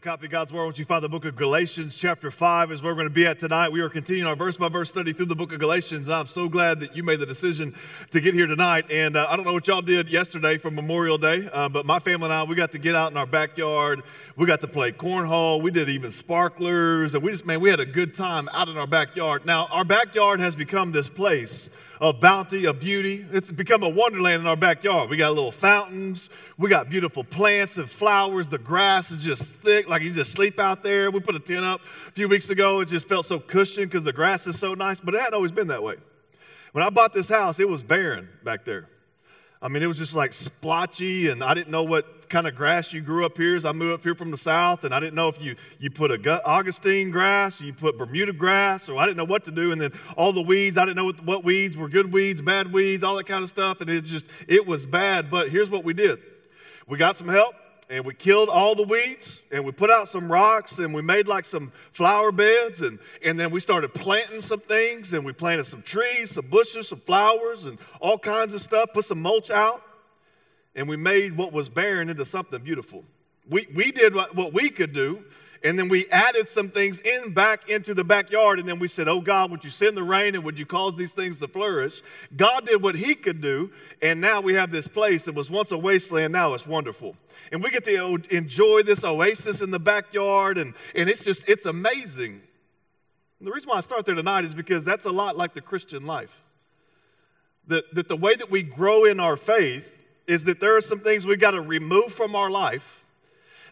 A 0.00 0.02
copy 0.02 0.24
of 0.24 0.32
God's 0.32 0.50
Word, 0.50 0.64
won't 0.64 0.78
you 0.78 0.86
find 0.86 1.04
the 1.04 1.10
book 1.10 1.26
of 1.26 1.36
Galatians, 1.36 1.94
chapter 1.94 2.30
5, 2.30 2.72
is 2.72 2.82
where 2.82 2.92
we're 2.92 3.02
going 3.02 3.08
to 3.08 3.14
be 3.14 3.26
at 3.26 3.38
tonight. 3.38 3.68
We 3.68 3.82
are 3.82 3.90
continuing 3.90 4.26
our 4.26 4.34
verse 4.34 4.56
by 4.56 4.70
verse 4.70 4.88
study 4.88 5.12
through 5.12 5.26
the 5.26 5.34
book 5.34 5.52
of 5.52 5.58
Galatians. 5.58 6.08
I'm 6.08 6.26
so 6.26 6.48
glad 6.48 6.80
that 6.80 6.96
you 6.96 7.02
made 7.02 7.20
the 7.20 7.26
decision 7.26 7.74
to 8.10 8.20
get 8.22 8.32
here 8.32 8.46
tonight. 8.46 8.90
And 8.90 9.14
uh, 9.14 9.26
I 9.28 9.36
don't 9.36 9.44
know 9.44 9.52
what 9.52 9.68
y'all 9.68 9.82
did 9.82 10.08
yesterday 10.08 10.56
for 10.56 10.70
Memorial 10.70 11.18
Day, 11.18 11.50
uh, 11.52 11.68
but 11.68 11.84
my 11.84 11.98
family 11.98 12.24
and 12.24 12.32
I, 12.32 12.44
we 12.44 12.54
got 12.54 12.72
to 12.72 12.78
get 12.78 12.94
out 12.94 13.10
in 13.10 13.18
our 13.18 13.26
backyard. 13.26 14.02
We 14.36 14.46
got 14.46 14.62
to 14.62 14.68
play 14.68 14.90
cornhole. 14.92 15.60
We 15.60 15.70
did 15.70 15.90
even 15.90 16.12
sparklers. 16.12 17.14
And 17.14 17.22
we 17.22 17.32
just, 17.32 17.44
man, 17.44 17.60
we 17.60 17.68
had 17.68 17.80
a 17.80 17.86
good 17.86 18.14
time 18.14 18.48
out 18.54 18.70
in 18.70 18.78
our 18.78 18.86
backyard. 18.86 19.44
Now, 19.44 19.66
our 19.66 19.84
backyard 19.84 20.40
has 20.40 20.56
become 20.56 20.92
this 20.92 21.10
place 21.10 21.68
of 22.00 22.18
bounty, 22.18 22.64
of 22.64 22.80
beauty. 22.80 23.26
It's 23.30 23.52
become 23.52 23.82
a 23.82 23.88
wonderland 23.88 24.40
in 24.40 24.48
our 24.48 24.56
backyard. 24.56 25.10
We 25.10 25.18
got 25.18 25.34
little 25.34 25.52
fountains. 25.52 26.30
We 26.56 26.70
got 26.70 26.88
beautiful 26.88 27.22
plants 27.22 27.76
and 27.76 27.88
flowers. 27.88 28.48
The 28.48 28.58
grass 28.58 29.10
is 29.10 29.20
just 29.20 29.54
thick, 29.56 29.88
like 29.88 30.02
you 30.02 30.10
just 30.10 30.32
sleep 30.32 30.58
out 30.58 30.82
there. 30.82 31.10
We 31.10 31.20
put 31.20 31.34
a 31.34 31.40
tent 31.40 31.64
up 31.64 31.82
a 32.08 32.12
few 32.12 32.28
weeks 32.28 32.48
ago. 32.48 32.80
It 32.80 32.88
just 32.88 33.06
felt 33.06 33.26
so 33.26 33.38
cushioned 33.38 33.90
because 33.90 34.04
the 34.04 34.14
grass 34.14 34.46
is 34.46 34.58
so 34.58 34.72
nice, 34.72 34.98
but 34.98 35.14
it 35.14 35.18
hadn't 35.18 35.34
always 35.34 35.52
been 35.52 35.68
that 35.68 35.82
way. 35.82 35.96
When 36.72 36.82
I 36.82 36.88
bought 36.88 37.12
this 37.12 37.28
house, 37.28 37.60
it 37.60 37.68
was 37.68 37.82
barren 37.82 38.28
back 38.44 38.64
there. 38.64 38.88
I 39.62 39.68
mean, 39.68 39.82
it 39.82 39.86
was 39.86 39.98
just 39.98 40.16
like 40.16 40.32
splotchy, 40.32 41.28
and 41.28 41.44
I 41.44 41.52
didn't 41.52 41.70
know 41.70 41.82
what 41.82 42.30
kind 42.30 42.46
of 42.46 42.54
grass 42.54 42.94
you 42.94 43.02
grew 43.02 43.26
up 43.26 43.36
here. 43.36 43.56
As 43.56 43.66
I 43.66 43.72
moved 43.72 43.92
up 43.92 44.02
here 44.02 44.14
from 44.14 44.30
the 44.30 44.38
south, 44.38 44.84
and 44.84 44.94
I 44.94 45.00
didn't 45.00 45.14
know 45.14 45.28
if 45.28 45.42
you 45.42 45.54
you 45.78 45.90
put 45.90 46.10
a 46.10 46.46
Augustine 46.46 47.10
grass, 47.10 47.60
you 47.60 47.74
put 47.74 47.98
Bermuda 47.98 48.32
grass, 48.32 48.88
or 48.88 48.98
I 48.98 49.04
didn't 49.04 49.18
know 49.18 49.24
what 49.24 49.44
to 49.44 49.50
do. 49.50 49.70
And 49.70 49.78
then 49.78 49.92
all 50.16 50.32
the 50.32 50.40
weeds, 50.40 50.78
I 50.78 50.86
didn't 50.86 50.96
know 50.96 51.04
what, 51.04 51.24
what 51.24 51.44
weeds 51.44 51.76
were 51.76 51.90
good 51.90 52.10
weeds, 52.10 52.40
bad 52.40 52.72
weeds, 52.72 53.04
all 53.04 53.16
that 53.16 53.26
kind 53.26 53.42
of 53.42 53.50
stuff. 53.50 53.82
And 53.82 53.90
it 53.90 54.04
just 54.04 54.28
it 54.48 54.66
was 54.66 54.86
bad. 54.86 55.30
But 55.30 55.50
here's 55.50 55.68
what 55.68 55.84
we 55.84 55.92
did: 55.92 56.20
we 56.86 56.96
got 56.96 57.16
some 57.16 57.28
help 57.28 57.54
and 57.90 58.04
we 58.04 58.14
killed 58.14 58.48
all 58.48 58.76
the 58.76 58.84
weeds 58.84 59.40
and 59.50 59.64
we 59.64 59.72
put 59.72 59.90
out 59.90 60.06
some 60.06 60.30
rocks 60.30 60.78
and 60.78 60.94
we 60.94 61.02
made 61.02 61.26
like 61.26 61.44
some 61.44 61.72
flower 61.90 62.30
beds 62.30 62.82
and, 62.82 63.00
and 63.24 63.38
then 63.38 63.50
we 63.50 63.58
started 63.58 63.92
planting 63.92 64.40
some 64.40 64.60
things 64.60 65.12
and 65.12 65.24
we 65.24 65.32
planted 65.32 65.64
some 65.64 65.82
trees, 65.82 66.30
some 66.30 66.46
bushes, 66.46 66.88
some 66.88 67.00
flowers 67.00 67.66
and 67.66 67.78
all 68.00 68.16
kinds 68.16 68.54
of 68.54 68.60
stuff, 68.60 68.90
put 68.94 69.04
some 69.04 69.20
mulch 69.20 69.50
out 69.50 69.82
and 70.76 70.88
we 70.88 70.96
made 70.96 71.36
what 71.36 71.52
was 71.52 71.68
barren 71.68 72.08
into 72.08 72.24
something 72.24 72.62
beautiful. 72.62 73.04
We, 73.48 73.66
we 73.74 73.90
did 73.90 74.14
what, 74.14 74.36
what 74.36 74.52
we 74.52 74.70
could 74.70 74.92
do 74.92 75.24
and 75.62 75.78
then 75.78 75.90
we 75.90 76.08
added 76.08 76.48
some 76.48 76.70
things 76.70 77.00
in 77.00 77.34
back 77.34 77.68
into 77.68 77.92
the 77.92 78.02
backyard. 78.02 78.58
And 78.58 78.66
then 78.66 78.78
we 78.78 78.88
said, 78.88 79.08
Oh 79.08 79.20
God, 79.20 79.50
would 79.50 79.62
you 79.62 79.68
send 79.68 79.94
the 79.94 80.02
rain 80.02 80.34
and 80.34 80.42
would 80.44 80.58
you 80.58 80.64
cause 80.64 80.96
these 80.96 81.12
things 81.12 81.38
to 81.40 81.48
flourish? 81.48 82.02
God 82.34 82.64
did 82.64 82.82
what 82.82 82.94
he 82.94 83.14
could 83.14 83.42
do. 83.42 83.70
And 84.00 84.22
now 84.22 84.40
we 84.40 84.54
have 84.54 84.70
this 84.70 84.88
place 84.88 85.26
that 85.26 85.34
was 85.34 85.50
once 85.50 85.70
a 85.70 85.76
wasteland. 85.76 86.32
Now 86.32 86.54
it's 86.54 86.66
wonderful. 86.66 87.14
And 87.52 87.62
we 87.62 87.70
get 87.70 87.84
to 87.84 88.22
enjoy 88.30 88.82
this 88.84 89.04
oasis 89.04 89.60
in 89.60 89.70
the 89.70 89.78
backyard. 89.78 90.56
And, 90.56 90.74
and 90.94 91.10
it's 91.10 91.24
just, 91.24 91.46
it's 91.46 91.66
amazing. 91.66 92.40
And 93.38 93.46
the 93.46 93.52
reason 93.52 93.68
why 93.68 93.76
I 93.76 93.80
start 93.80 94.06
there 94.06 94.14
tonight 94.14 94.44
is 94.44 94.54
because 94.54 94.82
that's 94.82 95.04
a 95.04 95.12
lot 95.12 95.36
like 95.36 95.52
the 95.52 95.60
Christian 95.60 96.06
life. 96.06 96.42
That, 97.66 97.94
that 97.94 98.08
the 98.08 98.16
way 98.16 98.34
that 98.34 98.50
we 98.50 98.62
grow 98.62 99.04
in 99.04 99.20
our 99.20 99.36
faith 99.36 100.04
is 100.26 100.44
that 100.44 100.58
there 100.58 100.74
are 100.76 100.80
some 100.80 101.00
things 101.00 101.26
we 101.26 101.36
got 101.36 101.50
to 101.50 101.60
remove 101.60 102.14
from 102.14 102.34
our 102.34 102.50
life 102.50 102.99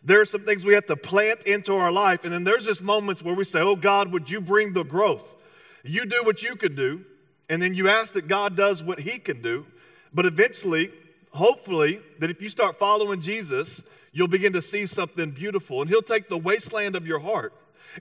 there 0.05 0.21
are 0.21 0.25
some 0.25 0.45
things 0.45 0.65
we 0.65 0.75
have 0.75 0.87
to 0.87 0.97
plant 0.97 1.45
into 1.45 1.75
our 1.75 1.91
life. 1.91 2.25
And 2.25 2.33
then 2.33 2.45
there's 2.45 2.65
just 2.65 2.83
moments 2.83 3.23
where 3.23 3.35
we 3.35 3.45
say, 3.45 3.61
Oh 3.61 3.77
God, 3.77 4.13
would 4.13 4.31
you 4.31 4.41
bring 4.41 4.73
the 4.73 4.85
growth? 4.85 5.37
You 5.85 6.07
do 6.07 6.23
what 6.25 6.43
you 6.43 6.57
can 6.57 6.75
do. 6.75 7.05
And 7.49 7.63
then 7.63 7.75
you 7.75 7.89
ask 7.89 8.13
that 8.13 8.29
God 8.29 8.57
does 8.57 8.83
what 8.83 9.01
he 9.01 9.19
can 9.19 9.41
do. 9.41 9.67
But 10.13 10.27
eventually, 10.27 10.91
hopefully, 11.33 12.01
that 12.19 12.31
if 12.31 12.43
you 12.43 12.49
start 12.49 12.79
following 12.79 13.21
Jesus, 13.21 13.83
you'll 14.13 14.29
begin 14.29 14.53
to 14.53 14.63
see 14.63 14.87
something 14.87 15.31
beautiful. 15.31 15.81
And 15.81 15.91
he'll 15.91 16.03
take 16.03 16.29
the 16.29 16.39
wasteland 16.39 16.95
of 16.95 17.07
your 17.07 17.19
heart 17.19 17.53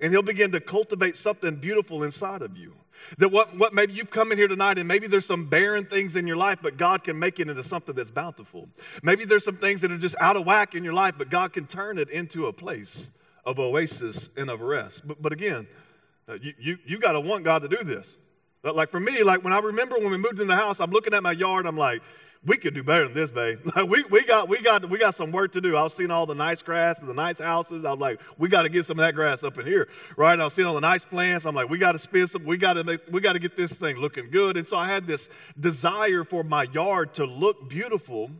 and 0.01 0.11
he'll 0.11 0.21
begin 0.21 0.51
to 0.51 0.59
cultivate 0.59 1.15
something 1.15 1.55
beautiful 1.55 2.03
inside 2.03 2.41
of 2.41 2.57
you. 2.57 2.73
That 3.17 3.29
what, 3.29 3.57
what 3.57 3.73
maybe 3.73 3.93
you've 3.93 4.11
come 4.11 4.31
in 4.31 4.37
here 4.37 4.47
tonight 4.47 4.77
and 4.77 4.87
maybe 4.87 5.07
there's 5.07 5.25
some 5.25 5.45
barren 5.45 5.85
things 5.85 6.15
in 6.15 6.27
your 6.27 6.37
life, 6.37 6.59
but 6.61 6.77
God 6.77 7.03
can 7.03 7.17
make 7.17 7.39
it 7.39 7.49
into 7.49 7.63
something 7.63 7.95
that's 7.95 8.11
bountiful. 8.11 8.69
Maybe 9.03 9.25
there's 9.25 9.45
some 9.45 9.57
things 9.57 9.81
that 9.81 9.91
are 9.91 9.97
just 9.97 10.15
out 10.19 10.35
of 10.35 10.45
whack 10.45 10.75
in 10.75 10.83
your 10.83 10.93
life, 10.93 11.15
but 11.17 11.29
God 11.29 11.53
can 11.53 11.67
turn 11.67 11.97
it 11.97 12.09
into 12.09 12.47
a 12.47 12.53
place 12.53 13.11
of 13.45 13.59
oasis 13.59 14.29
and 14.35 14.49
of 14.49 14.61
rest. 14.61 15.07
But, 15.07 15.21
but 15.21 15.31
again, 15.31 15.67
uh, 16.27 16.33
you, 16.41 16.53
you, 16.59 16.77
you 16.85 16.99
got 16.99 17.13
to 17.13 17.19
want 17.21 17.43
God 17.43 17.61
to 17.61 17.69
do 17.69 17.83
this. 17.83 18.17
But 18.61 18.75
like 18.75 18.89
for 18.89 18.99
me, 18.99 19.23
like 19.23 19.43
when 19.43 19.53
I 19.53 19.59
remember 19.59 19.95
when 19.97 20.11
we 20.11 20.17
moved 20.17 20.41
in 20.41 20.47
the 20.47 20.55
house, 20.55 20.81
I'm 20.81 20.91
looking 20.91 21.13
at 21.13 21.23
my 21.23 21.31
yard, 21.31 21.65
I'm 21.65 21.77
like, 21.77 22.01
we 22.47 22.55
could 22.55 22.73
do 22.73 22.81
better 22.81 23.03
than 23.03 23.13
this, 23.13 23.29
babe. 23.29 23.59
Like 23.75 23.89
we, 23.89 24.03
we 24.05 24.23
got 24.23 24.47
we 24.47 24.59
got 24.61 24.89
we 24.89 24.97
got 24.97 25.13
some 25.13 25.31
work 25.31 25.51
to 25.51 25.61
do. 25.61 25.75
I 25.75 25.83
was 25.83 25.93
seeing 25.93 26.09
all 26.09 26.25
the 26.25 26.33
nice 26.33 26.61
grass 26.61 26.99
and 26.99 27.07
the 27.07 27.13
nice 27.13 27.39
houses. 27.39 27.83
I 27.83 27.91
was 27.91 27.99
like, 27.99 28.21
we 28.37 28.47
got 28.47 28.63
to 28.63 28.69
get 28.69 28.85
some 28.85 28.97
of 28.97 29.05
that 29.05 29.13
grass 29.13 29.43
up 29.43 29.57
in 29.59 29.67
here, 29.67 29.89
right? 30.15 30.39
I 30.39 30.43
was 30.43 30.53
seeing 30.53 30.67
all 30.67 30.73
the 30.73 30.79
nice 30.79 31.05
plants. 31.05 31.45
I'm 31.45 31.53
like, 31.53 31.69
we 31.69 31.77
got 31.77 31.91
to 31.91 31.99
spend 31.99 32.29
some. 32.29 32.45
We 32.45 32.57
got 32.57 32.73
to. 32.73 33.01
We 33.11 33.19
got 33.19 33.33
to 33.33 33.39
get 33.39 33.57
this 33.57 33.73
thing 33.73 33.97
looking 33.97 34.31
good. 34.31 34.55
And 34.55 34.65
so 34.65 34.77
I 34.77 34.87
had 34.87 35.05
this 35.05 35.29
desire 35.59 36.23
for 36.23 36.43
my 36.43 36.63
yard 36.63 37.13
to 37.15 37.25
look 37.25 37.69
beautiful, 37.69 38.31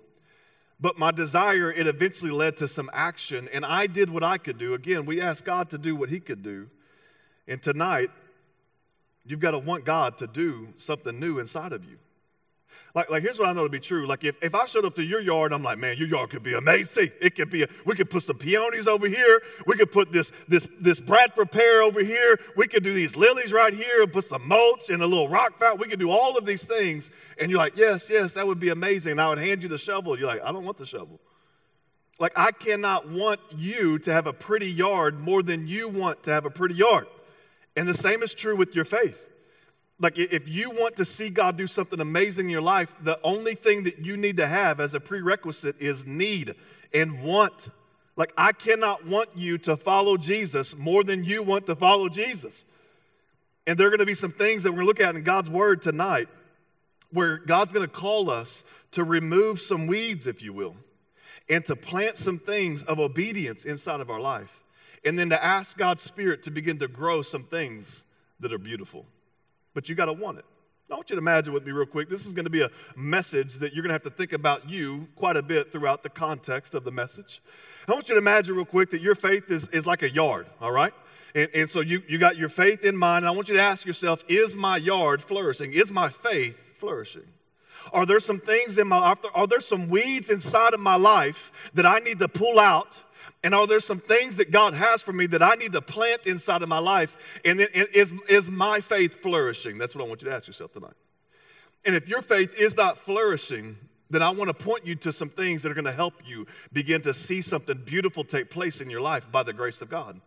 but 0.79 0.97
my 0.97 1.11
desire 1.11 1.71
it 1.71 1.85
eventually 1.85 2.31
led 2.31 2.57
to 2.57 2.67
some 2.67 2.89
action, 2.93 3.49
and 3.51 3.65
I 3.65 3.87
did 3.87 4.09
what 4.09 4.23
I 4.23 4.37
could 4.37 4.57
do. 4.57 4.73
Again, 4.73 5.05
we 5.05 5.19
asked 5.19 5.43
God 5.43 5.69
to 5.71 5.77
do 5.77 5.95
what 5.95 6.07
He 6.07 6.21
could 6.21 6.41
do, 6.41 6.69
and 7.47 7.61
tonight, 7.61 8.09
you've 9.25 9.41
got 9.41 9.51
to 9.51 9.59
want 9.59 9.83
God 9.83 10.17
to 10.19 10.27
do 10.27 10.69
something 10.77 11.19
new 11.19 11.37
inside 11.39 11.73
of 11.73 11.83
you. 11.83 11.97
Like, 12.93 13.09
like 13.09 13.21
here's 13.21 13.37
what 13.37 13.49
I 13.49 13.53
know 13.53 13.63
to 13.63 13.69
be 13.69 13.79
true. 13.79 14.07
Like 14.07 14.23
if, 14.23 14.41
if 14.41 14.55
I 14.55 14.65
showed 14.65 14.85
up 14.85 14.95
to 14.95 15.03
your 15.03 15.21
yard, 15.21 15.53
I'm 15.53 15.61
like, 15.61 15.77
man, 15.77 15.97
your 15.97 16.07
yard 16.07 16.31
could 16.31 16.43
be 16.43 16.53
amazing. 16.53 17.11
It 17.21 17.35
could 17.35 17.49
be, 17.49 17.63
a, 17.63 17.67
we 17.85 17.95
could 17.95 18.09
put 18.09 18.23
some 18.23 18.37
peonies 18.37 18.87
over 18.87 19.07
here. 19.07 19.41
We 19.65 19.75
could 19.75 19.91
put 19.91 20.11
this, 20.11 20.31
this, 20.47 20.67
this 20.79 20.99
Bradford 20.99 21.51
pear 21.51 21.81
over 21.81 22.03
here. 22.03 22.39
We 22.55 22.67
could 22.67 22.83
do 22.83 22.93
these 22.93 23.15
lilies 23.15 23.53
right 23.53 23.73
here 23.73 24.01
and 24.01 24.11
put 24.11 24.23
some 24.23 24.47
mulch 24.47 24.89
and 24.89 25.03
a 25.03 25.05
little 25.05 25.29
rock 25.29 25.59
fountain. 25.59 25.79
We 25.79 25.87
could 25.87 25.99
do 25.99 26.09
all 26.09 26.37
of 26.37 26.45
these 26.45 26.65
things. 26.65 27.11
And 27.39 27.51
you're 27.51 27.59
like, 27.59 27.77
yes, 27.77 28.09
yes, 28.09 28.33
that 28.33 28.47
would 28.47 28.59
be 28.59 28.69
amazing. 28.69 29.11
And 29.11 29.21
I 29.21 29.29
would 29.29 29.37
hand 29.37 29.61
you 29.61 29.69
the 29.69 29.77
shovel. 29.77 30.17
You're 30.17 30.27
like, 30.27 30.41
I 30.43 30.51
don't 30.51 30.63
want 30.63 30.77
the 30.77 30.85
shovel. 30.85 31.19
Like 32.19 32.33
I 32.35 32.51
cannot 32.51 33.07
want 33.09 33.39
you 33.55 33.99
to 33.99 34.11
have 34.11 34.25
a 34.25 34.33
pretty 34.33 34.71
yard 34.71 35.19
more 35.19 35.43
than 35.43 35.67
you 35.67 35.87
want 35.87 36.23
to 36.23 36.31
have 36.31 36.45
a 36.45 36.49
pretty 36.49 36.75
yard. 36.75 37.07
And 37.75 37.87
the 37.87 37.93
same 37.93 38.23
is 38.23 38.33
true 38.33 38.55
with 38.55 38.75
your 38.75 38.85
faith. 38.85 39.29
Like, 39.99 40.19
if 40.19 40.47
you 40.47 40.69
want 40.69 40.97
to 40.97 41.05
see 41.05 41.29
God 41.29 41.57
do 41.57 41.65
something 41.65 41.99
amazing 41.99 42.45
in 42.45 42.51
your 42.51 42.61
life, 42.61 42.95
the 43.01 43.19
only 43.23 43.55
thing 43.55 43.83
that 43.83 43.99
you 43.99 44.15
need 44.15 44.37
to 44.37 44.45
have 44.45 44.79
as 44.79 44.93
a 44.93 44.99
prerequisite 44.99 45.75
is 45.79 46.05
need 46.05 46.53
and 46.93 47.23
want. 47.23 47.69
Like, 48.15 48.31
I 48.37 48.51
cannot 48.51 49.07
want 49.07 49.29
you 49.35 49.57
to 49.59 49.75
follow 49.75 50.17
Jesus 50.17 50.75
more 50.75 51.03
than 51.03 51.23
you 51.23 51.41
want 51.41 51.65
to 51.65 51.75
follow 51.75 52.09
Jesus. 52.09 52.63
And 53.65 53.77
there 53.77 53.87
are 53.87 53.89
going 53.89 53.99
to 53.99 54.05
be 54.05 54.13
some 54.13 54.31
things 54.31 54.63
that 54.63 54.71
we're 54.71 54.83
going 54.83 54.85
to 54.85 55.01
look 55.03 55.09
at 55.09 55.15
in 55.15 55.23
God's 55.23 55.49
Word 55.49 55.81
tonight 55.81 56.29
where 57.11 57.37
God's 57.37 57.73
going 57.73 57.87
to 57.87 57.91
call 57.93 58.29
us 58.29 58.63
to 58.91 59.03
remove 59.03 59.59
some 59.59 59.87
weeds, 59.87 60.27
if 60.27 60.43
you 60.43 60.53
will, 60.53 60.75
and 61.49 61.65
to 61.65 61.75
plant 61.75 62.17
some 62.17 62.37
things 62.37 62.83
of 62.83 62.99
obedience 62.99 63.65
inside 63.65 63.99
of 63.99 64.11
our 64.11 64.19
life. 64.19 64.63
And 65.03 65.17
then 65.17 65.29
to 65.29 65.43
ask 65.43 65.75
God's 65.75 66.03
Spirit 66.03 66.43
to 66.43 66.51
begin 66.51 66.77
to 66.79 66.87
grow 66.87 67.23
some 67.23 67.43
things 67.43 68.03
that 68.39 68.53
are 68.53 68.59
beautiful 68.59 69.07
but 69.77 69.87
you 69.87 69.93
got 69.93 70.05
to 70.05 70.13
want 70.13 70.39
it. 70.39 70.45
I 70.89 70.95
want 70.95 71.11
you 71.11 71.15
to 71.17 71.19
imagine 71.19 71.53
with 71.53 71.63
me 71.63 71.71
real 71.71 71.85
quick. 71.85 72.09
This 72.09 72.25
is 72.25 72.33
going 72.33 72.45
to 72.45 72.49
be 72.49 72.63
a 72.63 72.71
message 72.95 73.59
that 73.59 73.75
you're 73.75 73.83
going 73.83 73.89
to 73.89 73.93
have 73.93 74.01
to 74.01 74.09
think 74.09 74.33
about 74.33 74.67
you 74.67 75.07
quite 75.15 75.37
a 75.37 75.43
bit 75.43 75.71
throughout 75.71 76.01
the 76.01 76.09
context 76.09 76.73
of 76.73 76.83
the 76.83 76.89
message. 76.89 77.43
I 77.87 77.91
want 77.91 78.09
you 78.09 78.15
to 78.15 78.19
imagine 78.19 78.55
real 78.55 78.65
quick 78.65 78.89
that 78.89 79.01
your 79.01 79.13
faith 79.13 79.51
is, 79.51 79.67
is 79.67 79.85
like 79.85 80.01
a 80.01 80.09
yard, 80.09 80.47
all 80.59 80.71
right? 80.71 80.93
And, 81.35 81.47
and 81.53 81.69
so 81.69 81.81
you, 81.81 82.01
you 82.07 82.17
got 82.17 82.37
your 82.37 82.49
faith 82.49 82.83
in 82.83 82.97
mind, 82.97 83.23
and 83.23 83.27
I 83.27 83.35
want 83.35 83.49
you 83.49 83.55
to 83.55 83.61
ask 83.61 83.85
yourself, 83.85 84.25
is 84.27 84.55
my 84.55 84.77
yard 84.77 85.21
flourishing? 85.21 85.73
Is 85.73 85.91
my 85.91 86.09
faith 86.09 86.79
flourishing? 86.79 87.27
Are 87.93 88.05
there 88.05 88.19
some 88.19 88.39
things 88.39 88.77
in 88.77 88.87
my 88.87 88.97
life? 88.97 89.19
are 89.33 89.47
there 89.47 89.61
some 89.61 89.89
weeds 89.89 90.29
inside 90.29 90.73
of 90.73 90.79
my 90.79 90.95
life 90.95 91.51
that 91.73 91.85
I 91.85 91.99
need 91.99 92.19
to 92.19 92.27
pull 92.27 92.59
out 92.59 93.01
and 93.43 93.53
are 93.53 93.67
there 93.67 93.79
some 93.79 93.99
things 93.99 94.37
that 94.37 94.51
God 94.51 94.73
has 94.73 95.01
for 95.01 95.13
me 95.13 95.25
that 95.27 95.43
I 95.43 95.55
need 95.55 95.71
to 95.73 95.81
plant 95.81 96.25
inside 96.25 96.63
of 96.63 96.69
my 96.69 96.79
life? 96.79 97.39
And 97.45 97.59
then 97.59 97.67
is, 97.73 98.13
is 98.27 98.49
my 98.49 98.79
faith 98.79 99.21
flourishing? 99.21 99.77
That's 99.77 99.95
what 99.95 100.03
I 100.03 100.07
want 100.07 100.21
you 100.21 100.29
to 100.29 100.35
ask 100.35 100.47
yourself 100.47 100.73
tonight. 100.73 100.95
And 101.85 101.95
if 101.95 102.09
your 102.09 102.21
faith 102.21 102.59
is 102.59 102.75
not 102.75 102.97
flourishing, 102.97 103.77
then 104.09 104.23
I 104.23 104.31
want 104.31 104.49
to 104.49 104.53
point 104.53 104.85
you 104.85 104.95
to 104.95 105.11
some 105.11 105.29
things 105.29 105.63
that 105.63 105.71
are 105.71 105.75
going 105.75 105.85
to 105.85 105.91
help 105.91 106.15
you 106.25 106.47
begin 106.73 107.01
to 107.03 107.13
see 107.13 107.41
something 107.41 107.77
beautiful 107.77 108.23
take 108.23 108.49
place 108.49 108.81
in 108.81 108.89
your 108.89 109.01
life 109.01 109.31
by 109.31 109.43
the 109.43 109.53
grace 109.53 109.81
of 109.81 109.89
God. 109.89 110.19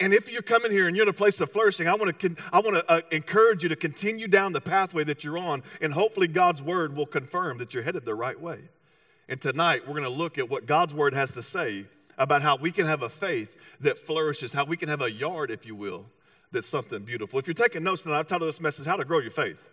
And 0.00 0.12
if 0.12 0.32
you're 0.32 0.42
coming 0.42 0.72
here 0.72 0.88
and 0.88 0.96
you're 0.96 1.04
in 1.04 1.08
a 1.08 1.12
place 1.12 1.40
of 1.40 1.52
flourishing, 1.52 1.86
I 1.86 1.94
want 1.94 2.18
to, 2.18 2.36
I 2.52 2.58
want 2.58 2.76
to 2.76 2.90
uh, 2.90 3.00
encourage 3.12 3.62
you 3.62 3.68
to 3.68 3.76
continue 3.76 4.26
down 4.26 4.52
the 4.52 4.60
pathway 4.60 5.04
that 5.04 5.22
you're 5.22 5.38
on, 5.38 5.62
and 5.80 5.92
hopefully 5.92 6.26
God's 6.26 6.62
word 6.62 6.96
will 6.96 7.06
confirm 7.06 7.58
that 7.58 7.74
you're 7.74 7.84
headed 7.84 8.04
the 8.04 8.14
right 8.14 8.38
way. 8.40 8.58
And 9.28 9.40
tonight, 9.40 9.82
we're 9.86 9.94
going 9.94 10.02
to 10.02 10.08
look 10.08 10.36
at 10.36 10.50
what 10.50 10.66
God's 10.66 10.92
word 10.92 11.14
has 11.14 11.32
to 11.32 11.42
say 11.42 11.86
about 12.18 12.42
how 12.42 12.56
we 12.56 12.72
can 12.72 12.86
have 12.86 13.02
a 13.02 13.08
faith 13.08 13.56
that 13.80 13.98
flourishes, 13.98 14.52
how 14.52 14.64
we 14.64 14.76
can 14.76 14.88
have 14.88 15.00
a 15.00 15.10
yard, 15.10 15.50
if 15.50 15.64
you 15.64 15.76
will, 15.76 16.06
that's 16.50 16.66
something 16.66 17.02
beautiful. 17.02 17.38
If 17.38 17.46
you're 17.46 17.54
taking 17.54 17.82
notes 17.82 18.02
tonight, 18.02 18.18
I've 18.18 18.26
titled 18.26 18.48
this 18.48 18.60
message, 18.60 18.86
How 18.86 18.96
to 18.96 19.04
Grow 19.04 19.20
Your 19.20 19.30
Faith. 19.30 19.70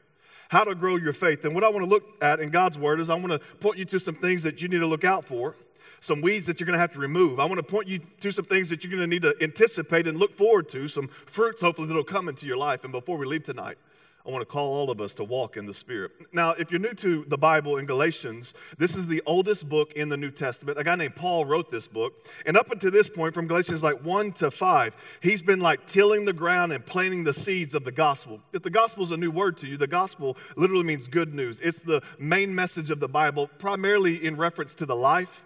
How 0.49 0.63
to 0.63 0.75
Grow 0.75 0.97
Your 0.97 1.13
Faith. 1.13 1.45
And 1.45 1.55
what 1.55 1.63
I 1.63 1.69
want 1.69 1.85
to 1.85 1.89
look 1.89 2.03
at 2.21 2.39
in 2.39 2.49
God's 2.49 2.77
word 2.77 2.99
is 2.99 3.09
I 3.09 3.15
want 3.15 3.31
to 3.31 3.39
point 3.57 3.77
you 3.77 3.85
to 3.85 3.99
some 3.99 4.15
things 4.15 4.43
that 4.43 4.61
you 4.61 4.67
need 4.67 4.79
to 4.79 4.87
look 4.87 5.03
out 5.03 5.25
for 5.25 5.55
some 6.01 6.19
weeds 6.19 6.47
that 6.47 6.59
you're 6.59 6.65
going 6.65 6.75
to 6.75 6.79
have 6.79 6.91
to 6.93 6.99
remove. 6.99 7.39
I 7.39 7.45
want 7.45 7.59
to 7.59 7.63
point 7.63 7.87
you 7.87 7.99
to 8.19 8.31
some 8.31 8.45
things 8.45 8.69
that 8.69 8.83
you're 8.83 8.91
going 8.91 9.01
to 9.01 9.07
need 9.07 9.21
to 9.21 9.35
anticipate 9.41 10.07
and 10.07 10.17
look 10.17 10.33
forward 10.33 10.67
to, 10.69 10.87
some 10.87 11.07
fruits 11.07 11.61
hopefully 11.61 11.87
that'll 11.87 12.03
come 12.03 12.27
into 12.27 12.45
your 12.45 12.57
life. 12.57 12.83
And 12.83 12.91
before 12.91 13.17
we 13.17 13.25
leave 13.25 13.43
tonight, 13.43 13.77
I 14.25 14.29
want 14.29 14.41
to 14.41 14.45
call 14.45 14.73
all 14.73 14.91
of 14.91 15.01
us 15.01 15.15
to 15.15 15.23
walk 15.23 15.57
in 15.57 15.65
the 15.65 15.73
Spirit. 15.73 16.11
Now, 16.31 16.51
if 16.51 16.69
you're 16.69 16.79
new 16.79 16.93
to 16.93 17.25
the 17.27 17.37
Bible 17.37 17.77
in 17.77 17.85
Galatians, 17.85 18.53
this 18.77 18.95
is 18.95 19.07
the 19.07 19.21
oldest 19.25 19.67
book 19.67 19.93
in 19.93 20.09
the 20.09 20.17
New 20.17 20.29
Testament. 20.29 20.77
A 20.77 20.83
guy 20.83 20.95
named 20.95 21.15
Paul 21.15 21.45
wrote 21.45 21.71
this 21.71 21.87
book. 21.87 22.13
And 22.45 22.55
up 22.55 22.71
until 22.71 22.91
this 22.91 23.09
point, 23.09 23.33
from 23.33 23.47
Galatians 23.47 23.81
like 23.81 24.03
1 24.03 24.33
to 24.33 24.51
5, 24.51 25.17
he's 25.21 25.41
been 25.41 25.59
like 25.59 25.87
tilling 25.87 26.25
the 26.25 26.33
ground 26.33 26.71
and 26.71 26.85
planting 26.85 27.23
the 27.23 27.33
seeds 27.33 27.73
of 27.73 27.83
the 27.83 27.91
gospel. 27.91 28.39
If 28.53 28.61
the 28.61 28.69
gospel 28.69 29.03
is 29.03 29.11
a 29.11 29.17
new 29.17 29.31
word 29.31 29.57
to 29.57 29.67
you, 29.67 29.77
the 29.77 29.87
gospel 29.87 30.37
literally 30.55 30.83
means 30.83 31.07
good 31.07 31.33
news. 31.33 31.59
It's 31.61 31.79
the 31.79 32.03
main 32.19 32.53
message 32.53 32.91
of 32.91 32.99
the 32.99 33.09
Bible, 33.09 33.49
primarily 33.57 34.23
in 34.23 34.37
reference 34.37 34.75
to 34.75 34.85
the 34.85 34.95
life, 34.95 35.43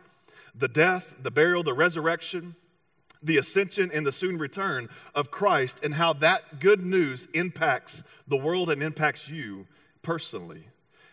the 0.58 0.68
death, 0.68 1.16
the 1.22 1.32
burial, 1.32 1.64
the 1.64 1.74
resurrection, 1.74 2.56
the 3.22 3.38
ascension, 3.38 3.92
and 3.94 4.06
the 4.06 4.12
soon 4.12 4.38
return 4.38 4.90
of 5.14 5.32
Christ, 5.32 5.82
and 5.84 5.94
how 5.96 6.14
that 6.14 6.60
good 6.60 6.84
news 6.84 7.28
impacts 7.34 8.04
the 8.28 8.38
world 8.38 8.70
and 8.70 8.84
impacts 8.84 9.30
you 9.30 9.68
personally. 10.02 10.68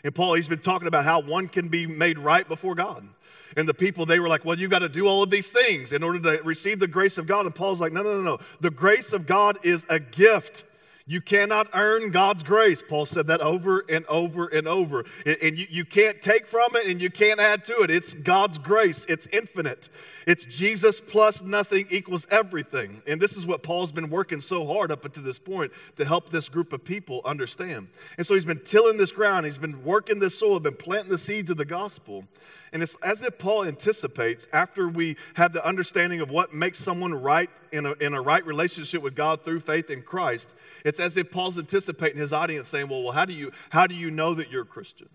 And 0.05 0.15
Paul, 0.15 0.35
he's 0.35 0.49
been 0.49 0.59
talking 0.59 0.89
about 0.89 1.05
how 1.05 1.21
one 1.21 1.49
can 1.49 1.69
be 1.69 1.87
made 1.87 2.19
right 2.19 2.47
before 2.47 2.75
God. 2.75 3.09
And 3.57 3.69
the 3.69 3.75
people, 3.75 4.07
they 4.07 4.19
were 4.19 4.29
like, 4.29 4.45
well, 4.45 4.59
you 4.59 4.69
got 4.69 4.81
to 4.81 4.89
do 4.89 5.07
all 5.07 5.23
of 5.23 5.31
these 5.31 5.51
things 5.51 5.93
in 5.93 6.03
order 6.03 6.19
to 6.21 6.43
receive 6.43 6.81
the 6.81 6.87
grace 6.87 7.19
of 7.19 7.27
God. 7.27 7.47
And 7.47 7.55
Paul's 7.55 7.81
like, 7.81 7.93
no, 7.93 8.03
no, 8.03 8.17
no, 8.17 8.23
no. 8.23 8.39
The 8.61 8.71
grace 8.71 9.13
of 9.13 9.27
God 9.27 9.59
is 9.65 9.87
a 9.89 10.01
gift. 10.01 10.65
You 11.07 11.21
cannot 11.21 11.69
earn 11.75 12.11
God's 12.11 12.43
grace. 12.43 12.83
Paul 12.87 13.07
said 13.07 13.27
that 13.27 13.41
over 13.41 13.85
and 13.89 14.07
over 14.07 14.47
and 14.47 14.69
over. 14.69 15.05
And 15.27 15.59
you, 15.59 15.67
you 15.69 15.85
can't 15.85 16.23
take 16.23 16.47
from 16.47 16.77
it 16.77 16.87
and 16.87 17.01
you 17.01 17.11
can't 17.11 17.41
add 17.41 17.65
to 17.67 17.83
it. 17.83 17.91
It's 17.91 18.15
God's 18.15 18.59
grace, 18.59 19.05
it's 19.09 19.27
infinite. 19.33 19.89
It's 20.27 20.45
Jesus 20.45 21.01
plus 21.01 21.43
nothing 21.43 21.87
equals 21.91 22.27
everything. 22.31 23.03
And 23.07 23.21
this 23.21 23.37
is 23.37 23.47
what 23.47 23.63
Paul's 23.63 23.93
been 23.93 24.11
working 24.11 24.41
so 24.41 24.67
hard 24.67 24.93
up 24.93 25.05
until 25.05 25.25
this 25.25 25.39
point 25.39 25.73
to 25.97 26.05
help 26.05 26.31
this 26.31 26.49
group 26.49 26.73
of 26.73 26.85
people 26.85 27.21
understand. 27.25 27.89
And 28.17 28.27
so 28.27 28.35
he's 28.35 28.45
been 28.45 28.63
tilling 28.65 28.97
this 28.97 29.13
ground, 29.13 29.47
he's 29.47 29.59
been 29.59 29.85
working 29.85 30.21
this 30.21 30.39
soil, 30.39 30.61
been 30.61 30.75
planting 30.75 31.11
the 31.11 31.19
seeds 31.19 31.51
of 31.51 31.57
the 31.57 31.65
gospel. 31.65 32.25
And 32.73 32.83
it's 32.83 32.97
as 33.03 33.23
if 33.23 33.39
Paul 33.39 33.65
anticipates 33.65 34.47
after 34.53 34.89
we 34.89 35.17
have 35.35 35.53
the 35.53 35.65
understanding 35.67 36.21
of 36.21 36.31
what 36.31 36.55
makes 36.55 36.79
someone 36.79 37.13
right 37.13 37.51
in 37.71 37.87
a, 37.87 37.93
in 37.93 38.15
a 38.15 38.21
right 38.21 38.45
relationship 38.47 39.03
with 39.03 39.15
God 39.15 39.45
through 39.45 39.61
faith 39.61 39.91
in 39.91 40.03
Christ, 40.03 40.55
it's 40.85 41.01
as 41.03 41.17
if 41.17 41.31
Paul's 41.31 41.59
anticipating 41.59 42.19
his 42.19 42.33
audience 42.33 42.69
saying, 42.69 42.89
Well, 42.89 43.03
well 43.03 43.13
how, 43.13 43.25
do 43.25 43.33
you, 43.33 43.53
how 43.71 43.87
do 43.87 43.95
you 43.95 44.11
know 44.11 44.35
that 44.35 44.51
you're 44.51 44.63
a 44.63 44.67
Christian? 44.67 45.09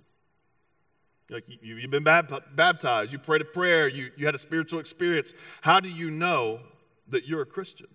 Like 1.29 1.43
you, 1.61 1.75
you've 1.75 1.91
been 1.91 2.03
baptized, 2.03 3.11
you 3.11 3.19
prayed 3.19 3.41
a 3.41 3.45
prayer, 3.45 3.87
you, 3.87 4.11
you 4.15 4.25
had 4.25 4.35
a 4.35 4.39
spiritual 4.39 4.79
experience. 4.79 5.33
How 5.61 5.79
do 5.79 5.89
you 5.89 6.09
know 6.09 6.59
that 7.09 7.27
you're 7.27 7.41
a 7.41 7.45
Christian? 7.45 7.87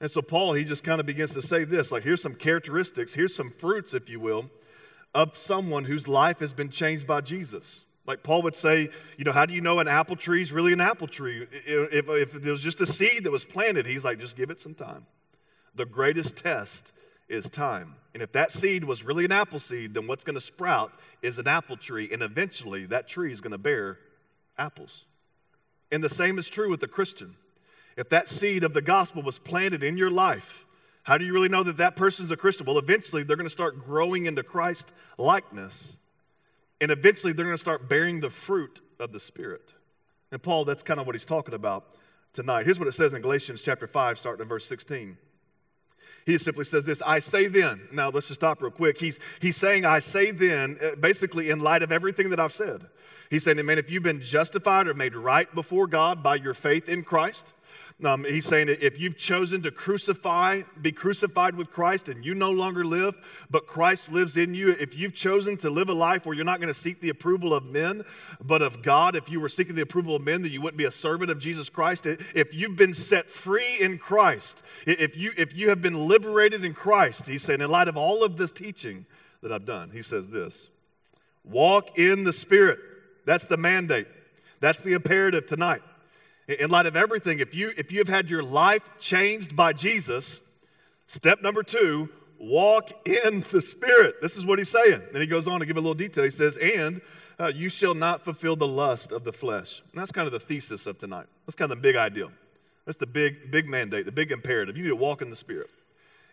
And 0.00 0.10
so 0.10 0.20
Paul, 0.20 0.52
he 0.52 0.64
just 0.64 0.84
kind 0.84 1.00
of 1.00 1.06
begins 1.06 1.32
to 1.32 1.42
say 1.42 1.64
this 1.64 1.90
like, 1.90 2.02
here's 2.02 2.20
some 2.20 2.34
characteristics, 2.34 3.14
here's 3.14 3.34
some 3.34 3.50
fruits, 3.50 3.94
if 3.94 4.10
you 4.10 4.20
will, 4.20 4.50
of 5.14 5.38
someone 5.38 5.84
whose 5.84 6.06
life 6.06 6.40
has 6.40 6.52
been 6.52 6.68
changed 6.68 7.06
by 7.06 7.20
Jesus. 7.20 7.84
Like 8.06 8.22
Paul 8.22 8.42
would 8.42 8.54
say, 8.54 8.90
you 9.16 9.24
know, 9.24 9.32
how 9.32 9.46
do 9.46 9.54
you 9.54 9.62
know 9.62 9.78
an 9.78 9.88
apple 9.88 10.16
tree 10.16 10.42
is 10.42 10.52
really 10.52 10.74
an 10.74 10.80
apple 10.80 11.08
tree? 11.08 11.46
If, 11.66 12.08
if 12.08 12.32
there 12.32 12.52
was 12.52 12.60
just 12.60 12.80
a 12.82 12.86
seed 12.86 13.24
that 13.24 13.30
was 13.30 13.46
planted, 13.46 13.86
he's 13.86 14.04
like, 14.04 14.18
just 14.18 14.36
give 14.36 14.50
it 14.50 14.60
some 14.60 14.74
time. 14.74 15.06
The 15.74 15.86
greatest 15.86 16.36
test 16.36 16.92
is 17.28 17.50
time. 17.50 17.96
And 18.12 18.22
if 18.22 18.32
that 18.32 18.52
seed 18.52 18.84
was 18.84 19.04
really 19.04 19.24
an 19.24 19.32
apple 19.32 19.58
seed, 19.58 19.94
then 19.94 20.06
what's 20.06 20.24
going 20.24 20.34
to 20.34 20.40
sprout 20.40 20.92
is 21.22 21.38
an 21.38 21.48
apple 21.48 21.76
tree. 21.76 22.08
And 22.12 22.22
eventually 22.22 22.86
that 22.86 23.08
tree 23.08 23.32
is 23.32 23.40
going 23.40 23.52
to 23.52 23.58
bear 23.58 23.98
apples. 24.56 25.04
And 25.90 26.02
the 26.02 26.08
same 26.08 26.38
is 26.38 26.48
true 26.48 26.70
with 26.70 26.80
the 26.80 26.88
Christian. 26.88 27.36
If 27.96 28.08
that 28.10 28.28
seed 28.28 28.64
of 28.64 28.74
the 28.74 28.82
gospel 28.82 29.22
was 29.22 29.38
planted 29.38 29.82
in 29.82 29.96
your 29.96 30.10
life, 30.10 30.64
how 31.02 31.18
do 31.18 31.24
you 31.24 31.32
really 31.32 31.48
know 31.48 31.62
that 31.62 31.76
that 31.78 31.96
person's 31.96 32.30
a 32.30 32.36
Christian? 32.36 32.66
Well, 32.66 32.78
eventually 32.78 33.22
they're 33.22 33.36
going 33.36 33.46
to 33.46 33.50
start 33.50 33.78
growing 33.78 34.26
into 34.26 34.42
Christ 34.42 34.92
likeness. 35.18 35.98
And 36.80 36.90
eventually 36.90 37.32
they're 37.32 37.44
going 37.44 37.56
to 37.56 37.60
start 37.60 37.88
bearing 37.88 38.20
the 38.20 38.30
fruit 38.30 38.80
of 38.98 39.12
the 39.12 39.20
Spirit. 39.20 39.74
And 40.32 40.42
Paul, 40.42 40.64
that's 40.64 40.82
kind 40.82 40.98
of 40.98 41.06
what 41.06 41.14
he's 41.14 41.26
talking 41.26 41.54
about 41.54 41.94
tonight. 42.32 42.64
Here's 42.64 42.78
what 42.78 42.88
it 42.88 42.92
says 42.92 43.12
in 43.12 43.22
Galatians 43.22 43.62
chapter 43.62 43.86
5, 43.86 44.18
starting 44.18 44.42
in 44.42 44.48
verse 44.48 44.66
16. 44.66 45.16
He 46.26 46.38
simply 46.38 46.64
says 46.64 46.84
this 46.84 47.02
I 47.02 47.18
say 47.18 47.48
then. 47.48 47.88
Now 47.92 48.08
let's 48.10 48.28
just 48.28 48.40
stop 48.40 48.62
real 48.62 48.70
quick. 48.70 48.98
He's, 48.98 49.20
he's 49.40 49.56
saying, 49.56 49.84
I 49.84 49.98
say 49.98 50.30
then, 50.30 50.78
uh, 50.82 50.96
basically 50.96 51.50
in 51.50 51.60
light 51.60 51.82
of 51.82 51.92
everything 51.92 52.30
that 52.30 52.40
I've 52.40 52.54
said. 52.54 52.86
He's 53.30 53.44
saying, 53.44 53.64
man, 53.64 53.78
if 53.78 53.90
you've 53.90 54.02
been 54.02 54.20
justified 54.20 54.86
or 54.86 54.94
made 54.94 55.14
right 55.14 55.52
before 55.54 55.86
God 55.86 56.22
by 56.22 56.36
your 56.36 56.54
faith 56.54 56.88
in 56.88 57.02
Christ, 57.02 57.52
um, 58.02 58.24
he's 58.24 58.44
saying 58.44 58.66
that 58.66 58.84
if 58.84 59.00
you've 59.00 59.16
chosen 59.16 59.62
to 59.62 59.70
crucify, 59.70 60.62
be 60.82 60.90
crucified 60.90 61.54
with 61.54 61.70
Christ, 61.70 62.08
and 62.08 62.24
you 62.24 62.34
no 62.34 62.50
longer 62.50 62.84
live, 62.84 63.14
but 63.50 63.68
Christ 63.68 64.10
lives 64.12 64.36
in 64.36 64.52
you, 64.52 64.74
if 64.80 64.98
you've 64.98 65.14
chosen 65.14 65.56
to 65.58 65.70
live 65.70 65.88
a 65.88 65.94
life 65.94 66.26
where 66.26 66.34
you're 66.34 66.44
not 66.44 66.58
going 66.58 66.72
to 66.72 66.78
seek 66.78 67.00
the 67.00 67.10
approval 67.10 67.54
of 67.54 67.64
men, 67.64 68.02
but 68.42 68.62
of 68.62 68.82
God, 68.82 69.14
if 69.14 69.30
you 69.30 69.40
were 69.40 69.48
seeking 69.48 69.76
the 69.76 69.82
approval 69.82 70.16
of 70.16 70.22
men, 70.22 70.42
then 70.42 70.50
you 70.50 70.60
wouldn't 70.60 70.76
be 70.76 70.86
a 70.86 70.90
servant 70.90 71.30
of 71.30 71.38
Jesus 71.38 71.70
Christ. 71.70 72.04
If 72.06 72.52
you've 72.52 72.76
been 72.76 72.94
set 72.94 73.30
free 73.30 73.78
in 73.80 73.98
Christ, 73.98 74.64
if 74.86 75.16
you, 75.16 75.30
if 75.36 75.56
you 75.56 75.68
have 75.68 75.80
been 75.80 75.96
liberated 76.08 76.64
in 76.64 76.74
Christ, 76.74 77.28
he's 77.28 77.42
saying, 77.42 77.60
in 77.60 77.70
light 77.70 77.86
of 77.86 77.96
all 77.96 78.24
of 78.24 78.36
this 78.36 78.50
teaching 78.50 79.06
that 79.40 79.52
I've 79.52 79.66
done, 79.66 79.90
he 79.90 80.02
says 80.02 80.28
this 80.30 80.68
walk 81.44 81.96
in 81.96 82.24
the 82.24 82.32
Spirit. 82.32 82.80
That's 83.24 83.44
the 83.46 83.56
mandate, 83.56 84.08
that's 84.58 84.80
the 84.80 84.94
imperative 84.94 85.46
tonight 85.46 85.82
in 86.48 86.70
light 86.70 86.86
of 86.86 86.96
everything, 86.96 87.38
if 87.38 87.54
you 87.54 87.72
if 87.76 87.92
you 87.92 87.98
have 87.98 88.08
had 88.08 88.30
your 88.30 88.42
life 88.42 88.88
changed 88.98 89.56
by 89.56 89.72
Jesus, 89.72 90.40
step 91.06 91.42
number 91.42 91.62
two, 91.62 92.08
walk 92.38 92.90
in 93.06 93.44
the 93.50 93.62
Spirit. 93.62 94.20
This 94.20 94.36
is 94.36 94.44
what 94.44 94.58
he's 94.58 94.68
saying. 94.68 95.02
And 95.12 95.18
he 95.18 95.26
goes 95.26 95.48
on 95.48 95.60
to 95.60 95.66
give 95.66 95.76
a 95.76 95.80
little 95.80 95.94
detail. 95.94 96.24
He 96.24 96.30
says, 96.30 96.56
and 96.56 97.00
uh, 97.38 97.52
you 97.54 97.68
shall 97.68 97.94
not 97.94 98.22
fulfill 98.22 98.56
the 98.56 98.68
lust 98.68 99.12
of 99.12 99.24
the 99.24 99.32
flesh. 99.32 99.82
And 99.92 100.00
that's 100.00 100.12
kind 100.12 100.26
of 100.26 100.32
the 100.32 100.40
thesis 100.40 100.86
of 100.86 100.98
tonight. 100.98 101.26
That's 101.46 101.56
kind 101.56 101.70
of 101.70 101.78
the 101.78 101.82
big 101.82 101.96
idea. 101.96 102.28
That's 102.84 102.98
the 102.98 103.06
big, 103.06 103.50
big 103.50 103.66
mandate, 103.66 104.04
the 104.04 104.12
big 104.12 104.30
imperative. 104.30 104.76
You 104.76 104.84
need 104.84 104.90
to 104.90 104.96
walk 104.96 105.22
in 105.22 105.30
the 105.30 105.36
Spirit. 105.36 105.70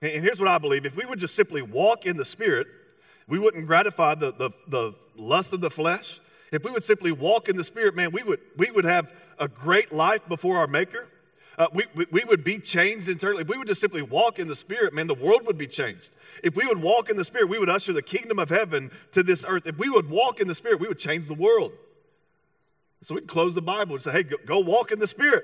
And, 0.01 0.11
and 0.11 0.23
here's 0.23 0.39
what 0.39 0.49
I 0.49 0.57
believe 0.57 0.85
if 0.85 0.95
we 0.95 1.05
would 1.05 1.19
just 1.19 1.35
simply 1.35 1.61
walk 1.61 2.05
in 2.05 2.17
the 2.17 2.25
Spirit, 2.25 2.67
we 3.27 3.39
wouldn't 3.39 3.65
gratify 3.65 4.15
the, 4.15 4.33
the, 4.33 4.51
the 4.67 4.93
lust 5.15 5.53
of 5.53 5.61
the 5.61 5.71
flesh. 5.71 6.19
If 6.51 6.65
we 6.65 6.71
would 6.71 6.83
simply 6.83 7.11
walk 7.11 7.47
in 7.47 7.55
the 7.55 7.63
Spirit, 7.63 7.95
man, 7.95 8.11
we 8.11 8.23
would, 8.23 8.39
we 8.57 8.69
would 8.71 8.85
have 8.85 9.11
a 9.39 9.47
great 9.47 9.91
life 9.91 10.27
before 10.27 10.57
our 10.57 10.67
Maker. 10.67 11.07
Uh, 11.57 11.67
we, 11.73 11.85
we, 11.95 12.05
we, 12.11 12.23
would 12.27 12.43
be 12.43 12.59
changed 12.59 13.07
internally. 13.07 13.41
If 13.41 13.47
we 13.47 13.57
would 13.57 13.67
just 13.67 13.81
simply 13.81 14.01
walk 14.01 14.39
in 14.39 14.47
the 14.47 14.55
Spirit, 14.55 14.93
man, 14.93 15.07
the 15.07 15.13
world 15.13 15.45
would 15.45 15.57
be 15.57 15.67
changed. 15.67 16.11
If 16.43 16.55
we 16.55 16.65
would 16.65 16.81
walk 16.81 17.09
in 17.09 17.17
the 17.17 17.25
Spirit, 17.25 17.49
we 17.49 17.59
would 17.59 17.69
usher 17.69 17.93
the 17.93 18.01
kingdom 18.01 18.39
of 18.39 18.49
heaven 18.49 18.89
to 19.11 19.21
this 19.21 19.45
earth. 19.47 19.67
If 19.67 19.77
we 19.77 19.89
would 19.89 20.09
walk 20.09 20.39
in 20.39 20.47
the 20.47 20.55
Spirit, 20.55 20.79
we 20.79 20.87
would 20.87 20.99
change 20.99 21.27
the 21.27 21.33
world. 21.33 21.73
So 23.01 23.15
we 23.15 23.21
can 23.21 23.27
close 23.27 23.55
the 23.55 23.61
Bible 23.61 23.95
and 23.95 24.03
say, 24.03 24.11
hey, 24.11 24.23
go, 24.23 24.37
go 24.45 24.59
walk 24.59 24.91
in 24.91 24.99
the 24.99 25.07
Spirit. 25.07 25.43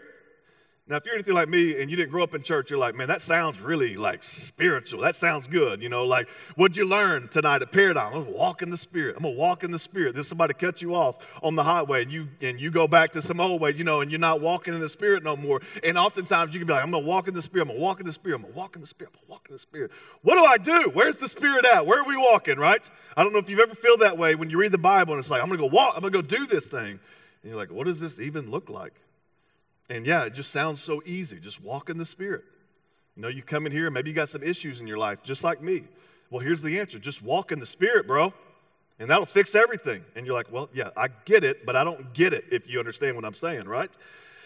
Now, 0.89 0.95
if 0.95 1.05
you're 1.05 1.15
anything 1.15 1.33
like 1.33 1.49
me 1.49 1.81
and 1.81 1.91
you 1.91 1.97
didn't 1.97 2.11
grow 2.11 2.23
up 2.23 2.33
in 2.33 2.41
church, 2.41 2.69
you're 2.69 2.79
like, 2.79 2.95
man, 2.95 3.09
that 3.09 3.19
sounds 3.19 3.59
really 3.59 3.97
like 3.97 4.23
spiritual. 4.23 5.01
That 5.01 5.17
sounds 5.17 5.45
good. 5.45 5.81
You 5.81 5.89
know, 5.89 6.05
like, 6.05 6.29
what'd 6.55 6.77
you 6.77 6.85
learn 6.85 7.27
tonight 7.27 7.61
at 7.61 7.73
Paradigm? 7.73 8.13
I'm 8.13 8.23
gonna 8.23 8.37
walk 8.37 8.61
in 8.61 8.69
the 8.69 8.77
spirit. 8.77 9.17
I'm 9.17 9.23
gonna 9.23 9.35
walk 9.35 9.65
in 9.65 9.71
the 9.71 9.79
spirit. 9.79 10.13
There's 10.13 10.29
somebody 10.29 10.53
cut 10.53 10.81
you 10.81 10.95
off 10.95 11.17
on 11.43 11.55
the 11.55 11.63
highway 11.63 12.03
and 12.03 12.11
you 12.11 12.29
and 12.41 12.57
you 12.57 12.71
go 12.71 12.87
back 12.87 13.11
to 13.11 13.21
some 13.21 13.41
old 13.41 13.59
way, 13.59 13.73
you 13.73 13.83
know, 13.83 13.99
and 13.99 14.09
you're 14.09 14.19
not 14.21 14.39
walking 14.39 14.73
in 14.73 14.79
the 14.79 14.87
spirit 14.87 15.23
no 15.23 15.35
more. 15.35 15.61
And 15.83 15.97
oftentimes 15.97 16.53
you 16.53 16.61
can 16.61 16.67
be 16.67 16.73
like, 16.73 16.83
I'm 16.83 16.91
gonna 16.91 17.05
walk 17.05 17.27
in 17.27 17.33
the 17.33 17.41
spirit, 17.41 17.63
I'm 17.63 17.73
gonna 17.73 17.81
walk 17.81 17.99
in 17.99 18.05
the 18.05 18.13
spirit, 18.13 18.35
I'm 18.35 18.41
gonna 18.43 18.53
walk 18.53 18.75
in 18.75 18.81
the 18.81 18.87
spirit, 18.87 19.11
I'm 19.13 19.19
gonna 19.19 19.31
walk 19.33 19.47
in 19.49 19.53
the 19.53 19.59
spirit. 19.59 19.91
What 20.21 20.35
do 20.35 20.45
I 20.45 20.57
do? 20.57 20.89
Where's 20.93 21.17
the 21.17 21.27
spirit 21.27 21.65
at? 21.65 21.85
Where 21.85 21.99
are 21.99 22.07
we 22.07 22.15
walking, 22.15 22.57
right? 22.59 22.89
I 23.17 23.23
don't 23.23 23.33
know 23.33 23.39
if 23.39 23.49
you've 23.49 23.59
ever 23.59 23.75
feel 23.75 23.97
that 23.97 24.17
way 24.17 24.35
when 24.35 24.49
you 24.49 24.57
read 24.57 24.71
the 24.71 24.77
Bible 24.77 25.15
and 25.15 25.19
it's 25.19 25.29
like, 25.29 25.43
I'm 25.43 25.49
gonna 25.49 25.59
go 25.59 25.67
walk, 25.67 25.95
I'm 25.97 26.01
gonna 26.01 26.11
go 26.11 26.21
do 26.21 26.47
this 26.47 26.67
thing. 26.67 26.97
And 27.43 27.51
you're 27.51 27.57
like, 27.57 27.71
what 27.71 27.87
does 27.87 27.99
this 27.99 28.21
even 28.21 28.49
look 28.49 28.69
like? 28.69 28.93
And 29.89 30.05
yeah, 30.05 30.25
it 30.25 30.33
just 30.33 30.51
sounds 30.51 30.81
so 30.81 31.01
easy. 31.05 31.39
Just 31.39 31.61
walk 31.61 31.89
in 31.89 31.97
the 31.97 32.05
Spirit. 32.05 32.43
You 33.15 33.21
know, 33.23 33.29
you 33.29 33.41
come 33.41 33.65
in 33.65 33.71
here, 33.71 33.89
maybe 33.89 34.09
you 34.09 34.15
got 34.15 34.29
some 34.29 34.43
issues 34.43 34.79
in 34.79 34.87
your 34.87 34.97
life, 34.97 35.23
just 35.23 35.43
like 35.43 35.61
me. 35.61 35.83
Well, 36.29 36.39
here's 36.39 36.61
the 36.61 36.79
answer 36.79 36.99
just 36.99 37.21
walk 37.21 37.51
in 37.51 37.59
the 37.59 37.65
Spirit, 37.65 38.07
bro. 38.07 38.33
And 38.99 39.09
that'll 39.09 39.27
fix 39.27 39.53
everything. 39.53 40.03
And 40.15 40.25
you're 40.25 40.33
like, 40.33 40.51
well, 40.51 40.69
yeah, 40.73 40.89
I 40.97 41.09
get 41.25 41.43
it, 41.43 41.65
but 41.65 41.75
I 41.75 41.83
don't 41.83 42.13
get 42.13 42.33
it 42.33 42.45
if 42.51 42.67
you 42.67 42.79
understand 42.79 43.15
what 43.15 43.25
I'm 43.25 43.33
saying, 43.33 43.65
right? 43.65 43.91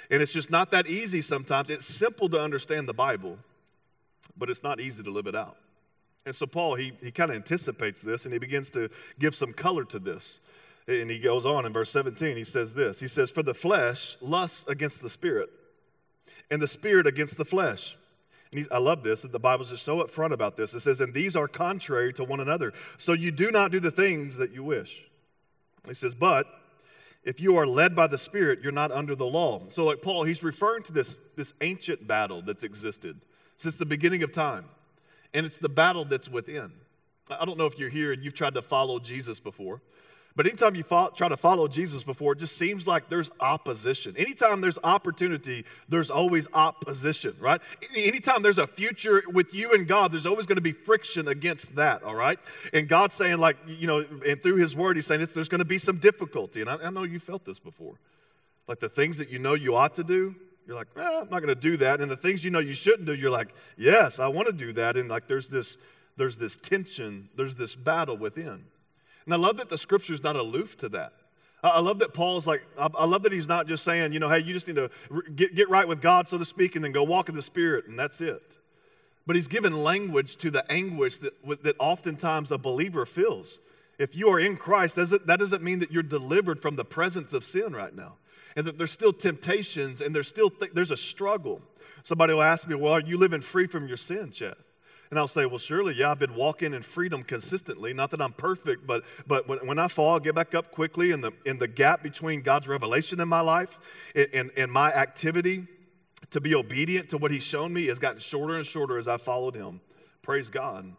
And 0.10 0.22
it's 0.22 0.34
just 0.34 0.52
not 0.52 0.72
that 0.72 0.88
easy 0.88 1.22
sometimes. 1.22 1.70
It's 1.70 1.86
simple 1.86 2.28
to 2.30 2.42
understand 2.42 2.88
the 2.88 2.94
Bible, 2.94 3.38
but 4.38 4.50
it's 4.50 4.62
not 4.62 4.82
easy 4.82 5.04
to 5.04 5.10
live 5.10 5.26
it 5.28 5.36
out. 5.36 5.56
And 6.26 6.36
so 6.36 6.46
Paul, 6.46 6.76
he, 6.76 6.92
he 7.02 7.12
kind 7.12 7.32
of 7.32 7.38
anticipates 7.38 8.02
this 8.02 8.26
and 8.26 8.34
he 8.34 8.40
begins 8.40 8.70
to 8.72 8.90
give 9.20 9.36
some 9.36 9.54
color 9.54 9.86
to 9.86 10.00
this. 10.00 10.42
And 10.88 11.10
he 11.10 11.20
goes 11.20 11.46
on 11.46 11.66
in 11.66 11.74
verse 11.74 11.92
17, 11.92 12.36
he 12.36 12.44
says 12.44 12.74
this 12.74 13.00
He 13.00 13.08
says, 13.08 13.32
For 13.32 13.44
the 13.44 13.54
flesh 13.54 14.18
lusts 14.22 14.68
against 14.68 15.02
the 15.02 15.10
spirit, 15.10 15.50
and 16.50 16.62
the 16.62 16.68
spirit 16.68 17.08
against 17.08 17.38
the 17.38 17.46
flesh. 17.46 17.98
And 18.52 18.68
I 18.72 18.80
love 18.80 19.04
this 19.04 19.22
that 19.22 19.32
the 19.32 19.40
Bible's 19.40 19.70
just 19.70 19.84
so 19.84 20.04
upfront 20.04 20.34
about 20.34 20.58
this. 20.58 20.74
It 20.74 20.82
says, 20.82 21.00
And 21.02 21.14
these 21.14 21.36
are 21.36 21.48
contrary 21.48 22.12
to 22.14 22.24
one 22.24 22.40
another. 22.40 22.74
So 22.98 23.14
you 23.14 23.32
do 23.32 23.52
not 23.52 23.72
do 23.72 23.80
the 23.80 23.92
things 23.92 24.38
that 24.38 24.52
you 24.52 24.64
wish. 24.64 25.06
He 25.88 25.94
says, 25.94 26.14
But 26.14 26.48
if 27.24 27.40
you 27.40 27.58
are 27.58 27.68
led 27.68 27.96
by 27.96 28.08
the 28.08 28.18
Spirit, 28.18 28.60
you're 28.62 28.72
not 28.72 28.92
under 28.92 29.16
the 29.16 29.26
law. 29.26 29.64
So, 29.70 29.86
like 29.86 30.02
Paul, 30.02 30.24
he's 30.24 30.44
referring 30.44 30.84
to 30.84 30.92
this, 30.92 31.18
this 31.36 31.54
ancient 31.62 32.08
battle 32.08 32.42
that's 32.42 32.64
existed 32.64 33.22
since 33.58 33.78
the 33.78 33.86
beginning 33.86 34.24
of 34.24 34.32
time 34.32 34.66
and 35.34 35.46
it's 35.46 35.58
the 35.58 35.70
battle 35.70 36.06
that's 36.06 36.30
within. 36.30 36.72
I 37.30 37.46
don't 37.46 37.58
know 37.58 37.66
if 37.66 37.80
you're 37.80 37.90
here 37.90 38.12
and 38.12 38.24
you've 38.24 38.34
tried 38.34 38.56
to 38.56 38.62
follow 38.62 39.00
Jesus 39.00 39.40
before, 39.40 39.82
but 40.36 40.48
anytime 40.48 40.76
you 40.76 40.84
try 40.84 41.28
to 41.28 41.38
follow 41.38 41.68
Jesus 41.68 42.04
before, 42.04 42.34
it 42.34 42.40
just 42.40 42.56
seems 42.56 42.88
like 42.88 43.10
there's 43.10 43.30
opposition. 43.40 44.16
Anytime 44.16 44.62
there's 44.62 44.80
opportunity, 44.84 45.66
there's 45.90 46.10
always 46.10 46.48
opposition, 46.54 47.36
right? 47.40 47.62
Anytime 47.96 48.42
there's 48.42 48.58
a 48.58 48.68
future 48.68 49.24
with 49.28 49.54
you 49.54 49.74
and 49.74 49.86
God, 49.88 50.12
there's 50.14 50.26
always 50.26 50.46
going 50.46 50.56
to 50.56 50.62
be 50.62 50.72
friction 50.72 51.28
against 51.28 51.76
that, 51.76 52.04
all 52.04 52.16
right? 52.16 52.40
And 52.74 52.88
God's 52.88 53.14
saying, 53.14 53.40
like, 53.40 53.58
you 53.68 53.88
know, 53.88 54.06
and 54.26 54.42
through 54.42 54.56
His 54.56 54.76
Word, 54.76 54.96
He's 54.96 55.06
saying 55.06 55.20
there's 55.34 55.50
going 55.50 55.60
to 55.60 55.66
be 55.66 55.78
some 55.78 55.98
difficulty. 55.98 56.62
And 56.62 56.70
I, 56.70 56.78
I 56.78 56.90
know 56.92 57.04
you 57.04 57.20
felt 57.20 57.44
this 57.44 57.60
before. 57.60 57.96
Like 58.68 58.80
the 58.80 58.90
things 58.90 59.18
that 59.18 59.30
you 59.30 59.40
know 59.40 59.54
you 59.54 59.76
ought 59.76 59.96
to 59.96 60.04
do, 60.04 60.34
you're 60.66 60.78
like, 60.78 60.88
eh, 60.96 61.02
I'm 61.02 61.30
not 61.30 61.42
going 61.42 61.48
to 61.48 61.56
do 61.56 61.76
that. 61.78 62.00
And 62.00 62.10
the 62.10 62.16
things 62.16 62.46
you 62.46 62.52
know 62.52 62.60
you 62.60 62.74
shouldn't 62.74 63.06
do, 63.06 63.14
you're 63.14 63.32
like, 63.32 63.54
yes, 63.78 64.20
I 64.20 64.28
want 64.28 64.48
to 64.48 64.54
do 64.54 64.72
that. 64.74 64.96
And 64.96 65.10
like 65.10 65.28
there's 65.28 65.50
this, 65.50 65.78
there's 66.16 66.38
this 66.38 66.56
tension, 66.56 67.28
there's 67.36 67.58
this 67.58 67.76
battle 67.76 68.16
within. 68.16 68.64
And 69.26 69.34
I 69.34 69.38
love 69.38 69.58
that 69.58 69.70
the 69.70 69.78
scripture's 69.78 70.24
not 70.24 70.36
aloof 70.36 70.78
to 70.78 70.90
that. 70.90 71.14
I 71.64 71.80
love 71.80 72.00
that 72.00 72.14
Paul's 72.16 72.48
like, 72.48 72.64
I 72.78 73.06
love 73.06 73.22
that 73.24 73.32
he's 73.32 73.48
not 73.48 73.68
just 73.68 73.84
saying, 73.84 74.14
you 74.14 74.20
know, 74.20 74.30
hey, 74.30 74.40
you 74.40 74.52
just 74.52 74.68
need 74.68 74.78
to 74.78 74.90
get, 75.36 75.54
get 75.54 75.70
right 75.70 75.88
with 75.88 76.02
God, 76.02 76.28
so 76.28 76.40
to 76.40 76.46
speak, 76.46 76.76
and 76.76 76.84
then 76.84 76.92
go 76.92 77.04
walk 77.04 77.30
in 77.30 77.36
the 77.36 77.42
Spirit, 77.44 77.86
and 77.88 78.00
that's 78.00 78.20
it. 78.20 78.58
But 79.28 79.36
he's 79.36 79.48
given 79.48 79.84
language 79.84 80.38
to 80.38 80.50
the 80.50 80.70
anguish 80.72 81.20
that, 81.20 81.34
that 81.62 81.76
oftentimes 81.78 82.52
a 82.52 82.58
believer 82.58 83.06
feels. 83.06 83.60
If 84.00 84.16
you 84.16 84.30
are 84.30 84.40
in 84.40 84.58
Christ, 84.58 84.96
that 84.96 85.38
doesn't 85.40 85.62
mean 85.62 85.78
that 85.80 85.92
you're 85.92 86.02
delivered 86.02 86.60
from 86.60 86.78
the 86.78 86.86
presence 86.86 87.32
of 87.34 87.44
sin 87.44 87.76
right 87.76 87.96
now 87.96 88.16
and 88.56 88.66
that 88.66 88.78
there's 88.78 88.92
still 88.92 89.14
temptations 89.14 90.02
and 90.02 90.16
there's 90.16 90.28
still 90.28 90.50
th- 90.50 90.72
there's 90.74 90.92
a 90.92 90.98
struggle. 90.98 91.62
Somebody 92.04 92.34
will 92.34 92.42
ask 92.42 92.68
me, 92.68 92.76
"Well, 92.76 92.94
are 92.94 93.02
you 93.02 93.18
living 93.18 93.42
free 93.42 93.68
from 93.68 93.88
your 93.88 93.98
sin, 93.98 94.32
Chad?" 94.32 94.56
And 95.12 95.20
I'll 95.20 95.28
say, 95.28 95.46
well, 95.46 95.58
surely, 95.58 95.94
yeah, 95.94 96.10
I've 96.10 96.20
been 96.20 96.36
walking 96.36 96.74
in 96.74 96.82
freedom 96.82 97.22
consistently. 97.22 97.94
Not 97.94 98.12
that 98.12 98.22
I'm 98.22 98.32
perfect, 98.32 98.88
but, 98.88 99.04
but 99.28 99.46
when, 99.46 99.60
when 99.68 99.78
I 99.78 99.90
fall, 99.90 100.16
I 100.16 100.20
get 100.20 100.36
back 100.36 100.56
up 100.56 100.72
quickly. 100.72 101.12
And 101.12 101.22
the, 101.22 101.34
in 101.46 101.60
the 101.60 101.68
gap 101.68 102.02
between 102.02 102.42
God's 102.42 102.70
revelation 102.70 103.20
in 103.20 103.28
my 103.28 103.42
life 103.42 103.78
and, 104.16 104.28
and, 104.34 104.52
and 104.56 104.72
my 104.72 104.90
activity 104.94 105.68
to 106.30 106.40
be 106.40 106.56
obedient 106.56 107.10
to 107.10 107.18
what 107.18 107.30
He's 107.30 107.44
shown 107.44 107.74
me 107.74 107.88
has 107.88 108.00
gotten 108.00 108.20
shorter 108.20 108.56
and 108.56 108.66
shorter 108.66 108.98
as 108.98 109.10
I 109.10 109.18
followed 109.18 109.54
Him. 109.54 109.82
Praise 110.22 110.50
God. 110.50 110.96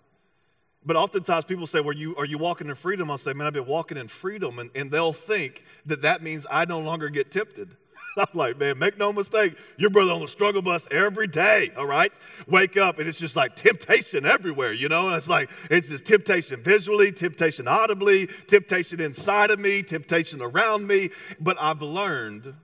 But 0.84 0.96
oftentimes 0.96 1.46
people 1.46 1.66
say, 1.66 1.80
well, 1.80 1.96
you, 1.96 2.14
are 2.16 2.26
you 2.26 2.36
walking 2.36 2.68
in 2.68 2.74
freedom? 2.74 3.10
I'll 3.10 3.16
say, 3.16 3.32
man, 3.32 3.46
I've 3.46 3.54
been 3.54 3.66
walking 3.66 3.96
in 3.96 4.08
freedom. 4.08 4.58
And, 4.58 4.70
and 4.74 4.90
they'll 4.90 5.14
think 5.14 5.64
that 5.86 6.02
that 6.02 6.22
means 6.22 6.46
I 6.50 6.66
no 6.66 6.80
longer 6.80 7.08
get 7.08 7.30
tempted. 7.30 7.76
I'm 8.16 8.26
like, 8.34 8.58
man, 8.58 8.78
make 8.78 8.98
no 8.98 9.12
mistake. 9.12 9.56
Your 9.76 9.90
brother 9.90 10.12
on 10.12 10.20
the 10.20 10.28
struggle 10.28 10.62
bus 10.62 10.86
every 10.90 11.26
day, 11.26 11.70
all 11.76 11.86
right? 11.86 12.12
Wake 12.46 12.76
up 12.76 12.98
and 12.98 13.08
it's 13.08 13.18
just 13.18 13.36
like 13.36 13.56
temptation 13.56 14.26
everywhere, 14.26 14.72
you 14.72 14.88
know? 14.88 15.08
And 15.08 15.16
it's 15.16 15.28
like, 15.28 15.50
it's 15.70 15.88
just 15.88 16.04
temptation 16.04 16.62
visually, 16.62 17.12
temptation 17.12 17.66
audibly, 17.66 18.28
temptation 18.46 19.00
inside 19.00 19.50
of 19.50 19.58
me, 19.58 19.82
temptation 19.82 20.42
around 20.42 20.86
me. 20.86 21.10
But 21.40 21.56
I've 21.60 21.82
learned 21.82 22.54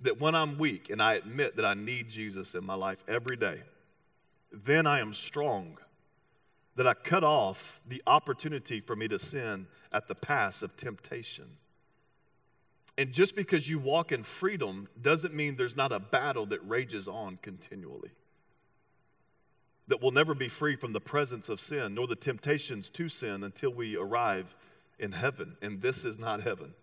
that 0.00 0.20
when 0.20 0.34
I'm 0.34 0.58
weak 0.58 0.90
and 0.90 1.02
I 1.02 1.14
admit 1.14 1.56
that 1.56 1.64
I 1.64 1.74
need 1.74 2.08
Jesus 2.08 2.54
in 2.54 2.64
my 2.64 2.74
life 2.74 3.02
every 3.08 3.36
day, 3.36 3.62
then 4.52 4.86
I 4.86 5.00
am 5.00 5.14
strong 5.14 5.78
that 6.76 6.86
I 6.86 6.94
cut 6.94 7.24
off 7.24 7.80
the 7.88 8.00
opportunity 8.06 8.80
for 8.80 8.94
me 8.94 9.08
to 9.08 9.18
sin 9.18 9.66
at 9.92 10.06
the 10.06 10.14
pass 10.14 10.62
of 10.62 10.76
temptation. 10.76 11.56
And 12.98 13.12
just 13.12 13.36
because 13.36 13.70
you 13.70 13.78
walk 13.78 14.10
in 14.10 14.24
freedom 14.24 14.88
doesn't 15.00 15.32
mean 15.32 15.54
there's 15.54 15.76
not 15.76 15.92
a 15.92 16.00
battle 16.00 16.46
that 16.46 16.58
rages 16.68 17.06
on 17.06 17.38
continually. 17.40 18.10
That 19.86 20.02
we'll 20.02 20.10
never 20.10 20.34
be 20.34 20.48
free 20.48 20.74
from 20.74 20.92
the 20.92 21.00
presence 21.00 21.48
of 21.48 21.60
sin, 21.60 21.94
nor 21.94 22.08
the 22.08 22.16
temptations 22.16 22.90
to 22.90 23.08
sin 23.08 23.44
until 23.44 23.70
we 23.70 23.96
arrive 23.96 24.56
in 24.98 25.12
heaven. 25.12 25.56
And 25.62 25.80
this 25.80 26.04
is 26.04 26.18
not 26.18 26.42
heaven. 26.42 26.74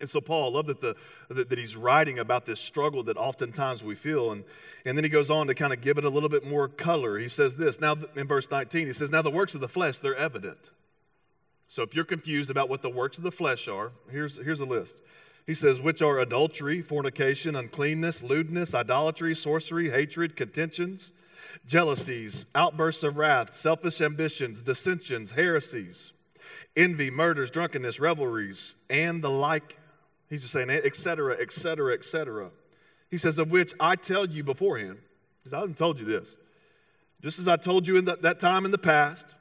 And 0.00 0.08
so, 0.08 0.20
Paul, 0.22 0.50
I 0.50 0.56
love 0.56 0.66
that, 0.66 0.80
the, 0.80 0.96
that, 1.28 1.50
that, 1.50 1.58
he's 1.58 1.76
writing 1.76 2.18
about 2.18 2.46
this 2.46 2.58
struggle 2.58 3.04
that 3.04 3.18
oftentimes 3.18 3.84
we 3.84 3.94
feel. 3.94 4.32
And, 4.32 4.44
and 4.86 4.96
then 4.96 5.04
he 5.04 5.10
goes 5.10 5.30
on 5.30 5.46
to 5.48 5.54
kind 5.54 5.74
of 5.74 5.82
give 5.82 5.98
it 5.98 6.04
a 6.04 6.08
little 6.08 6.30
bit 6.30 6.44
more 6.44 6.68
color. 6.68 7.18
He 7.18 7.28
says 7.28 7.56
this, 7.56 7.80
now 7.80 7.96
in 8.16 8.26
verse 8.26 8.50
19, 8.50 8.86
he 8.86 8.92
says, 8.94 9.12
Now 9.12 9.22
the 9.22 9.30
works 9.30 9.54
of 9.54 9.60
the 9.60 9.68
flesh, 9.68 9.98
they're 9.98 10.16
evident. 10.16 10.70
So 11.68 11.82
if 11.82 11.94
you're 11.94 12.04
confused 12.04 12.50
about 12.50 12.68
what 12.68 12.82
the 12.82 12.90
works 12.90 13.18
of 13.18 13.24
the 13.24 13.30
flesh 13.30 13.68
are, 13.68 13.92
here's, 14.10 14.38
here's 14.38 14.60
a 14.60 14.66
list. 14.66 15.02
He 15.46 15.54
says, 15.54 15.80
Which 15.80 16.02
are 16.02 16.18
adultery, 16.18 16.80
fornication, 16.80 17.56
uncleanness, 17.56 18.22
lewdness, 18.22 18.74
idolatry, 18.74 19.34
sorcery, 19.34 19.90
hatred, 19.90 20.36
contentions, 20.36 21.12
jealousies, 21.66 22.46
outbursts 22.54 23.02
of 23.02 23.16
wrath, 23.16 23.54
selfish 23.54 24.00
ambitions, 24.00 24.62
dissensions, 24.62 25.32
heresies, 25.32 26.12
envy, 26.76 27.10
murders, 27.10 27.50
drunkenness, 27.50 28.00
revelries, 28.00 28.76
and 28.88 29.22
the 29.22 29.30
like 29.30 29.78
He's 30.34 30.40
just 30.40 30.52
saying, 30.52 30.70
etc., 30.70 31.36
etc., 31.40 31.92
etc. 31.94 32.50
He 33.10 33.18
says, 33.18 33.38
of 33.38 33.50
which 33.50 33.72
I 33.78 33.96
tell 33.96 34.26
you 34.26 34.42
beforehand. 34.42 34.98
He 35.44 35.54
I 35.54 35.60
haven't 35.60 35.76
told 35.76 36.00
you 36.00 36.06
this. 36.06 36.36
Just 37.22 37.38
as 37.38 37.46
I 37.46 37.56
told 37.56 37.86
you 37.86 37.96
in 37.96 38.06
that, 38.06 38.22
that 38.22 38.40
time 38.40 38.64
in 38.64 38.70
the 38.70 38.78
past, 38.78 39.34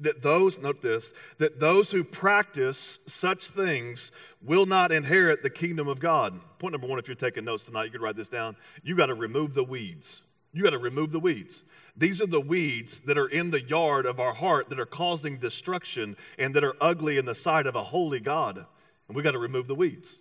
that 0.00 0.22
those, 0.22 0.60
note 0.60 0.82
this, 0.82 1.12
that 1.38 1.60
those 1.60 1.90
who 1.90 2.04
practice 2.04 2.98
such 3.06 3.48
things 3.48 4.12
will 4.42 4.66
not 4.66 4.92
inherit 4.92 5.42
the 5.42 5.50
kingdom 5.50 5.88
of 5.88 6.00
God. 6.00 6.38
Point 6.58 6.72
number 6.72 6.86
one, 6.86 6.98
if 6.98 7.08
you're 7.08 7.14
taking 7.14 7.44
notes 7.44 7.64
tonight, 7.66 7.84
you 7.84 7.90
could 7.90 8.02
write 8.02 8.16
this 8.16 8.28
down. 8.28 8.56
You 8.82 8.96
got 8.96 9.06
to 9.06 9.14
remove 9.14 9.54
the 9.54 9.64
weeds. 9.64 10.22
You 10.52 10.62
got 10.62 10.70
to 10.70 10.78
remove 10.78 11.12
the 11.12 11.20
weeds. 11.20 11.64
These 11.96 12.20
are 12.20 12.26
the 12.26 12.40
weeds 12.40 13.00
that 13.00 13.18
are 13.18 13.28
in 13.28 13.50
the 13.50 13.60
yard 13.60 14.06
of 14.06 14.18
our 14.18 14.32
heart 14.32 14.68
that 14.70 14.80
are 14.80 14.86
causing 14.86 15.38
destruction 15.38 16.16
and 16.38 16.54
that 16.54 16.64
are 16.64 16.76
ugly 16.80 17.18
in 17.18 17.24
the 17.24 17.34
sight 17.34 17.66
of 17.66 17.76
a 17.76 17.82
holy 17.82 18.20
God. 18.20 18.64
And 19.08 19.16
we 19.16 19.22
got 19.22 19.32
to 19.32 19.38
remove 19.38 19.68
the 19.68 19.74
weeds. 19.74 20.18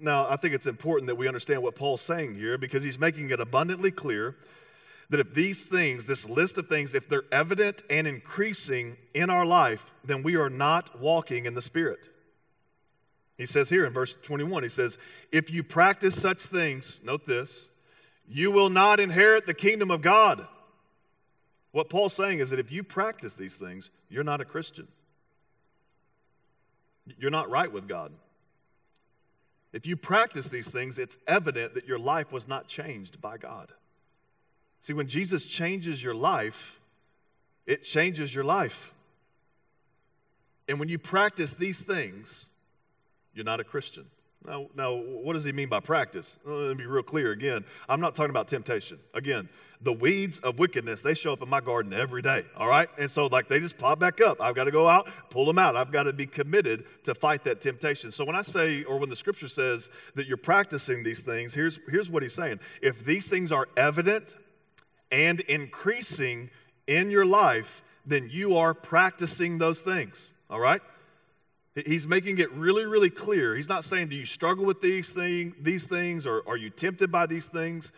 Now, 0.00 0.26
I 0.28 0.36
think 0.36 0.54
it's 0.54 0.66
important 0.66 1.06
that 1.06 1.14
we 1.14 1.28
understand 1.28 1.62
what 1.62 1.76
Paul's 1.76 2.00
saying 2.00 2.34
here 2.34 2.58
because 2.58 2.82
he's 2.82 2.98
making 2.98 3.30
it 3.30 3.38
abundantly 3.38 3.92
clear 3.92 4.36
that 5.10 5.20
if 5.20 5.34
these 5.34 5.66
things, 5.66 6.06
this 6.06 6.28
list 6.28 6.58
of 6.58 6.68
things, 6.68 6.94
if 6.94 7.08
they're 7.08 7.24
evident 7.30 7.82
and 7.90 8.06
increasing 8.06 8.96
in 9.14 9.30
our 9.30 9.44
life, 9.44 9.92
then 10.04 10.22
we 10.22 10.36
are 10.36 10.50
not 10.50 11.00
walking 11.00 11.44
in 11.44 11.54
the 11.54 11.62
Spirit. 11.62 12.08
He 13.36 13.46
says 13.46 13.68
here 13.68 13.84
in 13.84 13.92
verse 13.92 14.16
21, 14.22 14.62
he 14.62 14.68
says, 14.68 14.98
If 15.30 15.50
you 15.50 15.62
practice 15.62 16.20
such 16.20 16.44
things, 16.44 17.00
note 17.02 17.26
this, 17.26 17.68
you 18.28 18.50
will 18.50 18.70
not 18.70 19.00
inherit 19.00 19.46
the 19.46 19.54
kingdom 19.54 19.90
of 19.90 20.00
God. 20.00 20.46
What 21.72 21.88
Paul's 21.88 22.12
saying 22.12 22.38
is 22.38 22.50
that 22.50 22.58
if 22.58 22.70
you 22.70 22.82
practice 22.82 23.34
these 23.34 23.58
things, 23.58 23.90
you're 24.08 24.24
not 24.24 24.40
a 24.40 24.44
Christian. 24.44 24.86
You're 27.18 27.30
not 27.30 27.50
right 27.50 27.70
with 27.70 27.88
God. 27.88 28.12
If 29.72 29.86
you 29.86 29.96
practice 29.96 30.48
these 30.48 30.70
things, 30.70 30.98
it's 30.98 31.16
evident 31.26 31.74
that 31.74 31.88
your 31.88 31.98
life 31.98 32.30
was 32.30 32.46
not 32.46 32.68
changed 32.68 33.20
by 33.20 33.38
God. 33.38 33.72
See, 34.82 34.92
when 34.92 35.06
Jesus 35.06 35.46
changes 35.46 36.02
your 36.02 36.14
life, 36.14 36.80
it 37.66 37.84
changes 37.84 38.34
your 38.34 38.44
life. 38.44 38.92
And 40.68 40.78
when 40.78 40.88
you 40.88 40.98
practice 40.98 41.54
these 41.54 41.82
things, 41.82 42.46
you're 43.32 43.44
not 43.44 43.60
a 43.60 43.64
Christian. 43.64 44.06
Now, 44.44 44.66
now, 44.74 44.94
what 44.94 45.34
does 45.34 45.44
he 45.44 45.52
mean 45.52 45.68
by 45.68 45.78
practice? 45.78 46.36
Let 46.44 46.70
me 46.70 46.74
be 46.74 46.86
real 46.86 47.04
clear 47.04 47.30
again. 47.30 47.64
I'm 47.88 48.00
not 48.00 48.16
talking 48.16 48.30
about 48.30 48.48
temptation. 48.48 48.98
Again, 49.14 49.48
the 49.80 49.92
weeds 49.92 50.40
of 50.40 50.58
wickedness, 50.58 51.00
they 51.00 51.14
show 51.14 51.32
up 51.32 51.42
in 51.42 51.48
my 51.48 51.60
garden 51.60 51.92
every 51.92 52.22
day, 52.22 52.44
all 52.56 52.66
right? 52.66 52.88
And 52.98 53.08
so, 53.08 53.26
like, 53.26 53.46
they 53.46 53.60
just 53.60 53.78
pop 53.78 54.00
back 54.00 54.20
up. 54.20 54.40
I've 54.40 54.56
got 54.56 54.64
to 54.64 54.72
go 54.72 54.88
out, 54.88 55.08
pull 55.30 55.46
them 55.46 55.58
out. 55.58 55.76
I've 55.76 55.92
got 55.92 56.04
to 56.04 56.12
be 56.12 56.26
committed 56.26 56.86
to 57.04 57.14
fight 57.14 57.44
that 57.44 57.60
temptation. 57.60 58.10
So, 58.10 58.24
when 58.24 58.34
I 58.34 58.42
say, 58.42 58.82
or 58.82 58.98
when 58.98 59.10
the 59.10 59.16
scripture 59.16 59.48
says 59.48 59.90
that 60.16 60.26
you're 60.26 60.36
practicing 60.36 61.04
these 61.04 61.20
things, 61.20 61.54
here's, 61.54 61.78
here's 61.88 62.10
what 62.10 62.24
he's 62.24 62.34
saying. 62.34 62.58
If 62.80 63.04
these 63.04 63.28
things 63.28 63.52
are 63.52 63.68
evident 63.76 64.34
and 65.12 65.40
increasing 65.40 66.50
in 66.88 67.10
your 67.10 67.26
life, 67.26 67.84
then 68.04 68.28
you 68.32 68.56
are 68.56 68.74
practicing 68.74 69.58
those 69.58 69.82
things, 69.82 70.32
all 70.50 70.58
right? 70.58 70.80
He's 71.74 72.06
making 72.06 72.38
it 72.38 72.52
really, 72.52 72.84
really 72.84 73.08
clear. 73.08 73.54
He's 73.54 73.68
not 73.68 73.84
saying, 73.84 74.08
Do 74.08 74.16
you 74.16 74.26
struggle 74.26 74.64
with 74.64 74.82
these, 74.82 75.10
thing, 75.10 75.54
these 75.60 75.86
things 75.86 76.26
or 76.26 76.42
are 76.46 76.56
you 76.56 76.68
tempted 76.68 77.10
by 77.10 77.26
these 77.26 77.46
things? 77.46 77.92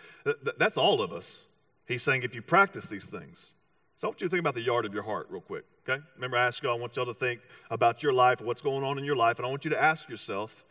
That's 0.59 0.77
all 0.77 1.03
of 1.03 1.13
us. 1.13 1.47
He's 1.87 2.03
saying, 2.03 2.23
If 2.23 2.35
you 2.35 2.43
practice 2.43 2.89
these 2.89 3.07
things. 3.07 3.53
So 3.97 4.07
I 4.07 4.11
want 4.11 4.21
you 4.21 4.27
to 4.27 4.31
think 4.31 4.41
about 4.41 4.55
the 4.55 4.61
yard 4.61 4.85
of 4.85 4.95
your 4.95 5.03
heart, 5.03 5.27
real 5.31 5.41
quick. 5.41 5.65
Okay? 5.89 6.03
Remember, 6.17 6.37
I 6.37 6.47
asked 6.47 6.63
you, 6.63 6.71
I 6.71 6.75
want 6.75 6.97
y'all 6.97 7.07
to 7.07 7.15
think 7.15 7.41
about 7.71 8.03
your 8.03 8.13
life, 8.13 8.41
what's 8.41 8.61
going 8.61 8.85
on 8.85 8.99
in 8.99 9.05
your 9.05 9.17
life, 9.17 9.39
and 9.39 9.47
I 9.47 9.51
want 9.51 9.65
you 9.65 9.71
to 9.71 9.83
ask 9.83 10.09
yourself, 10.09 10.65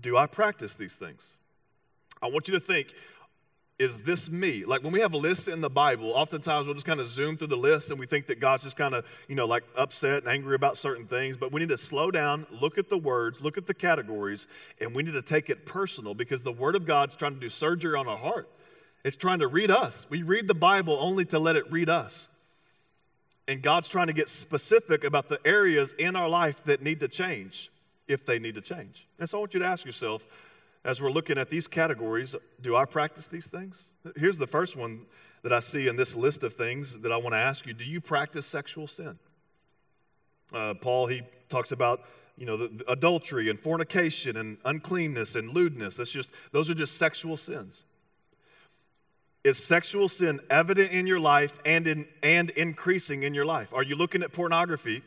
Do 0.00 0.16
I 0.16 0.26
practice 0.26 0.74
these 0.74 0.96
things? 0.96 1.36
I 2.20 2.28
want 2.28 2.48
you 2.48 2.54
to 2.54 2.60
think, 2.60 2.94
is 3.78 4.00
this 4.00 4.28
me? 4.28 4.64
Like 4.64 4.82
when 4.82 4.92
we 4.92 5.00
have 5.00 5.14
lists 5.14 5.46
in 5.46 5.60
the 5.60 5.70
Bible, 5.70 6.10
oftentimes 6.10 6.66
we'll 6.66 6.74
just 6.74 6.86
kind 6.86 6.98
of 6.98 7.06
zoom 7.06 7.36
through 7.36 7.46
the 7.46 7.56
list 7.56 7.90
and 7.90 8.00
we 8.00 8.06
think 8.06 8.26
that 8.26 8.40
God's 8.40 8.64
just 8.64 8.76
kind 8.76 8.92
of, 8.92 9.06
you 9.28 9.36
know, 9.36 9.46
like 9.46 9.62
upset 9.76 10.24
and 10.24 10.28
angry 10.32 10.56
about 10.56 10.76
certain 10.76 11.06
things. 11.06 11.36
But 11.36 11.52
we 11.52 11.60
need 11.60 11.68
to 11.68 11.78
slow 11.78 12.10
down, 12.10 12.46
look 12.60 12.76
at 12.76 12.88
the 12.88 12.98
words, 12.98 13.40
look 13.40 13.56
at 13.56 13.66
the 13.66 13.74
categories, 13.74 14.48
and 14.80 14.94
we 14.94 15.04
need 15.04 15.12
to 15.12 15.22
take 15.22 15.48
it 15.48 15.64
personal 15.64 16.12
because 16.12 16.42
the 16.42 16.52
Word 16.52 16.74
of 16.74 16.86
God's 16.86 17.14
trying 17.14 17.34
to 17.34 17.40
do 17.40 17.48
surgery 17.48 17.96
on 17.96 18.08
our 18.08 18.18
heart. 18.18 18.48
It's 19.04 19.16
trying 19.16 19.38
to 19.38 19.46
read 19.46 19.70
us. 19.70 20.06
We 20.10 20.22
read 20.22 20.48
the 20.48 20.54
Bible 20.54 20.98
only 21.00 21.24
to 21.26 21.38
let 21.38 21.54
it 21.54 21.70
read 21.70 21.88
us. 21.88 22.28
And 23.46 23.62
God's 23.62 23.88
trying 23.88 24.08
to 24.08 24.12
get 24.12 24.28
specific 24.28 25.04
about 25.04 25.28
the 25.28 25.40
areas 25.44 25.94
in 25.94 26.16
our 26.16 26.28
life 26.28 26.64
that 26.64 26.82
need 26.82 26.98
to 27.00 27.08
change 27.08 27.70
if 28.08 28.26
they 28.26 28.40
need 28.40 28.56
to 28.56 28.60
change. 28.60 29.06
And 29.20 29.30
so 29.30 29.38
I 29.38 29.40
want 29.40 29.54
you 29.54 29.60
to 29.60 29.66
ask 29.66 29.86
yourself, 29.86 30.26
as 30.84 31.02
we're 31.02 31.10
looking 31.10 31.38
at 31.38 31.50
these 31.50 31.68
categories, 31.68 32.34
do 32.60 32.76
I 32.76 32.84
practice 32.84 33.28
these 33.28 33.48
things? 33.48 33.90
Here's 34.16 34.38
the 34.38 34.46
first 34.46 34.76
one 34.76 35.06
that 35.42 35.52
I 35.52 35.60
see 35.60 35.88
in 35.88 35.96
this 35.96 36.16
list 36.16 36.44
of 36.44 36.54
things 36.54 36.98
that 37.00 37.12
I 37.12 37.16
want 37.16 37.32
to 37.34 37.38
ask 37.38 37.66
you. 37.66 37.74
Do 37.74 37.84
you 37.84 38.00
practice 38.00 38.46
sexual 38.46 38.86
sin? 38.86 39.18
Uh, 40.52 40.74
Paul, 40.74 41.06
he 41.06 41.22
talks 41.48 41.72
about 41.72 42.02
you 42.36 42.46
know 42.46 42.56
the, 42.56 42.68
the 42.68 42.90
adultery 42.90 43.50
and 43.50 43.58
fornication 43.58 44.36
and 44.36 44.58
uncleanness 44.64 45.34
and 45.34 45.52
lewdness. 45.52 45.96
That's 45.96 46.10
just 46.10 46.32
those 46.52 46.70
are 46.70 46.74
just 46.74 46.96
sexual 46.96 47.36
sins. 47.36 47.84
Is 49.44 49.62
sexual 49.62 50.08
sin 50.08 50.40
evident 50.50 50.92
in 50.92 51.06
your 51.06 51.20
life 51.20 51.58
and 51.64 51.86
in 51.86 52.06
and 52.22 52.50
increasing 52.50 53.24
in 53.24 53.34
your 53.34 53.44
life? 53.44 53.72
Are 53.74 53.82
you 53.82 53.96
looking 53.96 54.22
at 54.22 54.32
pornography? 54.32 55.02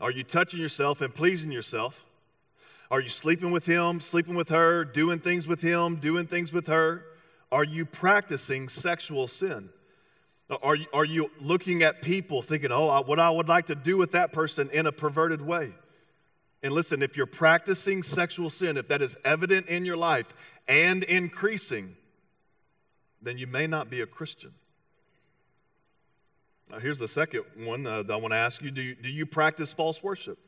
Are 0.00 0.10
you 0.10 0.24
touching 0.24 0.60
yourself 0.60 1.00
and 1.00 1.14
pleasing 1.14 1.50
yourself 1.50 2.04
are 2.90 3.00
you 3.00 3.08
sleeping 3.08 3.50
with 3.50 3.66
him, 3.66 4.00
sleeping 4.00 4.36
with 4.36 4.48
her, 4.50 4.84
doing 4.84 5.18
things 5.18 5.46
with 5.46 5.60
him, 5.60 5.96
doing 5.96 6.26
things 6.26 6.52
with 6.52 6.68
her? 6.68 7.04
Are 7.50 7.64
you 7.64 7.84
practicing 7.84 8.68
sexual 8.68 9.26
sin? 9.28 9.70
Are 10.62 10.76
you, 10.76 10.86
are 10.92 11.04
you 11.04 11.30
looking 11.40 11.82
at 11.82 12.02
people 12.02 12.42
thinking, 12.42 12.70
oh, 12.70 13.02
what 13.02 13.18
I 13.18 13.30
would 13.30 13.48
like 13.48 13.66
to 13.66 13.74
do 13.74 13.96
with 13.96 14.12
that 14.12 14.32
person 14.32 14.70
in 14.72 14.86
a 14.86 14.92
perverted 14.92 15.42
way? 15.42 15.74
And 16.62 16.72
listen, 16.72 17.02
if 17.02 17.16
you're 17.16 17.26
practicing 17.26 18.02
sexual 18.02 18.50
sin, 18.50 18.76
if 18.76 18.88
that 18.88 19.02
is 19.02 19.16
evident 19.24 19.66
in 19.66 19.84
your 19.84 19.96
life 19.96 20.26
and 20.68 21.02
increasing, 21.04 21.96
then 23.20 23.38
you 23.38 23.46
may 23.46 23.66
not 23.66 23.90
be 23.90 24.00
a 24.00 24.06
Christian. 24.06 24.52
Now, 26.70 26.78
here's 26.78 26.98
the 26.98 27.08
second 27.08 27.44
one 27.56 27.86
uh, 27.86 28.02
that 28.04 28.12
I 28.12 28.16
want 28.16 28.32
to 28.32 28.38
ask 28.38 28.62
you 28.62 28.70
do, 28.70 28.82
you 28.82 28.94
do 28.94 29.08
you 29.08 29.26
practice 29.26 29.72
false 29.72 30.02
worship? 30.02 30.38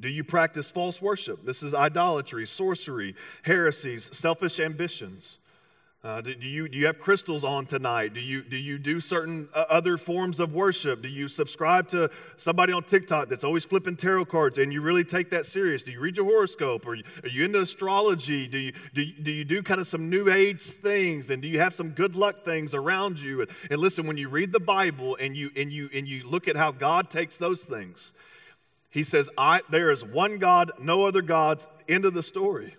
Do 0.00 0.08
you 0.08 0.24
practice 0.24 0.70
false 0.70 1.02
worship? 1.02 1.44
This 1.44 1.62
is 1.62 1.74
idolatry, 1.74 2.46
sorcery, 2.46 3.14
heresies, 3.42 4.16
selfish 4.16 4.60
ambitions. 4.60 5.38
Uh, 6.04 6.20
do, 6.20 6.32
do, 6.32 6.46
you, 6.46 6.68
do 6.68 6.78
you 6.78 6.86
have 6.86 7.00
crystals 7.00 7.42
on 7.42 7.66
tonight? 7.66 8.14
Do 8.14 8.20
you, 8.20 8.44
do 8.44 8.56
you 8.56 8.78
do 8.78 9.00
certain 9.00 9.48
uh, 9.52 9.64
other 9.68 9.98
forms 9.98 10.38
of 10.38 10.54
worship? 10.54 11.02
Do 11.02 11.08
you 11.08 11.26
subscribe 11.26 11.88
to 11.88 12.08
somebody 12.36 12.72
on 12.72 12.84
TikTok 12.84 13.28
that's 13.28 13.42
always 13.42 13.64
flipping 13.64 13.96
tarot 13.96 14.26
cards 14.26 14.58
and 14.58 14.72
you 14.72 14.80
really 14.80 15.02
take 15.02 15.28
that 15.30 15.44
serious? 15.44 15.82
Do 15.82 15.90
you 15.90 15.98
read 15.98 16.16
your 16.16 16.26
horoscope? 16.26 16.86
Or 16.86 16.92
are 16.92 17.28
you 17.28 17.44
into 17.44 17.60
astrology? 17.60 18.46
Do 18.46 18.58
you, 18.58 18.72
do, 18.94 19.04
do 19.04 19.32
you 19.32 19.44
do 19.44 19.60
kind 19.60 19.80
of 19.80 19.88
some 19.88 20.08
new 20.08 20.30
age 20.30 20.62
things? 20.62 21.30
And 21.30 21.42
do 21.42 21.48
you 21.48 21.58
have 21.58 21.74
some 21.74 21.90
good 21.90 22.14
luck 22.14 22.44
things 22.44 22.74
around 22.74 23.18
you? 23.18 23.40
And, 23.40 23.50
and 23.68 23.80
listen, 23.80 24.06
when 24.06 24.16
you 24.16 24.28
read 24.28 24.52
the 24.52 24.60
Bible 24.60 25.16
and 25.18 25.36
you, 25.36 25.50
and, 25.56 25.72
you, 25.72 25.90
and 25.92 26.06
you 26.06 26.22
look 26.28 26.46
at 26.46 26.54
how 26.54 26.70
God 26.70 27.10
takes 27.10 27.38
those 27.38 27.64
things, 27.64 28.14
he 28.90 29.02
says, 29.02 29.28
I, 29.36 29.60
There 29.70 29.90
is 29.90 30.04
one 30.04 30.38
God, 30.38 30.72
no 30.80 31.06
other 31.06 31.22
gods, 31.22 31.68
end 31.88 32.04
of 32.04 32.14
the 32.14 32.22
story. 32.22 32.74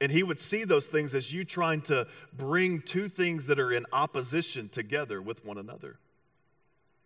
And 0.00 0.10
he 0.10 0.22
would 0.22 0.38
see 0.38 0.64
those 0.64 0.88
things 0.88 1.14
as 1.14 1.32
you 1.32 1.44
trying 1.44 1.80
to 1.82 2.08
bring 2.32 2.82
two 2.82 3.08
things 3.08 3.46
that 3.46 3.60
are 3.60 3.72
in 3.72 3.86
opposition 3.92 4.68
together 4.68 5.22
with 5.22 5.44
one 5.44 5.58
another. 5.58 5.98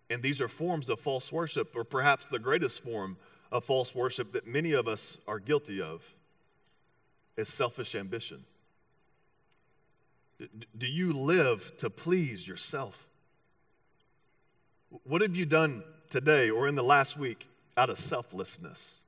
And 0.09 0.23
these 0.23 0.41
are 0.41 0.49
forms 0.49 0.89
of 0.89 0.99
false 0.99 1.31
worship, 1.31 1.77
or 1.77 1.85
perhaps 1.85 2.29
the 2.29 2.39
greatest 2.39 2.83
form 2.83 3.19
of 3.53 3.65
false 3.65 3.95
worship 3.95 4.33
that 4.33 4.47
many 4.47 4.73
of 4.73 4.89
us 4.89 5.19
are 5.29 5.39
guilty 5.39 5.81
of 5.81 6.03
is 7.37 7.49
selfish 7.49 7.95
ambition. 7.95 8.45
Do 10.77 10.87
you 10.87 11.13
live 11.13 11.77
to 11.79 11.91
please 11.91 12.47
yourself? 12.47 13.07
What 15.05 15.23
have 15.23 15.37
you 15.37 15.45
done 15.45 15.83
today 16.09 16.51
or 16.51 16.67
in 16.67 16.77
the 16.77 16.85
last 16.85 17.19
week 17.19 17.49
out 17.77 17.91
of 17.91 17.99
selflessness? 17.99 18.99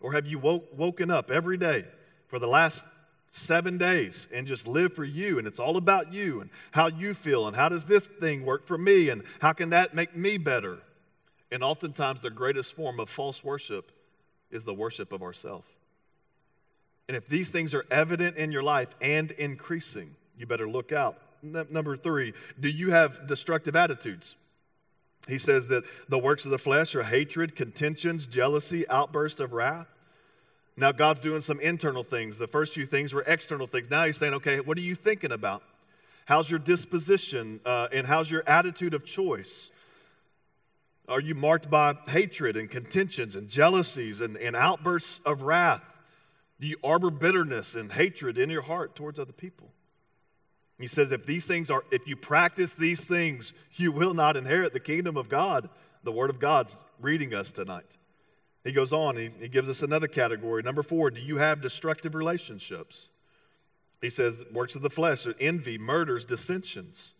Or 0.00 0.12
have 0.12 0.26
you 0.26 0.38
woke, 0.38 0.68
woken 0.76 1.10
up 1.10 1.30
every 1.30 1.56
day 1.56 1.84
for 2.28 2.38
the 2.38 2.46
last 2.46 2.86
seven 3.30 3.76
days 3.76 4.28
and 4.32 4.46
just 4.46 4.66
live 4.66 4.94
for 4.94 5.04
you 5.04 5.38
and 5.38 5.46
it's 5.46 5.58
all 5.58 5.76
about 5.76 6.12
you 6.12 6.40
and 6.40 6.50
how 6.70 6.86
you 6.86 7.14
feel 7.14 7.46
and 7.46 7.56
how 7.56 7.68
does 7.68 7.86
this 7.86 8.06
thing 8.06 8.46
work 8.46 8.66
for 8.66 8.78
me 8.78 9.08
and 9.08 9.22
how 9.40 9.52
can 9.52 9.70
that 9.70 9.94
make 9.94 10.16
me 10.16 10.38
better? 10.38 10.78
And 11.50 11.62
oftentimes, 11.62 12.20
the 12.20 12.30
greatest 12.30 12.76
form 12.76 13.00
of 13.00 13.08
false 13.08 13.42
worship 13.42 13.90
is 14.50 14.64
the 14.64 14.74
worship 14.74 15.12
of 15.12 15.22
ourself. 15.22 15.64
And 17.08 17.16
if 17.16 17.26
these 17.26 17.50
things 17.50 17.74
are 17.74 17.86
evident 17.90 18.36
in 18.36 18.52
your 18.52 18.62
life 18.62 18.94
and 19.00 19.30
increasing, 19.32 20.14
you 20.36 20.46
better 20.46 20.68
look 20.68 20.92
out. 20.92 21.16
Number 21.42 21.96
three, 21.96 22.34
do 22.60 22.68
you 22.68 22.90
have 22.90 23.26
destructive 23.26 23.76
attitudes? 23.76 24.36
He 25.26 25.38
says 25.38 25.66
that 25.68 25.84
the 26.08 26.18
works 26.18 26.44
of 26.44 26.50
the 26.50 26.58
flesh 26.58 26.94
are 26.94 27.02
hatred, 27.02 27.56
contentions, 27.56 28.26
jealousy, 28.26 28.88
outbursts 28.88 29.40
of 29.40 29.52
wrath. 29.52 29.88
Now, 30.76 30.92
God's 30.92 31.20
doing 31.20 31.40
some 31.40 31.58
internal 31.60 32.04
things. 32.04 32.38
The 32.38 32.46
first 32.46 32.72
few 32.72 32.86
things 32.86 33.12
were 33.12 33.24
external 33.26 33.66
things. 33.66 33.90
Now 33.90 34.06
He's 34.06 34.16
saying, 34.16 34.34
okay, 34.34 34.60
what 34.60 34.78
are 34.78 34.82
you 34.82 34.94
thinking 34.94 35.32
about? 35.32 35.62
How's 36.26 36.50
your 36.50 36.60
disposition 36.60 37.60
uh, 37.64 37.88
and 37.90 38.06
how's 38.06 38.30
your 38.30 38.44
attitude 38.46 38.94
of 38.94 39.04
choice? 39.04 39.70
Are 41.08 41.20
you 41.20 41.34
marked 41.34 41.70
by 41.70 41.94
hatred 42.06 42.56
and 42.56 42.70
contentions 42.70 43.34
and 43.34 43.48
jealousies 43.48 44.20
and, 44.20 44.36
and 44.36 44.54
outbursts 44.54 45.20
of 45.24 45.42
wrath? 45.42 45.98
Do 46.60 46.66
you 46.66 46.76
harbor 46.84 47.10
bitterness 47.10 47.74
and 47.74 47.90
hatred 47.90 48.36
in 48.36 48.50
your 48.50 48.62
heart 48.62 48.94
towards 48.94 49.18
other 49.18 49.32
people? 49.32 49.70
He 50.78 50.86
says, 50.86 51.10
if 51.10 51.26
these 51.26 51.44
things 51.46 51.70
are, 51.70 51.82
if 51.90 52.06
you 52.06 52.16
practice 52.16 52.74
these 52.74 53.04
things, 53.04 53.52
you 53.74 53.90
will 53.90 54.14
not 54.14 54.36
inherit 54.36 54.72
the 54.72 54.80
kingdom 54.80 55.16
of 55.16 55.28
God. 55.28 55.68
The 56.04 56.12
word 56.12 56.30
of 56.30 56.38
God's 56.38 56.78
reading 57.00 57.34
us 57.34 57.50
tonight. 57.50 57.96
He 58.64 58.72
goes 58.72 58.92
on, 58.92 59.16
he, 59.16 59.30
he 59.40 59.48
gives 59.48 59.68
us 59.68 59.82
another 59.82 60.06
category. 60.06 60.62
Number 60.62 60.82
four, 60.82 61.10
do 61.10 61.20
you 61.20 61.38
have 61.38 61.60
destructive 61.60 62.14
relationships? 62.14 63.10
He 64.00 64.10
says, 64.10 64.44
works 64.52 64.76
of 64.76 64.82
the 64.82 64.90
flesh, 64.90 65.26
envy, 65.40 65.78
murders, 65.78 66.24
dissensions. 66.24 67.14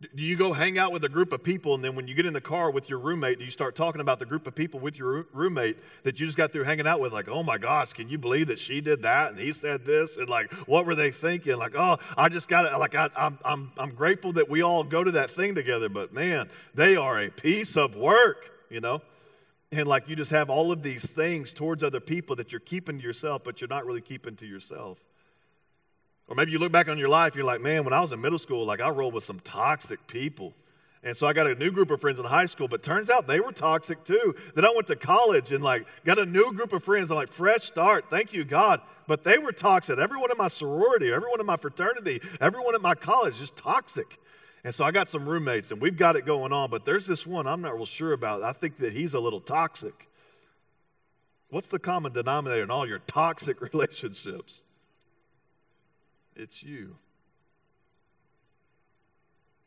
Do 0.00 0.22
you 0.22 0.34
go 0.34 0.54
hang 0.54 0.78
out 0.78 0.92
with 0.92 1.04
a 1.04 1.10
group 1.10 1.30
of 1.30 1.42
people, 1.42 1.74
and 1.74 1.84
then 1.84 1.94
when 1.94 2.08
you 2.08 2.14
get 2.14 2.24
in 2.24 2.32
the 2.32 2.40
car 2.40 2.70
with 2.70 2.88
your 2.88 2.98
roommate, 2.98 3.38
do 3.38 3.44
you 3.44 3.50
start 3.50 3.76
talking 3.76 4.00
about 4.00 4.18
the 4.18 4.24
group 4.24 4.46
of 4.46 4.54
people 4.54 4.80
with 4.80 4.98
your 4.98 5.26
roommate 5.34 5.78
that 6.04 6.18
you 6.18 6.24
just 6.24 6.38
got 6.38 6.52
through 6.52 6.64
hanging 6.64 6.86
out 6.86 7.00
with? 7.00 7.12
Like, 7.12 7.28
oh 7.28 7.42
my 7.42 7.58
gosh, 7.58 7.92
can 7.92 8.08
you 8.08 8.16
believe 8.16 8.46
that 8.46 8.58
she 8.58 8.80
did 8.80 9.02
that 9.02 9.32
and 9.32 9.38
he 9.38 9.52
said 9.52 9.84
this? 9.84 10.16
And 10.16 10.26
like, 10.26 10.50
what 10.66 10.86
were 10.86 10.94
they 10.94 11.10
thinking? 11.10 11.58
Like, 11.58 11.74
oh, 11.76 11.98
I 12.16 12.30
just 12.30 12.48
got 12.48 12.64
it. 12.64 12.74
Like, 12.78 12.94
I, 12.94 13.10
I'm, 13.14 13.38
I'm, 13.44 13.72
I'm 13.76 13.90
grateful 13.90 14.32
that 14.32 14.48
we 14.48 14.62
all 14.62 14.84
go 14.84 15.04
to 15.04 15.10
that 15.10 15.28
thing 15.28 15.54
together, 15.54 15.90
but 15.90 16.14
man, 16.14 16.48
they 16.74 16.96
are 16.96 17.20
a 17.20 17.28
piece 17.28 17.76
of 17.76 17.94
work, 17.94 18.52
you 18.70 18.80
know? 18.80 19.02
And 19.70 19.86
like, 19.86 20.08
you 20.08 20.16
just 20.16 20.30
have 20.30 20.48
all 20.48 20.72
of 20.72 20.82
these 20.82 21.04
things 21.04 21.52
towards 21.52 21.84
other 21.84 22.00
people 22.00 22.36
that 22.36 22.52
you're 22.52 22.60
keeping 22.60 22.98
to 22.98 23.04
yourself, 23.04 23.44
but 23.44 23.60
you're 23.60 23.68
not 23.68 23.84
really 23.84 24.00
keeping 24.00 24.34
to 24.36 24.46
yourself. 24.46 24.98
Or 26.30 26.36
maybe 26.36 26.52
you 26.52 26.60
look 26.60 26.70
back 26.70 26.88
on 26.88 26.96
your 26.96 27.08
life, 27.08 27.34
you're 27.34 27.44
like, 27.44 27.60
man, 27.60 27.82
when 27.82 27.92
I 27.92 28.00
was 28.00 28.12
in 28.12 28.20
middle 28.20 28.38
school, 28.38 28.64
like 28.64 28.80
I 28.80 28.88
rolled 28.88 29.14
with 29.14 29.24
some 29.24 29.40
toxic 29.40 30.06
people. 30.06 30.54
And 31.02 31.16
so 31.16 31.26
I 31.26 31.32
got 31.32 31.48
a 31.48 31.56
new 31.56 31.72
group 31.72 31.90
of 31.90 32.00
friends 32.00 32.20
in 32.20 32.24
high 32.24 32.46
school, 32.46 32.68
but 32.68 32.84
turns 32.84 33.10
out 33.10 33.26
they 33.26 33.40
were 33.40 33.52
toxic 33.52 34.04
too. 34.04 34.36
Then 34.54 34.64
I 34.64 34.72
went 34.72 34.86
to 34.88 34.96
college 34.96 35.50
and 35.50 35.64
like 35.64 35.86
got 36.04 36.18
a 36.18 36.26
new 36.26 36.52
group 36.52 36.72
of 36.72 36.84
friends. 36.84 37.10
I'm 37.10 37.16
like, 37.16 37.32
fresh 37.32 37.62
start. 37.62 38.10
Thank 38.10 38.32
you, 38.32 38.44
God. 38.44 38.80
But 39.08 39.24
they 39.24 39.38
were 39.38 39.50
toxic. 39.50 39.98
Everyone 39.98 40.30
in 40.30 40.36
my 40.36 40.46
sorority, 40.46 41.10
everyone 41.10 41.40
in 41.40 41.46
my 41.46 41.56
fraternity, 41.56 42.20
everyone 42.40 42.76
at 42.76 42.80
my 42.80 42.94
college, 42.94 43.38
just 43.38 43.56
toxic. 43.56 44.18
And 44.62 44.72
so 44.72 44.84
I 44.84 44.92
got 44.92 45.08
some 45.08 45.28
roommates 45.28 45.72
and 45.72 45.80
we've 45.80 45.96
got 45.96 46.14
it 46.14 46.26
going 46.26 46.52
on, 46.52 46.70
but 46.70 46.84
there's 46.84 47.06
this 47.06 47.26
one 47.26 47.48
I'm 47.48 47.62
not 47.62 47.74
real 47.74 47.86
sure 47.86 48.12
about. 48.12 48.42
I 48.44 48.52
think 48.52 48.76
that 48.76 48.92
he's 48.92 49.14
a 49.14 49.20
little 49.20 49.40
toxic. 49.40 50.08
What's 51.48 51.70
the 51.70 51.80
common 51.80 52.12
denominator 52.12 52.62
in 52.62 52.70
all 52.70 52.86
your 52.86 53.00
toxic 53.00 53.60
relationships? 53.72 54.62
It's 56.40 56.62
you. 56.62 56.96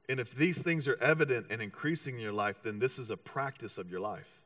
And 0.09 0.19
if 0.19 0.35
these 0.35 0.61
things 0.61 0.87
are 0.87 0.97
evident 1.01 1.47
and 1.49 1.61
increasing 1.61 2.15
in 2.15 2.21
your 2.21 2.33
life, 2.33 2.57
then 2.63 2.79
this 2.79 2.99
is 2.99 3.09
a 3.09 3.17
practice 3.17 3.77
of 3.77 3.89
your 3.89 4.01
life. 4.01 4.41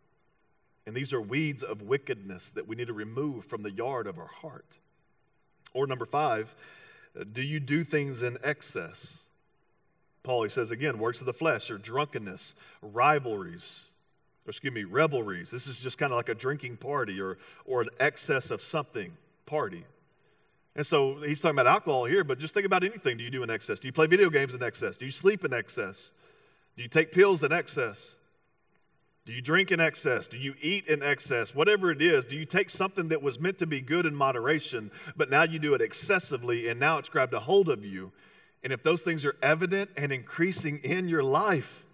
And 0.85 0.95
these 0.95 1.11
are 1.13 1.21
weeds 1.21 1.63
of 1.63 1.81
wickedness 1.81 2.51
that 2.51 2.67
we 2.67 2.75
need 2.75 2.87
to 2.87 2.93
remove 2.93 3.45
from 3.45 3.63
the 3.63 3.71
yard 3.71 4.07
of 4.07 4.19
our 4.19 4.27
heart. 4.27 4.77
Or 5.73 5.87
number 5.87 6.05
five, 6.05 6.55
do 7.33 7.41
you 7.41 7.59
do 7.59 7.83
things 7.83 8.23
in 8.23 8.37
excess? 8.43 9.21
Paul, 10.23 10.43
he 10.43 10.49
says 10.49 10.71
again, 10.71 10.99
works 10.99 11.19
of 11.19 11.25
the 11.25 11.33
flesh 11.33 11.71
or 11.71 11.77
drunkenness, 11.77 12.53
rivalries, 12.81 13.85
or 14.45 14.51
excuse 14.51 14.73
me, 14.73 14.83
revelries. 14.83 15.51
This 15.51 15.67
is 15.67 15.81
just 15.81 15.97
kind 15.97 16.13
of 16.13 16.17
like 16.17 16.29
a 16.29 16.35
drinking 16.35 16.77
party 16.77 17.19
or, 17.19 17.37
or 17.65 17.81
an 17.81 17.89
excess 17.99 18.51
of 18.51 18.61
something 18.61 19.11
party. 19.45 19.83
And 20.77 20.85
so 20.85 21.15
he's 21.15 21.41
talking 21.41 21.55
about 21.55 21.65
alcohol 21.65 22.05
here, 22.05 22.23
but 22.23 22.37
just 22.37 22.53
think 22.53 22.67
about 22.67 22.83
anything 22.83 23.17
do 23.17 23.23
you 23.23 23.31
do 23.31 23.41
in 23.41 23.49
excess? 23.49 23.79
Do 23.79 23.87
you 23.87 23.91
play 23.91 24.05
video 24.05 24.29
games 24.29 24.53
in 24.53 24.61
excess? 24.61 24.95
Do 24.95 25.05
you 25.05 25.11
sleep 25.11 25.43
in 25.43 25.51
excess? 25.51 26.11
Do 26.75 26.83
you 26.83 26.87
take 26.87 27.11
pills 27.11 27.43
in 27.43 27.51
excess? 27.51 28.15
Do 29.25 29.33
you 29.33 29.41
drink 29.41 29.71
in 29.71 29.79
excess? 29.79 30.27
Do 30.27 30.37
you 30.37 30.53
eat 30.61 30.87
in 30.87 31.01
excess? 31.01 31.55
Whatever 31.55 31.89
it 31.89 31.99
is, 31.99 32.25
do 32.25 32.35
you 32.35 32.45
take 32.45 32.69
something 32.69 33.07
that 33.09 33.23
was 33.23 33.39
meant 33.39 33.57
to 33.57 33.65
be 33.65 33.81
good 33.81 34.05
in 34.05 34.15
moderation, 34.15 34.91
but 35.17 35.31
now 35.31 35.41
you 35.41 35.57
do 35.57 35.73
it 35.73 35.81
excessively 35.81 36.69
and 36.69 36.79
now 36.79 36.99
it's 36.99 37.09
grabbed 37.09 37.33
a 37.33 37.39
hold 37.39 37.69
of 37.69 37.83
you? 37.83 38.11
And 38.63 38.71
if 38.71 38.83
those 38.83 39.01
things 39.01 39.25
are 39.25 39.35
evident 39.41 39.89
and 39.97 40.11
increasing 40.11 40.79
in 40.83 41.09
your 41.09 41.23
life, 41.23 41.85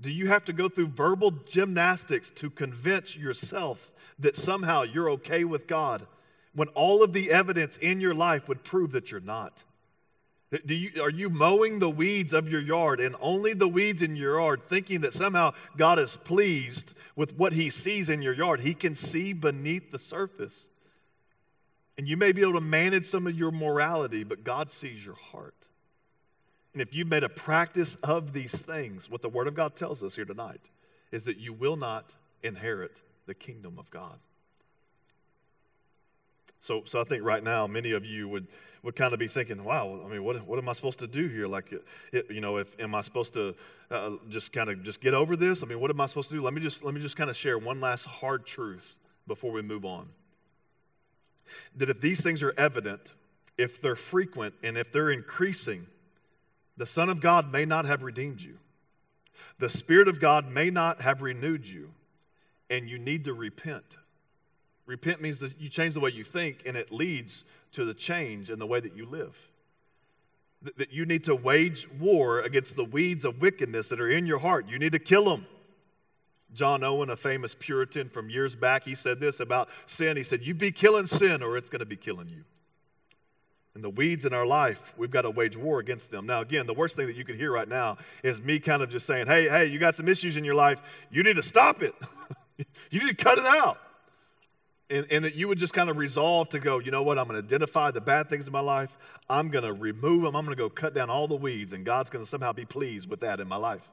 do 0.00 0.08
you 0.08 0.28
have 0.28 0.44
to 0.44 0.52
go 0.52 0.68
through 0.68 0.88
verbal 0.88 1.32
gymnastics 1.48 2.30
to 2.30 2.48
convince 2.48 3.16
yourself 3.16 3.90
that 4.20 4.36
somehow 4.36 4.82
you're 4.84 5.10
okay 5.10 5.42
with 5.42 5.66
God 5.66 6.06
when 6.54 6.68
all 6.68 7.02
of 7.02 7.12
the 7.12 7.30
evidence 7.30 7.76
in 7.78 8.00
your 8.00 8.14
life 8.14 8.48
would 8.48 8.64
prove 8.64 8.92
that 8.92 9.10
you're 9.10 9.20
not? 9.20 9.64
Do 10.66 10.74
you, 10.74 11.02
are 11.02 11.10
you 11.10 11.30
mowing 11.30 11.78
the 11.78 11.88
weeds 11.88 12.34
of 12.34 12.46
your 12.46 12.60
yard 12.60 13.00
and 13.00 13.16
only 13.20 13.54
the 13.54 13.68
weeds 13.68 14.02
in 14.02 14.16
your 14.16 14.38
yard, 14.38 14.62
thinking 14.62 15.00
that 15.00 15.14
somehow 15.14 15.54
God 15.78 15.98
is 15.98 16.18
pleased 16.18 16.92
with 17.16 17.38
what 17.38 17.54
He 17.54 17.70
sees 17.70 18.10
in 18.10 18.20
your 18.20 18.34
yard? 18.34 18.60
He 18.60 18.74
can 18.74 18.94
see 18.94 19.32
beneath 19.32 19.90
the 19.90 19.98
surface. 19.98 20.68
And 21.96 22.06
you 22.06 22.18
may 22.18 22.32
be 22.32 22.42
able 22.42 22.54
to 22.54 22.60
manage 22.60 23.06
some 23.06 23.26
of 23.26 23.38
your 23.38 23.50
morality, 23.50 24.24
but 24.24 24.44
God 24.44 24.70
sees 24.70 25.04
your 25.04 25.14
heart. 25.14 25.68
And 26.74 26.82
if 26.82 26.94
you've 26.94 27.08
made 27.08 27.24
a 27.24 27.30
practice 27.30 27.96
of 28.02 28.34
these 28.34 28.60
things, 28.60 29.10
what 29.10 29.22
the 29.22 29.28
Word 29.30 29.46
of 29.46 29.54
God 29.54 29.74
tells 29.74 30.02
us 30.02 30.16
here 30.16 30.24
tonight 30.26 30.70
is 31.10 31.24
that 31.24 31.38
you 31.38 31.54
will 31.54 31.76
not 31.76 32.14
inherit 32.42 33.00
the 33.26 33.34
kingdom 33.34 33.78
of 33.78 33.90
God. 33.90 34.18
So, 36.62 36.82
so 36.84 37.00
I 37.00 37.04
think 37.04 37.24
right 37.24 37.42
now 37.42 37.66
many 37.66 37.90
of 37.90 38.06
you 38.06 38.28
would, 38.28 38.46
would 38.84 38.94
kind 38.94 39.12
of 39.12 39.18
be 39.18 39.26
thinking, 39.26 39.64
wow, 39.64 40.00
I 40.06 40.08
mean, 40.08 40.22
what, 40.22 40.46
what 40.46 40.60
am 40.60 40.68
I 40.68 40.74
supposed 40.74 41.00
to 41.00 41.08
do 41.08 41.26
here? 41.26 41.48
Like, 41.48 41.74
it, 42.12 42.30
you 42.30 42.40
know, 42.40 42.58
if, 42.58 42.78
am 42.80 42.94
I 42.94 43.00
supposed 43.00 43.34
to 43.34 43.56
uh, 43.90 44.10
just 44.28 44.52
kind 44.52 44.70
of 44.70 44.80
just 44.84 45.00
get 45.00 45.12
over 45.12 45.34
this? 45.34 45.64
I 45.64 45.66
mean, 45.66 45.80
what 45.80 45.90
am 45.90 46.00
I 46.00 46.06
supposed 46.06 46.28
to 46.28 46.36
do? 46.36 46.40
Let 46.40 46.54
me 46.54 46.60
just, 46.60 46.84
let 46.84 46.94
me 46.94 47.00
just 47.00 47.16
kind 47.16 47.28
of 47.28 47.36
share 47.36 47.58
one 47.58 47.80
last 47.80 48.04
hard 48.04 48.46
truth 48.46 48.96
before 49.26 49.50
we 49.50 49.60
move 49.60 49.84
on. 49.84 50.10
That 51.74 51.90
if 51.90 52.00
these 52.00 52.22
things 52.22 52.44
are 52.44 52.54
evident, 52.56 53.16
if 53.58 53.82
they're 53.82 53.96
frequent, 53.96 54.54
and 54.62 54.78
if 54.78 54.92
they're 54.92 55.10
increasing, 55.10 55.88
the 56.76 56.86
Son 56.86 57.08
of 57.08 57.20
God 57.20 57.50
may 57.50 57.64
not 57.64 57.86
have 57.86 58.04
redeemed 58.04 58.40
you. 58.40 58.58
The 59.58 59.68
Spirit 59.68 60.06
of 60.06 60.20
God 60.20 60.48
may 60.48 60.70
not 60.70 61.00
have 61.00 61.22
renewed 61.22 61.66
you, 61.66 61.90
and 62.70 62.88
you 62.88 63.00
need 63.00 63.24
to 63.24 63.34
repent. 63.34 63.96
Repent 64.86 65.20
means 65.22 65.38
that 65.40 65.60
you 65.60 65.68
change 65.68 65.94
the 65.94 66.00
way 66.00 66.10
you 66.10 66.24
think, 66.24 66.62
and 66.66 66.76
it 66.76 66.92
leads 66.92 67.44
to 67.72 67.84
the 67.84 67.94
change 67.94 68.50
in 68.50 68.58
the 68.58 68.66
way 68.66 68.80
that 68.80 68.96
you 68.96 69.06
live. 69.06 69.50
That 70.76 70.92
you 70.92 71.06
need 71.06 71.24
to 71.24 71.34
wage 71.34 71.90
war 71.90 72.40
against 72.40 72.76
the 72.76 72.84
weeds 72.84 73.24
of 73.24 73.40
wickedness 73.40 73.88
that 73.88 74.00
are 74.00 74.08
in 74.08 74.26
your 74.26 74.38
heart. 74.38 74.68
You 74.68 74.78
need 74.78 74.92
to 74.92 74.98
kill 74.98 75.24
them. 75.24 75.46
John 76.52 76.84
Owen, 76.84 77.10
a 77.10 77.16
famous 77.16 77.56
Puritan 77.58 78.10
from 78.10 78.28
years 78.28 78.54
back, 78.54 78.84
he 78.84 78.94
said 78.94 79.20
this 79.20 79.40
about 79.40 79.70
sin. 79.86 80.16
He 80.16 80.22
said, 80.22 80.44
You 80.44 80.54
be 80.54 80.70
killing 80.70 81.06
sin, 81.06 81.42
or 81.42 81.56
it's 81.56 81.70
going 81.70 81.80
to 81.80 81.86
be 81.86 81.96
killing 81.96 82.28
you. 82.28 82.44
And 83.74 83.82
the 83.82 83.88
weeds 83.88 84.26
in 84.26 84.34
our 84.34 84.44
life, 84.44 84.92
we've 84.98 85.10
got 85.10 85.22
to 85.22 85.30
wage 85.30 85.56
war 85.56 85.78
against 85.78 86.10
them. 86.10 86.26
Now, 86.26 86.42
again, 86.42 86.66
the 86.66 86.74
worst 86.74 86.94
thing 86.94 87.06
that 87.06 87.16
you 87.16 87.24
could 87.24 87.36
hear 87.36 87.50
right 87.50 87.68
now 87.68 87.96
is 88.22 88.42
me 88.42 88.58
kind 88.58 88.82
of 88.82 88.90
just 88.90 89.06
saying, 89.06 89.28
Hey, 89.28 89.48
hey, 89.48 89.66
you 89.66 89.78
got 89.78 89.94
some 89.94 90.08
issues 90.08 90.36
in 90.36 90.44
your 90.44 90.54
life. 90.54 90.82
You 91.10 91.22
need 91.22 91.36
to 91.36 91.42
stop 91.42 91.82
it. 91.82 91.94
you 92.90 93.00
need 93.00 93.16
to 93.16 93.24
cut 93.24 93.38
it 93.38 93.46
out 93.46 93.78
and, 94.92 95.06
and 95.10 95.24
that 95.24 95.34
you 95.34 95.48
would 95.48 95.58
just 95.58 95.72
kind 95.72 95.88
of 95.88 95.96
resolve 95.96 96.50
to 96.50 96.60
go, 96.60 96.78
you 96.78 96.90
know 96.90 97.02
what, 97.02 97.18
I'm 97.18 97.26
going 97.26 97.40
to 97.40 97.44
identify 97.44 97.90
the 97.90 98.00
bad 98.00 98.28
things 98.28 98.46
in 98.46 98.52
my 98.52 98.60
life. 98.60 98.96
I'm 99.28 99.48
going 99.48 99.64
to 99.64 99.72
remove 99.72 100.22
them. 100.22 100.36
I'm 100.36 100.44
going 100.44 100.56
to 100.56 100.62
go 100.62 100.68
cut 100.68 100.94
down 100.94 101.08
all 101.08 101.26
the 101.26 101.36
weeds, 101.36 101.72
and 101.72 101.84
God's 101.84 102.10
going 102.10 102.24
to 102.24 102.28
somehow 102.28 102.52
be 102.52 102.66
pleased 102.66 103.08
with 103.08 103.20
that 103.20 103.40
in 103.40 103.48
my 103.48 103.56
life. 103.56 103.90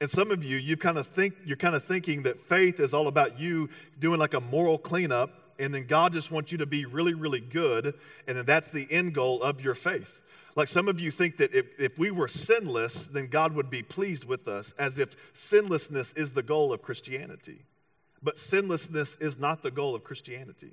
And 0.00 0.08
some 0.08 0.30
of 0.30 0.44
you, 0.44 0.56
you 0.56 0.76
kind 0.76 0.96
of 0.96 1.06
think 1.06 1.34
you're 1.44 1.56
kind 1.56 1.74
of 1.74 1.84
thinking 1.84 2.22
that 2.22 2.40
faith 2.40 2.80
is 2.80 2.94
all 2.94 3.08
about 3.08 3.38
you 3.40 3.68
doing 3.98 4.18
like 4.18 4.34
a 4.34 4.40
moral 4.40 4.78
cleanup, 4.78 5.30
and 5.58 5.74
then 5.74 5.86
God 5.86 6.12
just 6.12 6.30
wants 6.30 6.52
you 6.52 6.58
to 6.58 6.66
be 6.66 6.84
really, 6.84 7.14
really 7.14 7.40
good, 7.40 7.94
and 8.26 8.36
then 8.36 8.44
that's 8.44 8.68
the 8.68 8.86
end 8.90 9.14
goal 9.14 9.42
of 9.42 9.60
your 9.60 9.74
faith. 9.74 10.22
Like 10.54 10.68
some 10.68 10.88
of 10.88 11.00
you 11.00 11.10
think 11.10 11.38
that 11.38 11.54
if, 11.54 11.66
if 11.80 11.98
we 11.98 12.10
were 12.10 12.28
sinless, 12.28 13.06
then 13.06 13.26
God 13.26 13.54
would 13.54 13.70
be 13.70 13.82
pleased 13.82 14.24
with 14.24 14.48
us, 14.48 14.72
as 14.78 14.98
if 14.98 15.16
sinlessness 15.32 16.12
is 16.14 16.32
the 16.32 16.42
goal 16.42 16.72
of 16.72 16.82
Christianity. 16.82 17.64
But 18.22 18.38
sinlessness 18.38 19.16
is 19.16 19.38
not 19.38 19.62
the 19.62 19.70
goal 19.70 19.94
of 19.94 20.04
Christianity. 20.04 20.72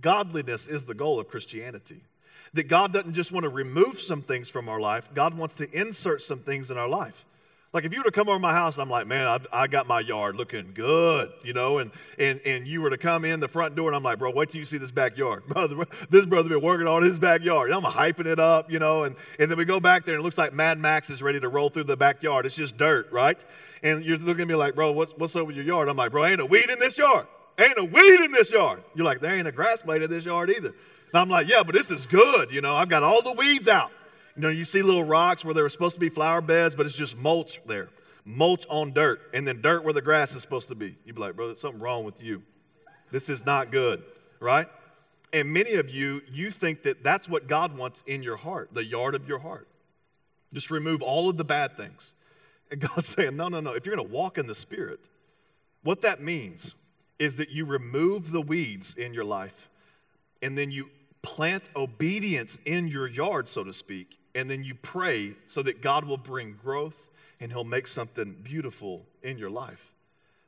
Godliness 0.00 0.68
is 0.68 0.86
the 0.86 0.94
goal 0.94 1.20
of 1.20 1.28
Christianity. 1.28 2.02
That 2.54 2.68
God 2.68 2.92
doesn't 2.92 3.14
just 3.14 3.32
want 3.32 3.44
to 3.44 3.50
remove 3.50 3.98
some 3.98 4.22
things 4.22 4.48
from 4.48 4.68
our 4.68 4.80
life, 4.80 5.12
God 5.14 5.36
wants 5.36 5.56
to 5.56 5.70
insert 5.78 6.22
some 6.22 6.40
things 6.40 6.70
in 6.70 6.78
our 6.78 6.88
life. 6.88 7.24
Like 7.74 7.84
if 7.84 7.92
you 7.92 8.00
were 8.00 8.04
to 8.04 8.10
come 8.10 8.30
over 8.30 8.38
my 8.38 8.52
house 8.52 8.76
and 8.76 8.82
I'm 8.82 8.88
like, 8.88 9.06
man, 9.06 9.26
I, 9.26 9.64
I, 9.64 9.66
got 9.66 9.86
my 9.86 10.00
yard 10.00 10.36
looking 10.36 10.72
good, 10.72 11.30
you 11.44 11.52
know, 11.52 11.78
and, 11.78 11.90
and, 12.18 12.40
and 12.46 12.66
you 12.66 12.80
were 12.80 12.88
to 12.88 12.96
come 12.96 13.26
in 13.26 13.40
the 13.40 13.48
front 13.48 13.76
door 13.76 13.88
and 13.88 13.96
I'm 13.96 14.02
like, 14.02 14.18
bro, 14.18 14.30
wait 14.30 14.48
till 14.48 14.58
you 14.58 14.64
see 14.64 14.78
this 14.78 14.90
backyard. 14.90 15.46
Brother, 15.48 15.84
this 16.08 16.24
brother 16.24 16.48
been 16.48 16.62
working 16.62 16.86
on 16.86 17.02
his 17.02 17.18
backyard. 17.18 17.70
I'm 17.70 17.82
hyping 17.82 18.24
it 18.24 18.38
up, 18.38 18.72
you 18.72 18.78
know, 18.78 19.04
and, 19.04 19.16
and 19.38 19.50
then 19.50 19.58
we 19.58 19.66
go 19.66 19.80
back 19.80 20.06
there 20.06 20.14
and 20.14 20.22
it 20.22 20.24
looks 20.24 20.38
like 20.38 20.54
Mad 20.54 20.78
Max 20.78 21.10
is 21.10 21.22
ready 21.22 21.40
to 21.40 21.48
roll 21.48 21.68
through 21.68 21.84
the 21.84 21.96
backyard. 21.96 22.46
It's 22.46 22.56
just 22.56 22.78
dirt, 22.78 23.12
right? 23.12 23.44
And 23.82 24.02
you're 24.02 24.16
looking 24.16 24.42
at 24.42 24.48
me 24.48 24.54
like, 24.54 24.74
bro, 24.74 24.92
what's, 24.92 25.12
what's 25.18 25.36
up 25.36 25.46
with 25.46 25.56
your 25.56 25.64
yard? 25.64 25.88
I'm 25.88 25.96
like, 25.96 26.10
bro, 26.10 26.24
ain't 26.24 26.40
a 26.40 26.46
weed 26.46 26.70
in 26.70 26.78
this 26.78 26.96
yard. 26.96 27.26
Ain't 27.58 27.76
a 27.76 27.84
weed 27.84 28.20
in 28.20 28.32
this 28.32 28.50
yard. 28.50 28.82
You're 28.94 29.04
like, 29.04 29.20
there 29.20 29.34
ain't 29.34 29.48
a 29.48 29.52
grass 29.52 29.82
blade 29.82 30.00
in 30.00 30.08
this 30.08 30.24
yard 30.24 30.48
either. 30.48 30.68
And 30.68 31.14
I'm 31.14 31.28
like, 31.28 31.48
yeah, 31.48 31.62
but 31.62 31.74
this 31.74 31.90
is 31.90 32.06
good, 32.06 32.50
you 32.50 32.62
know, 32.62 32.76
I've 32.76 32.88
got 32.88 33.02
all 33.02 33.20
the 33.20 33.32
weeds 33.32 33.68
out. 33.68 33.90
You 34.38 34.44
know, 34.44 34.48
you 34.48 34.64
see 34.64 34.80
little 34.80 35.04
rocks 35.04 35.44
where 35.44 35.52
there 35.52 35.64
were 35.64 35.68
supposed 35.68 35.96
to 35.96 36.00
be 36.00 36.08
flower 36.08 36.40
beds, 36.40 36.74
but 36.74 36.86
it's 36.86 36.94
just 36.96 37.18
mulch 37.18 37.60
there 37.66 37.90
mulch 38.28 38.66
on 38.68 38.92
dirt, 38.92 39.22
and 39.32 39.48
then 39.48 39.62
dirt 39.62 39.82
where 39.82 39.94
the 39.94 40.02
grass 40.02 40.34
is 40.34 40.42
supposed 40.42 40.68
to 40.68 40.74
be. 40.74 40.96
You'd 41.04 41.16
be 41.16 41.20
like, 41.20 41.34
brother, 41.34 41.56
something 41.56 41.80
wrong 41.80 42.04
with 42.04 42.22
you. 42.22 42.42
This 43.10 43.30
is 43.30 43.46
not 43.46 43.72
good, 43.72 44.02
right? 44.38 44.68
And 45.32 45.52
many 45.52 45.74
of 45.74 45.90
you, 45.90 46.20
you 46.30 46.50
think 46.50 46.82
that 46.82 47.02
that's 47.02 47.26
what 47.28 47.48
God 47.48 47.76
wants 47.76 48.04
in 48.06 48.22
your 48.22 48.36
heart, 48.36 48.68
the 48.72 48.84
yard 48.84 49.14
of 49.14 49.26
your 49.26 49.38
heart. 49.38 49.66
Just 50.52 50.70
remove 50.70 51.02
all 51.02 51.30
of 51.30 51.38
the 51.38 51.44
bad 51.44 51.76
things. 51.76 52.14
And 52.70 52.80
God's 52.94 53.08
saying, 53.08 53.34
no, 53.34 53.48
no, 53.48 53.60
no. 53.60 53.72
If 53.72 53.86
you're 53.86 53.96
going 53.96 54.06
to 54.06 54.14
walk 54.14 54.36
in 54.36 54.46
the 54.46 54.54
Spirit, 54.54 55.00
what 55.82 56.02
that 56.02 56.22
means 56.22 56.74
is 57.18 57.36
that 57.36 57.50
you 57.50 57.64
remove 57.64 58.30
the 58.30 58.42
weeds 58.42 58.94
in 58.94 59.14
your 59.14 59.24
life 59.24 59.70
and 60.42 60.56
then 60.56 60.70
you 60.70 60.90
plant 61.22 61.68
obedience 61.74 62.58
in 62.66 62.88
your 62.88 63.08
yard, 63.08 63.48
so 63.48 63.64
to 63.64 63.72
speak, 63.72 64.18
and 64.38 64.48
then 64.48 64.62
you 64.62 64.76
pray 64.76 65.34
so 65.46 65.64
that 65.64 65.82
God 65.82 66.04
will 66.04 66.16
bring 66.16 66.56
growth 66.62 67.08
and 67.40 67.50
He'll 67.50 67.64
make 67.64 67.88
something 67.88 68.36
beautiful 68.44 69.04
in 69.20 69.36
your 69.36 69.50
life. 69.50 69.92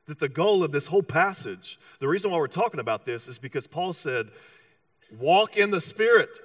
That 0.06 0.20
the 0.20 0.28
goal 0.28 0.62
of 0.62 0.70
this 0.70 0.86
whole 0.86 1.02
passage, 1.02 1.76
the 1.98 2.06
reason 2.06 2.30
why 2.30 2.38
we're 2.38 2.46
talking 2.46 2.78
about 2.78 3.04
this 3.04 3.26
is 3.26 3.40
because 3.40 3.66
Paul 3.66 3.92
said, 3.92 4.28
walk 5.18 5.56
in 5.56 5.72
the 5.72 5.80
Spirit. 5.80 6.38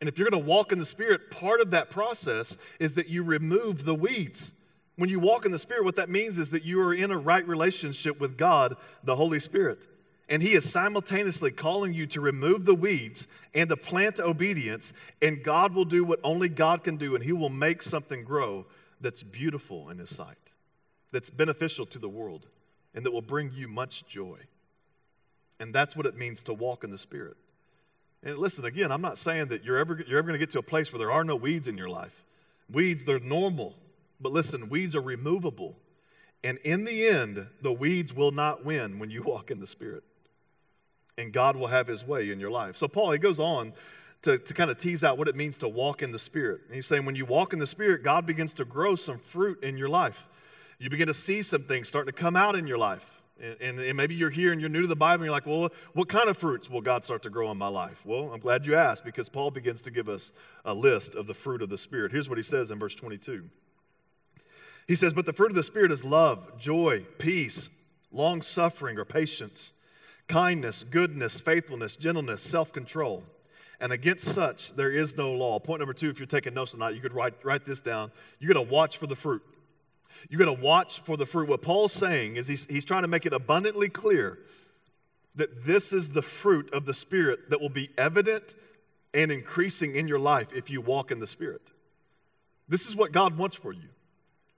And 0.00 0.08
if 0.08 0.18
you're 0.18 0.30
going 0.30 0.40
to 0.40 0.48
walk 0.48 0.70
in 0.70 0.78
the 0.78 0.84
Spirit, 0.84 1.32
part 1.32 1.60
of 1.60 1.72
that 1.72 1.90
process 1.90 2.56
is 2.78 2.94
that 2.94 3.08
you 3.08 3.24
remove 3.24 3.84
the 3.84 3.94
weeds. 3.94 4.52
When 4.94 5.10
you 5.10 5.18
walk 5.18 5.44
in 5.44 5.50
the 5.50 5.58
Spirit, 5.58 5.84
what 5.84 5.96
that 5.96 6.10
means 6.10 6.38
is 6.38 6.50
that 6.50 6.64
you 6.64 6.80
are 6.80 6.94
in 6.94 7.10
a 7.10 7.18
right 7.18 7.46
relationship 7.46 8.20
with 8.20 8.38
God, 8.38 8.76
the 9.02 9.16
Holy 9.16 9.40
Spirit. 9.40 9.80
And 10.28 10.42
He 10.42 10.52
is 10.52 10.70
simultaneously 10.70 11.50
calling 11.50 11.92
you 11.92 12.06
to 12.08 12.20
remove 12.20 12.64
the 12.64 12.74
weeds 12.74 13.26
and 13.54 13.68
to 13.68 13.76
plant 13.76 14.18
obedience, 14.20 14.92
and 15.20 15.42
God 15.42 15.74
will 15.74 15.84
do 15.84 16.04
what 16.04 16.20
only 16.24 16.48
God 16.48 16.84
can 16.84 16.96
do, 16.96 17.14
and 17.14 17.22
He 17.22 17.32
will 17.32 17.48
make 17.48 17.82
something 17.82 18.24
grow 18.24 18.66
that's 19.00 19.22
beautiful 19.22 19.90
in 19.90 19.98
His 19.98 20.14
sight, 20.14 20.52
that's 21.10 21.30
beneficial 21.30 21.86
to 21.86 21.98
the 21.98 22.08
world, 22.08 22.46
and 22.94 23.04
that 23.04 23.12
will 23.12 23.22
bring 23.22 23.52
you 23.52 23.68
much 23.68 24.06
joy. 24.06 24.38
And 25.60 25.74
that's 25.74 25.94
what 25.94 26.06
it 26.06 26.16
means 26.16 26.42
to 26.44 26.52
walk 26.52 26.82
in 26.82 26.90
the 26.90 26.98
Spirit. 26.98 27.36
And 28.22 28.38
listen, 28.38 28.64
again, 28.64 28.92
I'm 28.92 29.02
not 29.02 29.18
saying 29.18 29.48
that 29.48 29.64
you're 29.64 29.78
ever, 29.78 30.02
you're 30.06 30.18
ever 30.18 30.28
going 30.28 30.38
to 30.38 30.44
get 30.44 30.52
to 30.52 30.58
a 30.58 30.62
place 30.62 30.92
where 30.92 30.98
there 30.98 31.12
are 31.12 31.24
no 31.24 31.36
weeds 31.36 31.68
in 31.68 31.76
your 31.76 31.88
life. 31.88 32.24
Weeds, 32.70 33.04
they're 33.04 33.18
normal. 33.18 33.74
But 34.20 34.32
listen, 34.32 34.68
weeds 34.68 34.94
are 34.94 35.02
removable. 35.02 35.76
And 36.44 36.58
in 36.58 36.84
the 36.84 37.08
end, 37.08 37.46
the 37.60 37.72
weeds 37.72 38.14
will 38.14 38.30
not 38.30 38.64
win 38.64 38.98
when 38.98 39.10
you 39.10 39.22
walk 39.26 39.50
in 39.50 39.60
the 39.60 39.66
Spirit. 39.66 40.04
And 41.18 41.32
God 41.32 41.56
will 41.56 41.66
have 41.68 41.86
His 41.86 42.06
way 42.06 42.30
in 42.30 42.40
your 42.40 42.50
life. 42.50 42.76
So, 42.76 42.88
Paul, 42.88 43.12
he 43.12 43.18
goes 43.18 43.38
on 43.38 43.72
to, 44.22 44.38
to 44.38 44.54
kind 44.54 44.70
of 44.70 44.78
tease 44.78 45.04
out 45.04 45.18
what 45.18 45.28
it 45.28 45.36
means 45.36 45.58
to 45.58 45.68
walk 45.68 46.02
in 46.02 46.12
the 46.12 46.18
Spirit. 46.18 46.62
And 46.66 46.74
he's 46.74 46.86
saying 46.86 47.04
when 47.04 47.16
you 47.16 47.26
walk 47.26 47.52
in 47.52 47.58
the 47.58 47.66
Spirit, 47.66 48.02
God 48.02 48.24
begins 48.24 48.54
to 48.54 48.64
grow 48.64 48.94
some 48.94 49.18
fruit 49.18 49.62
in 49.62 49.76
your 49.76 49.88
life. 49.88 50.26
You 50.78 50.90
begin 50.90 51.08
to 51.08 51.14
see 51.14 51.42
some 51.42 51.62
things 51.62 51.88
starting 51.88 52.12
to 52.12 52.18
come 52.18 52.36
out 52.36 52.56
in 52.56 52.66
your 52.66 52.78
life. 52.78 53.20
And, 53.40 53.56
and, 53.60 53.80
and, 53.80 53.96
maybe 53.96 54.14
you're 54.14 54.30
here 54.30 54.52
and 54.52 54.60
you're 54.60 54.70
new 54.70 54.82
to 54.82 54.86
the 54.86 54.94
Bible 54.94 55.22
and 55.22 55.24
you're 55.24 55.32
like, 55.32 55.46
well, 55.46 55.70
what 55.94 56.08
kind 56.08 56.28
of 56.28 56.38
fruits 56.38 56.70
will 56.70 56.80
God 56.80 57.04
start 57.04 57.22
to 57.22 57.30
grow 57.30 57.50
in 57.50 57.58
my 57.58 57.68
life? 57.68 58.00
Well, 58.04 58.30
I'm 58.32 58.40
glad 58.40 58.66
you 58.66 58.76
asked 58.76 59.04
because 59.04 59.28
Paul 59.28 59.50
begins 59.50 59.82
to 59.82 59.90
give 59.90 60.08
us 60.08 60.32
a 60.64 60.72
list 60.72 61.16
of 61.16 61.26
the 61.26 61.34
fruit 61.34 61.62
of 61.62 61.68
the 61.68 61.78
Spirit. 61.78 62.12
Here's 62.12 62.28
what 62.28 62.38
he 62.38 62.44
says 62.44 62.70
in 62.70 62.78
verse 62.78 62.94
22. 62.94 63.44
He 64.86 64.94
says, 64.94 65.12
But 65.12 65.26
the 65.26 65.32
fruit 65.32 65.50
of 65.50 65.56
the 65.56 65.62
Spirit 65.62 65.90
is 65.90 66.04
love, 66.04 66.58
joy, 66.58 67.06
peace, 67.18 67.70
long 68.12 68.42
suffering 68.42 68.98
or 68.98 69.04
patience, 69.04 69.72
kindness, 70.28 70.84
goodness, 70.84 71.40
faithfulness, 71.40 71.96
gentleness, 71.96 72.42
self 72.42 72.72
control. 72.72 73.24
And 73.80 73.92
against 73.92 74.26
such 74.26 74.74
there 74.74 74.90
is 74.90 75.16
no 75.16 75.32
law. 75.32 75.58
Point 75.58 75.80
number 75.80 75.92
two, 75.94 76.08
if 76.08 76.18
you're 76.18 76.26
taking 76.26 76.54
notes 76.54 76.72
tonight, 76.72 76.94
you 76.94 77.00
could 77.00 77.14
write, 77.14 77.34
write 77.44 77.64
this 77.64 77.80
down. 77.80 78.12
You're 78.38 78.52
going 78.52 78.66
to 78.66 78.72
watch 78.72 78.98
for 78.98 79.06
the 79.06 79.16
fruit. 79.16 79.42
You're 80.28 80.38
going 80.38 80.56
to 80.56 80.62
watch 80.62 81.00
for 81.00 81.16
the 81.16 81.26
fruit. 81.26 81.48
What 81.48 81.62
Paul's 81.62 81.92
saying 81.92 82.36
is 82.36 82.46
he's, 82.46 82.66
he's 82.66 82.84
trying 82.84 83.02
to 83.02 83.08
make 83.08 83.26
it 83.26 83.32
abundantly 83.32 83.88
clear 83.88 84.38
that 85.34 85.64
this 85.64 85.92
is 85.92 86.10
the 86.10 86.22
fruit 86.22 86.72
of 86.72 86.84
the 86.84 86.94
Spirit 86.94 87.50
that 87.50 87.60
will 87.60 87.70
be 87.70 87.88
evident 87.96 88.54
and 89.14 89.32
increasing 89.32 89.96
in 89.96 90.06
your 90.06 90.18
life 90.18 90.52
if 90.54 90.70
you 90.70 90.80
walk 90.80 91.10
in 91.10 91.20
the 91.20 91.26
Spirit. 91.26 91.72
This 92.68 92.86
is 92.86 92.94
what 92.94 93.12
God 93.12 93.36
wants 93.36 93.56
for 93.56 93.72
you. 93.72 93.88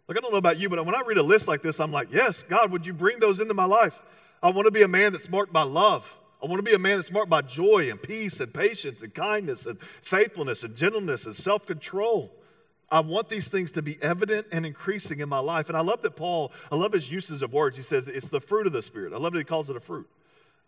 Like, 0.06 0.18
I 0.18 0.20
don't 0.20 0.32
know 0.32 0.38
about 0.38 0.58
you, 0.58 0.68
but 0.68 0.84
when 0.84 0.94
I 0.94 1.02
read 1.06 1.16
a 1.16 1.22
list 1.22 1.48
like 1.48 1.62
this, 1.62 1.80
I'm 1.80 1.92
like, 1.92 2.12
yes, 2.12 2.42
God, 2.42 2.70
would 2.72 2.86
you 2.86 2.92
bring 2.92 3.20
those 3.20 3.40
into 3.40 3.54
my 3.54 3.64
life? 3.64 4.00
I 4.44 4.50
want 4.50 4.66
to 4.66 4.70
be 4.70 4.82
a 4.82 4.88
man 4.88 5.12
that's 5.12 5.30
marked 5.30 5.54
by 5.54 5.62
love. 5.62 6.18
I 6.42 6.46
want 6.46 6.58
to 6.58 6.62
be 6.62 6.74
a 6.74 6.78
man 6.78 6.98
that's 6.98 7.10
marked 7.10 7.30
by 7.30 7.40
joy 7.40 7.90
and 7.90 8.00
peace 8.00 8.40
and 8.40 8.52
patience 8.52 9.02
and 9.02 9.14
kindness 9.14 9.64
and 9.64 9.80
faithfulness 9.80 10.62
and 10.62 10.76
gentleness 10.76 11.24
and 11.24 11.34
self 11.34 11.66
control. 11.66 12.30
I 12.90 13.00
want 13.00 13.30
these 13.30 13.48
things 13.48 13.72
to 13.72 13.82
be 13.82 13.96
evident 14.02 14.48
and 14.52 14.66
increasing 14.66 15.20
in 15.20 15.30
my 15.30 15.38
life. 15.38 15.68
And 15.68 15.78
I 15.78 15.80
love 15.80 16.02
that 16.02 16.14
Paul, 16.14 16.52
I 16.70 16.76
love 16.76 16.92
his 16.92 17.10
uses 17.10 17.40
of 17.40 17.54
words. 17.54 17.78
He 17.78 17.82
says 17.82 18.06
it's 18.06 18.28
the 18.28 18.40
fruit 18.40 18.66
of 18.66 18.74
the 18.74 18.82
Spirit. 18.82 19.14
I 19.14 19.16
love 19.16 19.32
that 19.32 19.38
he 19.38 19.44
calls 19.44 19.70
it 19.70 19.76
a 19.76 19.80
fruit. 19.80 20.06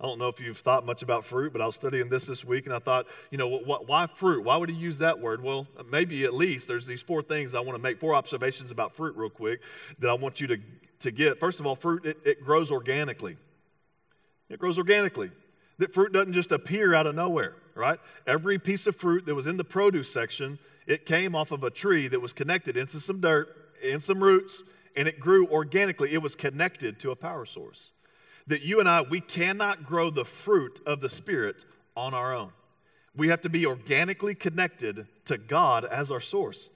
I 0.01 0.07
don't 0.07 0.19
know 0.19 0.29
if 0.29 0.41
you've 0.41 0.57
thought 0.57 0.87
much 0.87 1.03
about 1.03 1.27
fruit, 1.27 1.53
but 1.53 1.61
I 1.61 1.67
was 1.67 1.75
studying 1.75 2.09
this 2.09 2.27
this 2.27 2.47
week 2.47 2.65
and 2.65 2.75
I 2.75 2.79
thought, 2.79 3.07
you 3.31 3.37
know, 3.37 3.49
what, 3.49 3.87
why 3.87 4.07
fruit? 4.07 4.43
Why 4.43 4.57
would 4.57 4.71
he 4.71 4.75
use 4.75 4.99
that 4.99 5.21
word? 5.21 5.43
Well, 5.43 5.67
maybe 5.91 6.25
at 6.25 6.33
least 6.33 6.67
there's 6.67 6.87
these 6.87 7.03
four 7.03 7.21
things 7.21 7.55
I 7.55 7.61
want 7.61 7.77
to 7.77 7.83
make, 7.83 8.01
four 8.01 8.15
observations 8.15 8.71
about 8.71 8.95
fruit, 8.95 9.17
real 9.17 9.29
quick, 9.29 9.61
that 9.99 10.09
I 10.09 10.15
want 10.15 10.41
you 10.41 10.47
to, 10.47 10.59
to 11.01 11.11
get. 11.11 11.39
First 11.39 11.61
of 11.61 11.67
all, 11.67 11.75
fruit, 11.75 12.07
it, 12.07 12.19
it 12.25 12.43
grows 12.43 12.71
organically. 12.71 13.37
It 14.49 14.59
grows 14.59 14.79
organically. 14.79 15.31
That 15.79 15.93
fruit 15.93 16.13
doesn't 16.13 16.33
just 16.33 16.53
appear 16.53 16.95
out 16.95 17.07
of 17.07 17.15
nowhere, 17.15 17.55
right? 17.75 17.99
Every 18.27 18.59
piece 18.59 18.87
of 18.87 18.97
fruit 18.97 19.27
that 19.27 19.35
was 19.35 19.47
in 19.47 19.57
the 19.57 19.65
produce 19.65 20.11
section 20.13 20.59
it 20.87 21.05
came 21.05 21.35
off 21.35 21.51
of 21.51 21.65
a 21.65 21.71
tree 21.71 22.09
that 22.09 22.21
was 22.21 22.33
connected 22.33 22.77
into 22.77 23.01
some 23.01 23.21
dirt, 23.21 23.49
in 23.83 23.99
some 23.99 24.23
roots, 24.23 24.63
and 24.97 25.09
it 25.09 25.19
grew 25.19 25.47
organically. 25.49 26.15
It 26.15 26.23
was 26.23 26.35
connected 26.35 27.01
to 27.01 27.11
a 27.11 27.17
power 27.17 27.45
source. 27.45 27.93
That 28.47 28.63
you 28.63 28.79
and 28.79 28.89
I, 28.89 29.03
we 29.03 29.21
cannot 29.21 29.85
grow 29.85 30.11
the 30.11 30.25
fruit 30.25 30.81
of 30.87 31.01
the 31.01 31.09
Spirit 31.09 31.65
on 31.97 32.15
our 32.15 32.33
own. 32.33 32.53
We 33.17 33.29
have 33.29 33.41
to 33.41 33.49
be 33.49 33.67
organically 33.67 34.35
connected 34.35 35.09
to 35.25 35.37
God 35.37 35.85
as 35.85 36.13
our 36.13 36.21
source. 36.21 36.71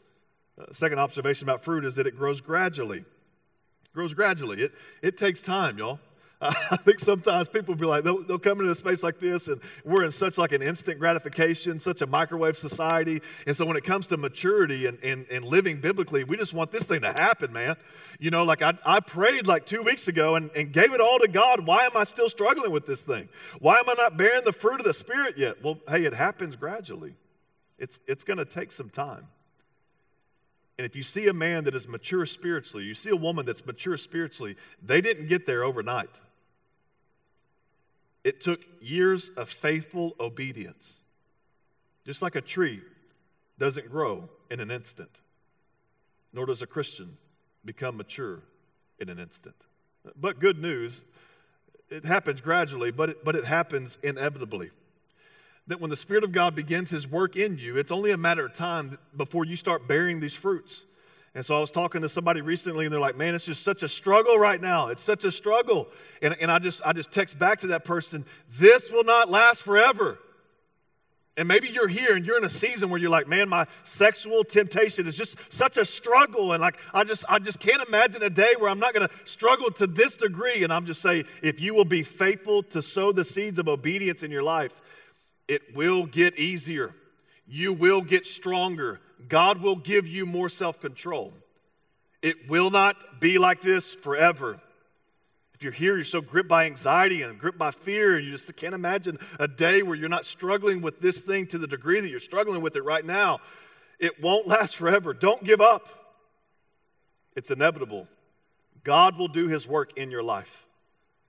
Uh, 0.61 0.64
second 0.72 0.98
observation 0.98 1.48
about 1.48 1.62
fruit 1.62 1.85
is 1.85 1.94
that 1.94 2.06
it 2.06 2.16
grows 2.16 2.40
gradually. 2.40 2.98
It 2.98 3.94
grows 3.94 4.14
gradually. 4.14 4.62
It, 4.62 4.72
it 5.02 5.16
takes 5.16 5.40
time, 5.40 5.78
y'all. 5.78 6.00
I 6.70 6.76
think 6.76 7.00
sometimes 7.00 7.48
people 7.48 7.74
will 7.74 7.81
be 7.81 7.87
like, 7.87 8.03
they'll, 8.03 8.22
they'll, 8.22 8.38
come 8.38 8.61
into 8.61 8.70
a 8.70 8.74
space 8.74 9.03
like 9.03 9.20
this, 9.20 9.48
and 9.48 9.61
we're 9.85 10.05
in 10.05 10.11
such 10.11 10.38
like 10.38 10.53
an 10.53 10.62
instant 10.62 10.98
gratification, 10.98 11.79
such 11.79 12.00
a 12.00 12.07
microwave 12.07 12.57
society. 12.57 13.20
And 13.46 13.55
so 13.55 13.66
when 13.66 13.76
it 13.76 13.85
comes 13.85 14.09
to 14.09 14.16
maturity 14.16 14.87
and, 14.87 14.98
and, 15.03 15.26
and 15.31 15.44
living 15.44 15.83
biblically, 15.83 16.24
we 16.24 16.38
just 16.38 16.55
want 16.55 16.70
this 16.70 16.85
thing 16.85 17.03
to 17.03 17.12
happen, 17.12 17.53
man. 17.53 17.76
You 18.18 18.31
know, 18.31 18.44
like 18.44 18.62
I, 18.62 18.72
I 18.87 19.00
prayed 19.00 19.46
like 19.46 19.66
two 19.66 19.83
weeks 19.83 20.09
ago 20.09 20.37
and, 20.37 20.50
and 20.57 20.72
gave 20.72 20.94
it 20.94 21.00
all 21.03 21.18
to 21.18 21.29
God. 21.29 21.66
Why 21.66 21.85
am 21.85 21.94
I 21.94 22.05
still 22.05 22.31
struggling 22.31 22.70
with 22.70 22.87
this 22.87 23.03
thing? 23.03 23.29
Why 23.59 23.79
am 23.79 23.90
I 23.90 23.94
not 23.98 24.16
bearing 24.16 24.44
the 24.46 24.53
fruit 24.55 24.81
of 24.81 24.87
the 24.87 24.94
Spirit 24.94 25.37
yet? 25.37 25.62
Well, 25.62 25.79
hey, 25.90 26.07
it 26.07 26.14
happens 26.14 26.57
gradually. 26.57 27.16
It's, 27.79 28.00
it's 28.07 28.24
going 28.24 28.38
to 28.38 28.46
take 28.46 28.72
some 28.72 28.88
time. 28.88 29.26
And 30.79 30.87
if 30.87 30.96
you 30.96 31.03
see 31.03 31.29
a 31.29 31.35
man 31.35 31.64
that 31.64 31.74
is 31.74 31.87
mature 31.87 32.24
spiritually, 32.24 32.87
you 32.87 32.94
see 32.94 33.11
a 33.11 33.16
woman 33.16 33.44
that's 33.44 33.66
mature 33.66 33.98
spiritually, 33.98 34.57
they 34.83 35.03
didn't 35.03 35.29
get 35.29 35.44
there 35.44 35.62
overnight. 35.62 36.22
It 38.24 38.40
took 38.40 38.66
years 38.80 39.30
of 39.37 39.48
faithful 39.48 40.14
obedience. 40.20 41.00
Just 42.04 42.22
like 42.22 42.35
a 42.35 42.40
tree 42.40 42.80
doesn't 43.59 43.90
grow 43.90 44.28
in 44.50 44.61
an 44.61 44.70
instant, 44.70 45.20
nor 46.33 46.46
does 46.46 46.62
a 46.62 46.66
Christian 46.66 47.16
become 47.64 47.96
mature 47.96 48.40
in 48.98 49.09
an 49.09 49.18
instant. 49.18 49.54
But 50.16 50.38
good 50.38 50.59
news, 50.59 51.04
it 51.90 52.04
happens 52.04 52.40
gradually, 52.40 52.90
but 52.90 53.11
it, 53.11 53.24
but 53.24 53.37
it 53.37 53.44
happens 53.44 53.98
inevitably. 54.02 54.70
That 55.66 55.80
when 55.80 55.90
the 55.90 55.96
Spirit 55.96 56.24
of 56.24 56.33
God 56.33 56.54
begins 56.54 56.90
His 56.90 57.06
work 57.06 57.37
in 57.37 57.59
you, 57.59 57.76
it's 57.76 57.92
only 57.92 58.11
a 58.11 58.16
matter 58.16 58.46
of 58.46 58.54
time 58.54 58.98
before 59.16 59.44
you 59.44 59.56
start 59.56 59.87
bearing 59.87 60.20
these 60.20 60.35
fruits. 60.35 60.87
And 61.34 61.46
so 61.46 61.56
I 61.56 61.60
was 61.60 61.70
talking 61.70 62.00
to 62.00 62.08
somebody 62.08 62.40
recently, 62.40 62.86
and 62.86 62.92
they're 62.92 63.00
like, 63.00 63.16
"Man, 63.16 63.34
it's 63.34 63.46
just 63.46 63.62
such 63.62 63.82
a 63.82 63.88
struggle 63.88 64.36
right 64.38 64.60
now. 64.60 64.88
It's 64.88 65.02
such 65.02 65.24
a 65.24 65.30
struggle." 65.30 65.88
And, 66.22 66.36
and 66.40 66.50
I 66.50 66.58
just 66.58 66.82
I 66.84 66.92
just 66.92 67.12
text 67.12 67.38
back 67.38 67.60
to 67.60 67.68
that 67.68 67.84
person, 67.84 68.24
"This 68.58 68.90
will 68.90 69.04
not 69.04 69.30
last 69.30 69.62
forever." 69.62 70.18
And 71.36 71.46
maybe 71.46 71.68
you're 71.68 71.88
here 71.88 72.16
and 72.16 72.26
you're 72.26 72.36
in 72.36 72.44
a 72.44 72.50
season 72.50 72.90
where 72.90 72.98
you're 73.00 73.10
like, 73.10 73.28
"Man, 73.28 73.48
my 73.48 73.66
sexual 73.84 74.42
temptation 74.42 75.06
is 75.06 75.16
just 75.16 75.38
such 75.52 75.76
a 75.76 75.84
struggle, 75.84 76.52
and 76.52 76.60
like 76.60 76.80
I 76.92 77.04
just 77.04 77.24
I 77.28 77.38
just 77.38 77.60
can't 77.60 77.86
imagine 77.86 78.24
a 78.24 78.30
day 78.30 78.54
where 78.58 78.68
I'm 78.68 78.80
not 78.80 78.92
going 78.92 79.06
to 79.06 79.14
struggle 79.24 79.70
to 79.72 79.86
this 79.86 80.16
degree." 80.16 80.64
And 80.64 80.72
I'm 80.72 80.84
just 80.84 81.00
saying, 81.00 81.26
if 81.42 81.60
you 81.60 81.76
will 81.76 81.84
be 81.84 82.02
faithful 82.02 82.64
to 82.64 82.82
sow 82.82 83.12
the 83.12 83.24
seeds 83.24 83.60
of 83.60 83.68
obedience 83.68 84.24
in 84.24 84.32
your 84.32 84.42
life, 84.42 84.82
it 85.46 85.76
will 85.76 86.06
get 86.06 86.36
easier. 86.36 86.92
You 87.46 87.72
will 87.72 88.02
get 88.02 88.26
stronger 88.26 89.00
God 89.28 89.61
will 89.61 89.76
give 89.76 90.06
you 90.09 90.26
more 90.26 90.48
self 90.48 90.80
control. 90.80 91.33
It 92.22 92.48
will 92.48 92.70
not 92.70 93.20
be 93.20 93.38
like 93.38 93.61
this 93.61 93.94
forever. 93.94 94.61
If 95.54 95.64
you're 95.64 95.72
here, 95.72 95.96
you're 95.96 96.04
so 96.04 96.22
gripped 96.22 96.48
by 96.48 96.64
anxiety 96.64 97.22
and 97.22 97.38
gripped 97.38 97.59
by 97.59 97.70
fear, 97.70 98.16
and 98.16 98.24
you 98.24 98.33
just 98.33 98.54
can't 98.56 98.74
imagine 98.74 99.18
a 99.38 99.46
day 99.46 99.83
where 99.83 99.94
you're 99.94 100.09
not 100.09 100.24
struggling 100.24 100.80
with 100.80 101.00
this 101.00 101.20
thing 101.20 101.46
to 101.48 101.59
the 101.59 101.66
degree 101.66 102.00
that 102.00 102.09
you're 102.09 102.18
struggling 102.18 102.62
with 102.62 102.76
it 102.76 102.85
right 102.85 103.04
now. 103.04 103.40
It 103.98 104.22
won't 104.22 104.46
last 104.46 104.76
forever. 104.76 105.12
Don't 105.12 105.44
give 105.44 105.61
up. 105.61 105.87
It's 107.37 107.50
inevitable. 107.50 108.09
God 108.85 109.18
will 109.18 109.28
do 109.28 109.48
his 109.48 109.68
work 109.68 109.98
in 109.98 110.11
your 110.11 110.22
life. 110.22 110.66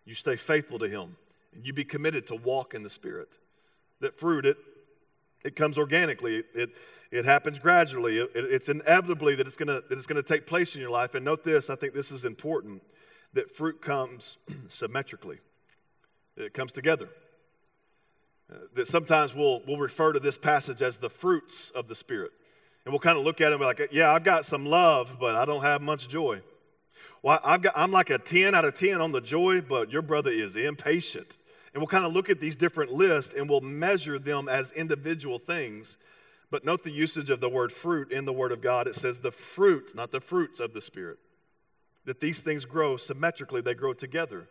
You 0.05 0.15
stay 0.15 0.37
faithful 0.37 0.79
to 0.79 0.87
him, 0.87 1.17
and 1.53 1.65
you 1.65 1.73
be 1.73 1.83
committed 1.83 2.27
to 2.27 2.35
walk 2.35 2.73
in 2.73 2.83
the 2.83 2.89
Spirit. 2.89 3.37
That 3.99 4.17
fruit, 4.17 4.45
it, 4.45 4.57
it 5.43 5.55
comes 5.55 5.77
organically. 5.77 6.43
It, 6.53 6.75
it, 7.11 7.25
happens 7.25 7.59
gradually. 7.59 8.19
It, 8.19 8.31
it's 8.33 8.69
inevitably 8.69 9.35
that 9.35 9.47
it's 9.47 9.57
going 9.57 9.67
that 9.67 9.91
it's 9.91 10.07
gonna 10.07 10.23
take 10.23 10.45
place 10.45 10.75
in 10.75 10.81
your 10.81 10.89
life. 10.89 11.15
And 11.15 11.25
note 11.25 11.43
this, 11.43 11.69
I 11.69 11.75
think 11.75 11.93
this 11.93 12.11
is 12.11 12.25
important, 12.25 12.81
that 13.33 13.55
fruit 13.55 13.81
comes 13.81 14.37
symmetrically. 14.69 15.39
It 16.37 16.53
comes 16.53 16.71
together. 16.71 17.09
Uh, 18.51 18.57
that 18.75 18.87
sometimes 18.87 19.33
we'll, 19.33 19.61
we'll 19.67 19.77
refer 19.77 20.11
to 20.11 20.19
this 20.19 20.37
passage 20.37 20.81
as 20.81 20.97
the 20.97 21.09
fruits 21.09 21.69
of 21.71 21.87
the 21.87 21.95
Spirit. 21.95 22.31
And 22.83 22.91
we'll 22.91 22.99
kind 22.99 23.17
of 23.17 23.23
look 23.23 23.39
at 23.41 23.47
it 23.47 23.53
and 23.53 23.59
be 23.59 23.65
like, 23.65 23.89
yeah, 23.91 24.11
I've 24.11 24.23
got 24.23 24.45
some 24.45 24.65
love, 24.65 25.17
but 25.19 25.35
I 25.35 25.45
don't 25.45 25.61
have 25.61 25.81
much 25.81 26.09
joy. 26.09 26.41
Well, 27.21 27.39
I've 27.43 27.61
got, 27.61 27.73
I'm 27.75 27.91
like 27.91 28.09
a 28.09 28.17
10 28.17 28.55
out 28.55 28.65
of 28.65 28.73
10 28.73 28.99
on 28.99 29.11
the 29.11 29.21
joy, 29.21 29.61
but 29.61 29.91
your 29.91 30.01
brother 30.01 30.31
is 30.31 30.55
impatient. 30.55 31.37
And 31.73 31.81
we'll 31.81 31.87
kind 31.87 32.05
of 32.05 32.13
look 32.13 32.29
at 32.29 32.41
these 32.41 32.55
different 32.55 32.91
lists 32.91 33.33
and 33.33 33.49
we'll 33.49 33.61
measure 33.61 34.19
them 34.19 34.49
as 34.49 34.71
individual 34.71 35.39
things. 35.39 35.97
But 36.49 36.65
note 36.65 36.83
the 36.83 36.91
usage 36.91 37.29
of 37.29 37.39
the 37.39 37.49
word 37.49 37.71
fruit 37.71 38.11
in 38.11 38.25
the 38.25 38.33
Word 38.33 38.51
of 38.51 38.61
God. 38.61 38.87
It 38.87 38.95
says 38.95 39.21
the 39.21 39.31
fruit, 39.31 39.93
not 39.95 40.11
the 40.11 40.19
fruits 40.19 40.59
of 40.59 40.73
the 40.73 40.81
Spirit. 40.81 41.17
That 42.05 42.19
these 42.19 42.41
things 42.41 42.65
grow 42.65 42.97
symmetrically, 42.97 43.61
they 43.61 43.73
grow 43.73 43.93
together. 43.93 44.49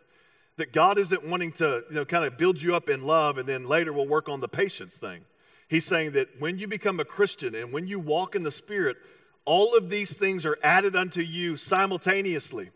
That 0.57 0.73
God 0.73 0.97
isn't 0.97 1.29
wanting 1.29 1.51
to, 1.53 1.83
you 1.89 1.95
know, 1.95 2.05
kind 2.05 2.25
of 2.25 2.37
build 2.37 2.61
you 2.61 2.75
up 2.75 2.89
in 2.89 3.05
love 3.05 3.37
and 3.37 3.47
then 3.47 3.67
later 3.67 3.93
we'll 3.93 4.07
work 4.07 4.27
on 4.27 4.41
the 4.41 4.47
patience 4.47 4.97
thing. 4.97 5.21
He's 5.69 5.85
saying 5.85 6.13
that 6.13 6.27
when 6.39 6.57
you 6.57 6.67
become 6.67 6.99
a 6.99 7.05
Christian 7.05 7.55
and 7.55 7.71
when 7.71 7.87
you 7.87 7.99
walk 7.99 8.35
in 8.35 8.43
the 8.43 8.51
Spirit, 8.51 8.97
all 9.45 9.77
of 9.77 9.89
these 9.89 10.17
things 10.17 10.45
are 10.45 10.57
added 10.63 10.95
unto 10.95 11.21
you 11.21 11.55
simultaneously 11.55 12.71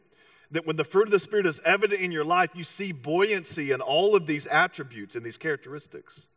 that 0.55 0.65
when 0.65 0.77
the 0.77 0.85
fruit 0.85 1.03
of 1.03 1.11
the 1.11 1.19
Spirit 1.19 1.45
is 1.45 1.59
evident 1.65 1.99
in 1.99 2.13
your 2.13 2.23
life, 2.23 2.51
you 2.55 2.63
see 2.63 2.93
buoyancy 2.93 3.71
in 3.71 3.81
all 3.81 4.15
of 4.15 4.25
these 4.25 4.47
attributes 4.47 5.17
and 5.17 5.25
these 5.25 5.37
characteristics. 5.37 6.29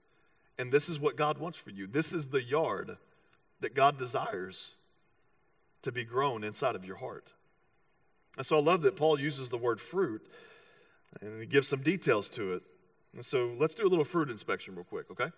And 0.58 0.72
this 0.72 0.88
is 0.88 0.98
what 0.98 1.14
God 1.14 1.38
wants 1.38 1.56
for 1.56 1.70
you. 1.70 1.86
This 1.86 2.12
is 2.12 2.26
the 2.26 2.42
yard 2.42 2.96
that 3.60 3.76
God 3.76 3.96
desires 3.96 4.72
to 5.82 5.92
be 5.92 6.02
grown 6.02 6.42
inside 6.42 6.74
of 6.74 6.84
your 6.84 6.96
heart. 6.96 7.32
And 8.36 8.44
so 8.44 8.56
I 8.56 8.60
love 8.60 8.82
that 8.82 8.96
Paul 8.96 9.20
uses 9.20 9.50
the 9.50 9.56
word 9.56 9.80
fruit 9.80 10.26
and 11.20 11.40
he 11.40 11.46
gives 11.46 11.68
some 11.68 11.80
details 11.80 12.28
to 12.30 12.54
it. 12.54 12.62
And 13.14 13.24
so 13.24 13.54
let's 13.56 13.76
do 13.76 13.86
a 13.86 13.88
little 13.88 14.04
fruit 14.04 14.30
inspection 14.30 14.74
real 14.74 14.82
quick, 14.82 15.12
okay? 15.12 15.30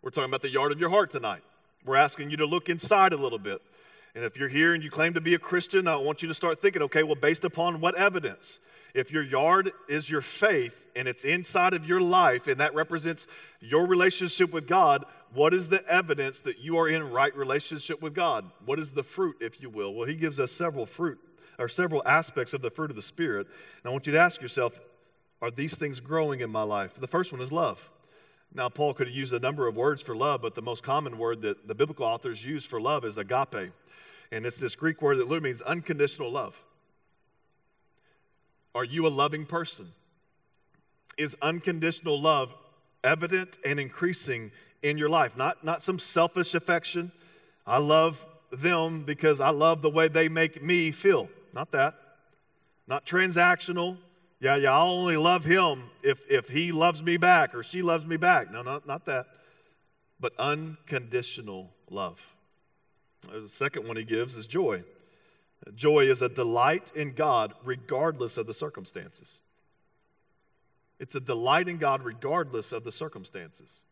We're 0.00 0.10
talking 0.10 0.30
about 0.30 0.42
the 0.42 0.50
yard 0.50 0.70
of 0.70 0.78
your 0.78 0.90
heart 0.90 1.10
tonight. 1.10 1.42
We're 1.84 1.96
asking 1.96 2.30
you 2.30 2.36
to 2.36 2.46
look 2.46 2.68
inside 2.68 3.12
a 3.12 3.16
little 3.16 3.40
bit 3.40 3.60
And 4.14 4.24
if 4.24 4.36
you're 4.36 4.48
here 4.48 4.74
and 4.74 4.82
you 4.82 4.90
claim 4.90 5.14
to 5.14 5.20
be 5.20 5.34
a 5.34 5.38
Christian, 5.38 5.86
I 5.86 5.96
want 5.96 6.22
you 6.22 6.28
to 6.28 6.34
start 6.34 6.60
thinking 6.60 6.82
okay, 6.82 7.02
well, 7.02 7.14
based 7.14 7.44
upon 7.44 7.80
what 7.80 7.94
evidence? 7.94 8.60
If 8.92 9.12
your 9.12 9.22
yard 9.22 9.70
is 9.88 10.10
your 10.10 10.20
faith 10.20 10.88
and 10.96 11.06
it's 11.06 11.24
inside 11.24 11.74
of 11.74 11.86
your 11.86 12.00
life 12.00 12.48
and 12.48 12.58
that 12.58 12.74
represents 12.74 13.28
your 13.60 13.86
relationship 13.86 14.52
with 14.52 14.66
God, 14.66 15.04
what 15.32 15.54
is 15.54 15.68
the 15.68 15.86
evidence 15.86 16.40
that 16.42 16.58
you 16.58 16.76
are 16.78 16.88
in 16.88 17.08
right 17.10 17.34
relationship 17.36 18.02
with 18.02 18.14
God? 18.14 18.50
What 18.64 18.80
is 18.80 18.92
the 18.92 19.04
fruit, 19.04 19.36
if 19.40 19.62
you 19.62 19.70
will? 19.70 19.94
Well, 19.94 20.08
he 20.08 20.16
gives 20.16 20.40
us 20.40 20.50
several 20.50 20.86
fruit 20.86 21.20
or 21.58 21.68
several 21.68 22.02
aspects 22.04 22.52
of 22.52 22.62
the 22.62 22.70
fruit 22.70 22.90
of 22.90 22.96
the 22.96 23.02
Spirit. 23.02 23.46
And 23.46 23.90
I 23.90 23.90
want 23.90 24.08
you 24.08 24.12
to 24.14 24.18
ask 24.18 24.42
yourself, 24.42 24.80
are 25.40 25.50
these 25.50 25.76
things 25.76 26.00
growing 26.00 26.40
in 26.40 26.50
my 26.50 26.62
life? 26.62 26.94
The 26.94 27.06
first 27.06 27.32
one 27.32 27.40
is 27.40 27.52
love. 27.52 27.90
Now, 28.52 28.68
Paul 28.68 28.94
could 28.94 29.06
have 29.06 29.16
used 29.16 29.32
a 29.32 29.38
number 29.38 29.68
of 29.68 29.76
words 29.76 30.02
for 30.02 30.16
love, 30.16 30.42
but 30.42 30.54
the 30.54 30.62
most 30.62 30.82
common 30.82 31.18
word 31.18 31.42
that 31.42 31.68
the 31.68 31.74
biblical 31.74 32.04
authors 32.04 32.44
use 32.44 32.64
for 32.64 32.80
love 32.80 33.04
is 33.04 33.16
agape. 33.16 33.72
And 34.32 34.44
it's 34.44 34.58
this 34.58 34.74
Greek 34.74 35.00
word 35.00 35.18
that 35.18 35.24
literally 35.28 35.50
means 35.50 35.62
unconditional 35.62 36.30
love. 36.30 36.60
Are 38.74 38.84
you 38.84 39.06
a 39.06 39.08
loving 39.08 39.46
person? 39.46 39.92
Is 41.16 41.36
unconditional 41.42 42.20
love 42.20 42.54
evident 43.04 43.58
and 43.64 43.78
increasing 43.78 44.50
in 44.82 44.98
your 44.98 45.08
life? 45.08 45.36
Not, 45.36 45.64
not 45.64 45.82
some 45.82 45.98
selfish 45.98 46.54
affection. 46.54 47.12
I 47.66 47.78
love 47.78 48.24
them 48.50 49.04
because 49.04 49.40
I 49.40 49.50
love 49.50 49.82
the 49.82 49.90
way 49.90 50.08
they 50.08 50.28
make 50.28 50.62
me 50.62 50.90
feel. 50.90 51.28
Not 51.52 51.70
that. 51.72 51.94
Not 52.86 53.06
transactional. 53.06 53.96
Yeah, 54.40 54.56
yeah, 54.56 54.72
I'll 54.72 54.92
only 54.92 55.18
love 55.18 55.44
him 55.44 55.82
if, 56.02 56.28
if 56.30 56.48
he 56.48 56.72
loves 56.72 57.02
me 57.02 57.18
back 57.18 57.54
or 57.54 57.62
she 57.62 57.82
loves 57.82 58.06
me 58.06 58.16
back. 58.16 58.50
No, 58.50 58.62
not, 58.62 58.86
not 58.86 59.04
that. 59.04 59.26
But 60.18 60.32
unconditional 60.38 61.70
love. 61.90 62.20
The 63.30 63.48
second 63.48 63.86
one 63.86 63.98
he 63.98 64.04
gives 64.04 64.36
is 64.36 64.46
joy. 64.46 64.82
Joy 65.74 66.06
is 66.06 66.22
a 66.22 66.28
delight 66.28 66.90
in 66.94 67.12
God 67.12 67.52
regardless 67.64 68.38
of 68.38 68.46
the 68.46 68.54
circumstances. 68.54 69.40
It's 70.98 71.14
a 71.14 71.20
delight 71.20 71.68
in 71.68 71.76
God 71.76 72.02
regardless 72.02 72.72
of 72.72 72.82
the 72.82 72.92
circumstances. 72.92 73.84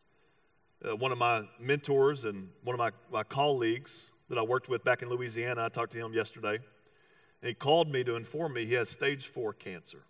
Uh, 0.83 0.95
one 0.95 1.11
of 1.11 1.19
my 1.19 1.43
mentors 1.59 2.25
and 2.25 2.49
one 2.63 2.73
of 2.73 2.79
my, 2.79 2.91
my 3.11 3.23
colleagues 3.23 4.11
that 4.29 4.37
I 4.37 4.41
worked 4.41 4.69
with 4.69 4.83
back 4.83 5.03
in 5.03 5.09
Louisiana, 5.09 5.65
I 5.65 5.69
talked 5.69 5.91
to 5.91 5.97
him 5.99 6.13
yesterday, 6.13 6.55
and 6.55 7.47
he 7.47 7.53
called 7.53 7.91
me 7.91 8.03
to 8.03 8.15
inform 8.15 8.53
me 8.53 8.65
he 8.65 8.75
has 8.75 8.89
stage 8.89 9.27
four 9.27 9.53
cancer. 9.53 10.03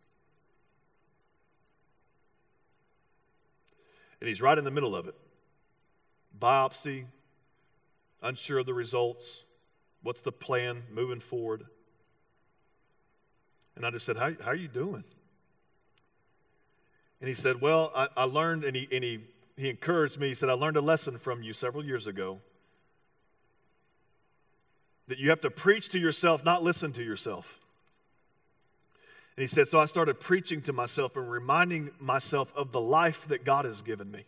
And 4.19 4.27
he's 4.27 4.41
right 4.41 4.57
in 4.57 4.63
the 4.63 4.71
middle 4.71 4.95
of 4.95 5.07
it. 5.07 5.15
Biopsy, 6.37 7.05
unsure 8.21 8.59
of 8.59 8.65
the 8.65 8.73
results. 8.73 9.43
What's 10.03 10.21
the 10.21 10.31
plan 10.31 10.83
moving 10.91 11.19
forward? 11.19 11.65
And 13.75 13.85
I 13.85 13.91
just 13.91 14.05
said, 14.05 14.17
How, 14.17 14.31
how 14.41 14.51
are 14.51 14.55
you 14.55 14.67
doing? 14.67 15.03
And 17.21 17.27
he 17.27 17.33
said, 17.33 17.61
Well, 17.61 17.91
I, 17.95 18.07
I 18.15 18.23
learned, 18.23 18.63
and, 18.63 18.75
he, 18.75 18.87
and 18.91 19.03
he, 19.03 19.21
he 19.57 19.69
encouraged 19.69 20.19
me. 20.19 20.29
He 20.29 20.33
said, 20.33 20.49
I 20.49 20.53
learned 20.53 20.77
a 20.77 20.81
lesson 20.81 21.17
from 21.17 21.43
you 21.43 21.53
several 21.53 21.85
years 21.85 22.07
ago 22.07 22.39
that 25.07 25.17
you 25.17 25.29
have 25.29 25.41
to 25.41 25.49
preach 25.49 25.89
to 25.89 25.99
yourself, 25.99 26.45
not 26.45 26.63
listen 26.63 26.91
to 26.93 27.03
yourself. 27.03 27.58
And 29.39 29.43
he 29.43 29.47
said, 29.47 29.69
So 29.69 29.79
I 29.79 29.85
started 29.85 30.19
preaching 30.19 30.61
to 30.63 30.73
myself 30.73 31.15
and 31.15 31.31
reminding 31.31 31.91
myself 31.97 32.51
of 32.57 32.73
the 32.73 32.81
life 32.81 33.25
that 33.29 33.45
God 33.45 33.63
has 33.63 33.81
given 33.81 34.11
me. 34.11 34.25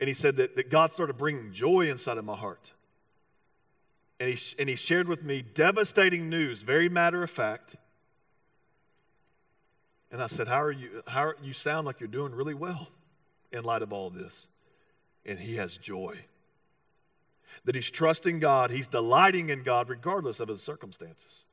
And 0.00 0.08
he 0.08 0.14
said 0.14 0.34
that, 0.38 0.56
that 0.56 0.70
God 0.70 0.90
started 0.90 1.16
bringing 1.16 1.52
joy 1.52 1.88
inside 1.88 2.18
of 2.18 2.24
my 2.24 2.34
heart. 2.34 2.72
And 4.18 4.28
he, 4.28 4.56
and 4.58 4.68
he 4.68 4.74
shared 4.74 5.06
with 5.06 5.22
me 5.22 5.42
devastating 5.42 6.28
news, 6.28 6.62
very 6.62 6.88
matter 6.88 7.22
of 7.22 7.30
fact. 7.30 7.76
And 10.10 10.20
I 10.20 10.26
said, 10.26 10.48
How 10.48 10.60
are 10.60 10.72
you? 10.72 11.04
How 11.06 11.26
are, 11.26 11.36
you 11.40 11.52
sound 11.52 11.86
like 11.86 12.00
you're 12.00 12.08
doing 12.08 12.32
really 12.32 12.54
well 12.54 12.88
in 13.52 13.62
light 13.62 13.82
of 13.82 13.92
all 13.92 14.10
this. 14.10 14.48
And 15.24 15.38
he 15.38 15.54
has 15.58 15.78
joy. 15.78 16.16
That 17.66 17.76
he's 17.76 17.88
trusting 17.88 18.40
God, 18.40 18.72
he's 18.72 18.88
delighting 18.88 19.48
in 19.48 19.62
God 19.62 19.88
regardless 19.88 20.40
of 20.40 20.48
his 20.48 20.60
circumstances 20.60 21.44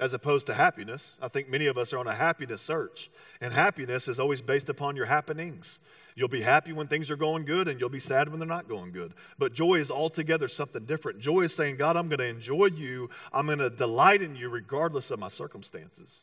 as 0.00 0.14
opposed 0.14 0.46
to 0.46 0.54
happiness. 0.54 1.18
I 1.20 1.28
think 1.28 1.50
many 1.50 1.66
of 1.66 1.76
us 1.76 1.92
are 1.92 1.98
on 1.98 2.06
a 2.06 2.14
happiness 2.14 2.62
search, 2.62 3.10
and 3.40 3.52
happiness 3.52 4.08
is 4.08 4.18
always 4.18 4.40
based 4.40 4.70
upon 4.70 4.96
your 4.96 5.06
happenings. 5.06 5.78
You'll 6.16 6.28
be 6.28 6.40
happy 6.40 6.72
when 6.72 6.88
things 6.88 7.10
are 7.10 7.16
going 7.16 7.44
good, 7.44 7.68
and 7.68 7.78
you'll 7.78 7.90
be 7.90 8.00
sad 8.00 8.28
when 8.28 8.40
they're 8.40 8.48
not 8.48 8.66
going 8.66 8.92
good. 8.92 9.12
But 9.38 9.52
joy 9.52 9.74
is 9.74 9.90
altogether 9.90 10.48
something 10.48 10.86
different. 10.86 11.20
Joy 11.20 11.42
is 11.42 11.54
saying, 11.54 11.76
God, 11.76 11.96
I'm 11.96 12.08
going 12.08 12.18
to 12.18 12.26
enjoy 12.26 12.66
you, 12.66 13.10
I'm 13.32 13.46
going 13.46 13.58
to 13.58 13.70
delight 13.70 14.22
in 14.22 14.34
you 14.34 14.48
regardless 14.48 15.10
of 15.10 15.18
my 15.18 15.28
circumstances. 15.28 16.22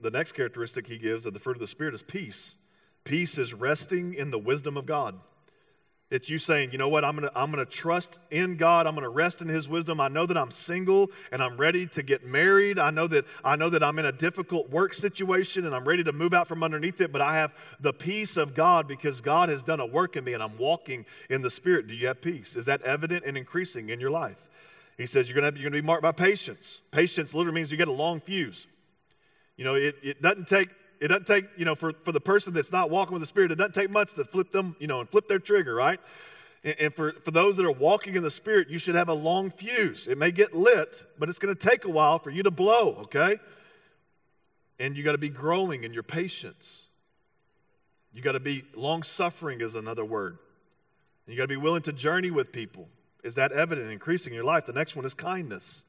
The 0.00 0.10
next 0.10 0.32
characteristic 0.32 0.88
he 0.88 0.98
gives 0.98 1.26
of 1.26 1.34
the 1.34 1.40
fruit 1.40 1.56
of 1.56 1.60
the 1.60 1.66
Spirit 1.66 1.94
is 1.94 2.02
peace. 2.02 2.56
Peace 3.04 3.38
is 3.38 3.54
resting 3.54 4.14
in 4.14 4.30
the 4.30 4.38
wisdom 4.38 4.76
of 4.76 4.84
God. 4.84 5.18
It's 6.10 6.30
you 6.30 6.38
saying, 6.38 6.72
you 6.72 6.78
know 6.78 6.88
what, 6.88 7.04
I'm 7.04 7.16
gonna, 7.16 7.30
I'm 7.36 7.50
gonna 7.50 7.66
trust 7.66 8.18
in 8.30 8.56
God, 8.56 8.86
I'm 8.86 8.94
gonna 8.94 9.10
rest 9.10 9.42
in 9.42 9.48
His 9.48 9.68
wisdom. 9.68 10.00
I 10.00 10.08
know 10.08 10.24
that 10.24 10.38
I'm 10.38 10.50
single 10.50 11.10
and 11.30 11.42
I'm 11.42 11.58
ready 11.58 11.86
to 11.88 12.02
get 12.02 12.24
married. 12.24 12.78
I 12.78 12.90
know 12.90 13.06
that 13.08 13.26
I 13.44 13.56
know 13.56 13.68
that 13.68 13.82
I'm 13.82 13.98
in 13.98 14.06
a 14.06 14.12
difficult 14.12 14.70
work 14.70 14.94
situation 14.94 15.66
and 15.66 15.74
I'm 15.74 15.86
ready 15.86 16.02
to 16.04 16.12
move 16.12 16.32
out 16.32 16.48
from 16.48 16.62
underneath 16.62 17.02
it, 17.02 17.12
but 17.12 17.20
I 17.20 17.34
have 17.34 17.52
the 17.78 17.92
peace 17.92 18.38
of 18.38 18.54
God 18.54 18.88
because 18.88 19.20
God 19.20 19.50
has 19.50 19.62
done 19.62 19.80
a 19.80 19.86
work 19.86 20.16
in 20.16 20.24
me 20.24 20.32
and 20.32 20.42
I'm 20.42 20.56
walking 20.56 21.04
in 21.28 21.42
the 21.42 21.50
Spirit. 21.50 21.88
Do 21.88 21.94
you 21.94 22.06
have 22.06 22.22
peace? 22.22 22.56
Is 22.56 22.64
that 22.66 22.80
evident 22.82 23.24
and 23.26 23.36
increasing 23.36 23.90
in 23.90 24.00
your 24.00 24.10
life? 24.10 24.48
He 24.96 25.04
says 25.04 25.28
you're 25.28 25.38
gonna, 25.38 25.54
you're 25.60 25.70
gonna 25.70 25.82
be 25.82 25.86
marked 25.86 26.02
by 26.02 26.12
patience. 26.12 26.80
Patience 26.90 27.34
literally 27.34 27.56
means 27.56 27.70
you 27.70 27.76
get 27.76 27.88
a 27.88 27.92
long 27.92 28.20
fuse. 28.20 28.66
You 29.58 29.64
know, 29.64 29.74
it, 29.74 29.96
it 30.02 30.22
doesn't 30.22 30.48
take 30.48 30.70
it 31.00 31.08
doesn't 31.08 31.26
take, 31.26 31.46
you 31.56 31.64
know, 31.64 31.74
for, 31.74 31.92
for 31.92 32.12
the 32.12 32.20
person 32.20 32.52
that's 32.52 32.72
not 32.72 32.90
walking 32.90 33.12
with 33.12 33.22
the 33.22 33.26
Spirit, 33.26 33.52
it 33.52 33.56
doesn't 33.56 33.74
take 33.74 33.90
much 33.90 34.14
to 34.14 34.24
flip 34.24 34.50
them, 34.50 34.76
you 34.78 34.86
know, 34.86 35.00
and 35.00 35.08
flip 35.08 35.28
their 35.28 35.38
trigger, 35.38 35.74
right? 35.74 36.00
And, 36.64 36.74
and 36.80 36.94
for, 36.94 37.12
for 37.12 37.30
those 37.30 37.56
that 37.56 37.66
are 37.66 37.72
walking 37.72 38.16
in 38.16 38.22
the 38.22 38.30
Spirit, 38.30 38.68
you 38.68 38.78
should 38.78 38.94
have 38.94 39.08
a 39.08 39.14
long 39.14 39.50
fuse. 39.50 40.08
It 40.08 40.18
may 40.18 40.30
get 40.30 40.54
lit, 40.54 41.04
but 41.18 41.28
it's 41.28 41.38
going 41.38 41.54
to 41.54 41.68
take 41.68 41.84
a 41.84 41.90
while 41.90 42.18
for 42.18 42.30
you 42.30 42.42
to 42.42 42.50
blow, 42.50 42.96
okay? 43.02 43.38
And 44.78 44.96
you 44.96 45.02
got 45.04 45.12
to 45.12 45.18
be 45.18 45.28
growing 45.28 45.84
in 45.84 45.92
your 45.92 46.02
patience. 46.02 46.86
You 48.12 48.22
got 48.22 48.32
to 48.32 48.40
be 48.40 48.64
long 48.74 49.02
suffering, 49.02 49.60
is 49.60 49.76
another 49.76 50.04
word. 50.04 50.38
And 51.26 51.34
you 51.34 51.36
got 51.36 51.44
to 51.44 51.48
be 51.48 51.56
willing 51.56 51.82
to 51.82 51.92
journey 51.92 52.30
with 52.30 52.52
people. 52.52 52.88
Is 53.22 53.36
that 53.36 53.52
evident, 53.52 53.90
increasing 53.90 54.32
in 54.32 54.36
your 54.36 54.44
life? 54.44 54.66
The 54.66 54.72
next 54.72 54.96
one 54.96 55.04
is 55.04 55.14
kindness. 55.14 55.84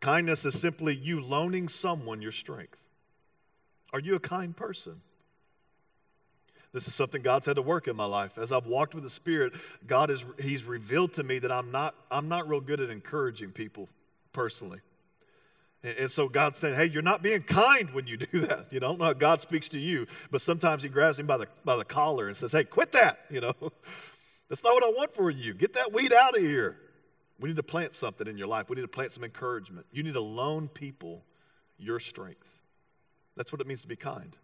Kindness 0.00 0.44
is 0.44 0.58
simply 0.58 0.94
you 0.94 1.20
loaning 1.20 1.68
someone 1.68 2.22
your 2.22 2.32
strength. 2.32 2.84
Are 3.92 4.00
you 4.00 4.14
a 4.14 4.20
kind 4.20 4.56
person? 4.56 5.00
This 6.72 6.86
is 6.86 6.94
something 6.94 7.22
God's 7.22 7.46
had 7.46 7.56
to 7.56 7.62
work 7.62 7.88
in 7.88 7.96
my 7.96 8.04
life. 8.04 8.38
As 8.38 8.52
I've 8.52 8.66
walked 8.66 8.94
with 8.94 9.02
the 9.02 9.10
Spirit, 9.10 9.54
God 9.86 10.10
is 10.10 10.24
He's 10.40 10.64
revealed 10.64 11.12
to 11.14 11.24
me 11.24 11.40
that 11.40 11.50
I'm 11.50 11.72
not 11.72 11.94
I'm 12.10 12.28
not 12.28 12.48
real 12.48 12.60
good 12.60 12.80
at 12.80 12.90
encouraging 12.90 13.50
people 13.50 13.88
personally. 14.32 14.80
And, 15.82 15.96
and 15.98 16.10
so 16.10 16.28
God's 16.28 16.58
saying, 16.58 16.76
Hey, 16.76 16.86
you're 16.86 17.02
not 17.02 17.22
being 17.22 17.42
kind 17.42 17.90
when 17.92 18.06
you 18.06 18.16
do 18.32 18.40
that. 18.40 18.72
You 18.72 18.78
know, 18.78 18.86
I 18.86 18.90
don't 18.90 18.98
know 19.00 19.04
how 19.06 19.12
God 19.14 19.40
speaks 19.40 19.68
to 19.70 19.80
you, 19.80 20.06
but 20.30 20.40
sometimes 20.40 20.84
He 20.84 20.88
grabs 20.88 21.18
him 21.18 21.26
by 21.26 21.38
the 21.38 21.48
by 21.64 21.76
the 21.76 21.84
collar 21.84 22.28
and 22.28 22.36
says, 22.36 22.52
Hey, 22.52 22.64
quit 22.64 22.92
that. 22.92 23.18
You 23.30 23.40
know, 23.40 23.54
that's 24.48 24.64
not 24.64 24.74
what 24.74 24.84
I 24.84 24.88
want 24.88 25.12
for 25.12 25.30
you. 25.30 25.54
Get 25.54 25.74
that 25.74 25.92
weed 25.92 26.12
out 26.12 26.36
of 26.36 26.42
here. 26.42 26.76
We 27.38 27.48
need 27.48 27.56
to 27.56 27.62
plant 27.62 27.94
something 27.94 28.26
in 28.26 28.36
your 28.36 28.48
life. 28.48 28.68
We 28.68 28.76
need 28.76 28.82
to 28.82 28.88
plant 28.88 29.12
some 29.12 29.24
encouragement. 29.24 29.86
You 29.92 30.02
need 30.02 30.14
to 30.14 30.20
loan 30.20 30.68
people 30.68 31.22
your 31.78 32.00
strength. 32.00 32.59
That's 33.40 33.52
what 33.52 33.62
it 33.62 33.66
means 33.66 33.80
to 33.80 33.88
be 33.88 33.96
kind, 33.96 34.36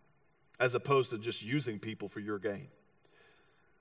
as 0.58 0.74
opposed 0.74 1.10
to 1.10 1.18
just 1.18 1.44
using 1.44 1.78
people 1.78 2.08
for 2.08 2.20
your 2.20 2.38
gain. 2.38 2.68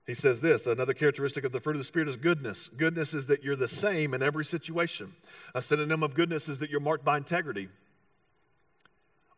He 0.06 0.14
says 0.14 0.42
this 0.42 0.68
another 0.68 0.94
characteristic 0.94 1.46
of 1.46 1.54
the 1.54 1.62
fruit 1.62 1.78
of 1.78 1.78
the 1.78 1.86
Spirit 1.86 2.10
is 2.10 2.18
goodness. 2.18 2.70
Goodness 2.76 3.14
is 3.14 3.28
that 3.28 3.42
you're 3.42 3.56
the 3.56 3.70
same 3.70 4.14
in 4.14 4.22
every 4.22 4.44
situation. 4.44 5.16
A 5.54 5.62
synonym 5.62 6.04
of 6.04 6.16
goodness 6.16 6.50
is 6.50 6.60
that 6.60 6.70
you're 6.70 6.82
marked 6.82 7.06
by 7.06 7.16
integrity. 7.16 7.70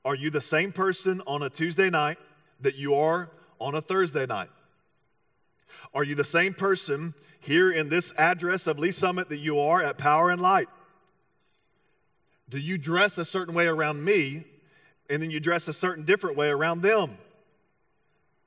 Are 0.03 0.15
you 0.15 0.31
the 0.31 0.41
same 0.41 0.71
person 0.71 1.21
on 1.27 1.43
a 1.43 1.49
Tuesday 1.51 1.91
night 1.91 2.17
that 2.61 2.73
you 2.73 2.95
are 2.95 3.29
on 3.59 3.75
a 3.75 3.81
Thursday 3.81 4.25
night? 4.25 4.49
Are 5.93 6.03
you 6.03 6.15
the 6.15 6.23
same 6.23 6.55
person 6.55 7.13
here 7.39 7.69
in 7.69 7.89
this 7.89 8.13
address 8.17 8.65
of 8.65 8.79
Lee's 8.79 8.97
Summit 8.97 9.29
that 9.29 9.37
you 9.37 9.60
are 9.60 9.83
at 9.83 9.99
Power 9.99 10.31
and 10.31 10.41
Light? 10.41 10.69
Do 12.49 12.58
you 12.58 12.79
dress 12.79 13.19
a 13.19 13.25
certain 13.25 13.54
way 13.54 13.67
around 13.67 14.04
me 14.04 14.45
and 15.10 15.21
then 15.21 15.31
you 15.31 15.39
dress 15.39 15.67
a 15.67 15.73
certain 15.73 16.03
different 16.03 16.37
way 16.37 16.49
around 16.49 16.81
them? 16.81 17.17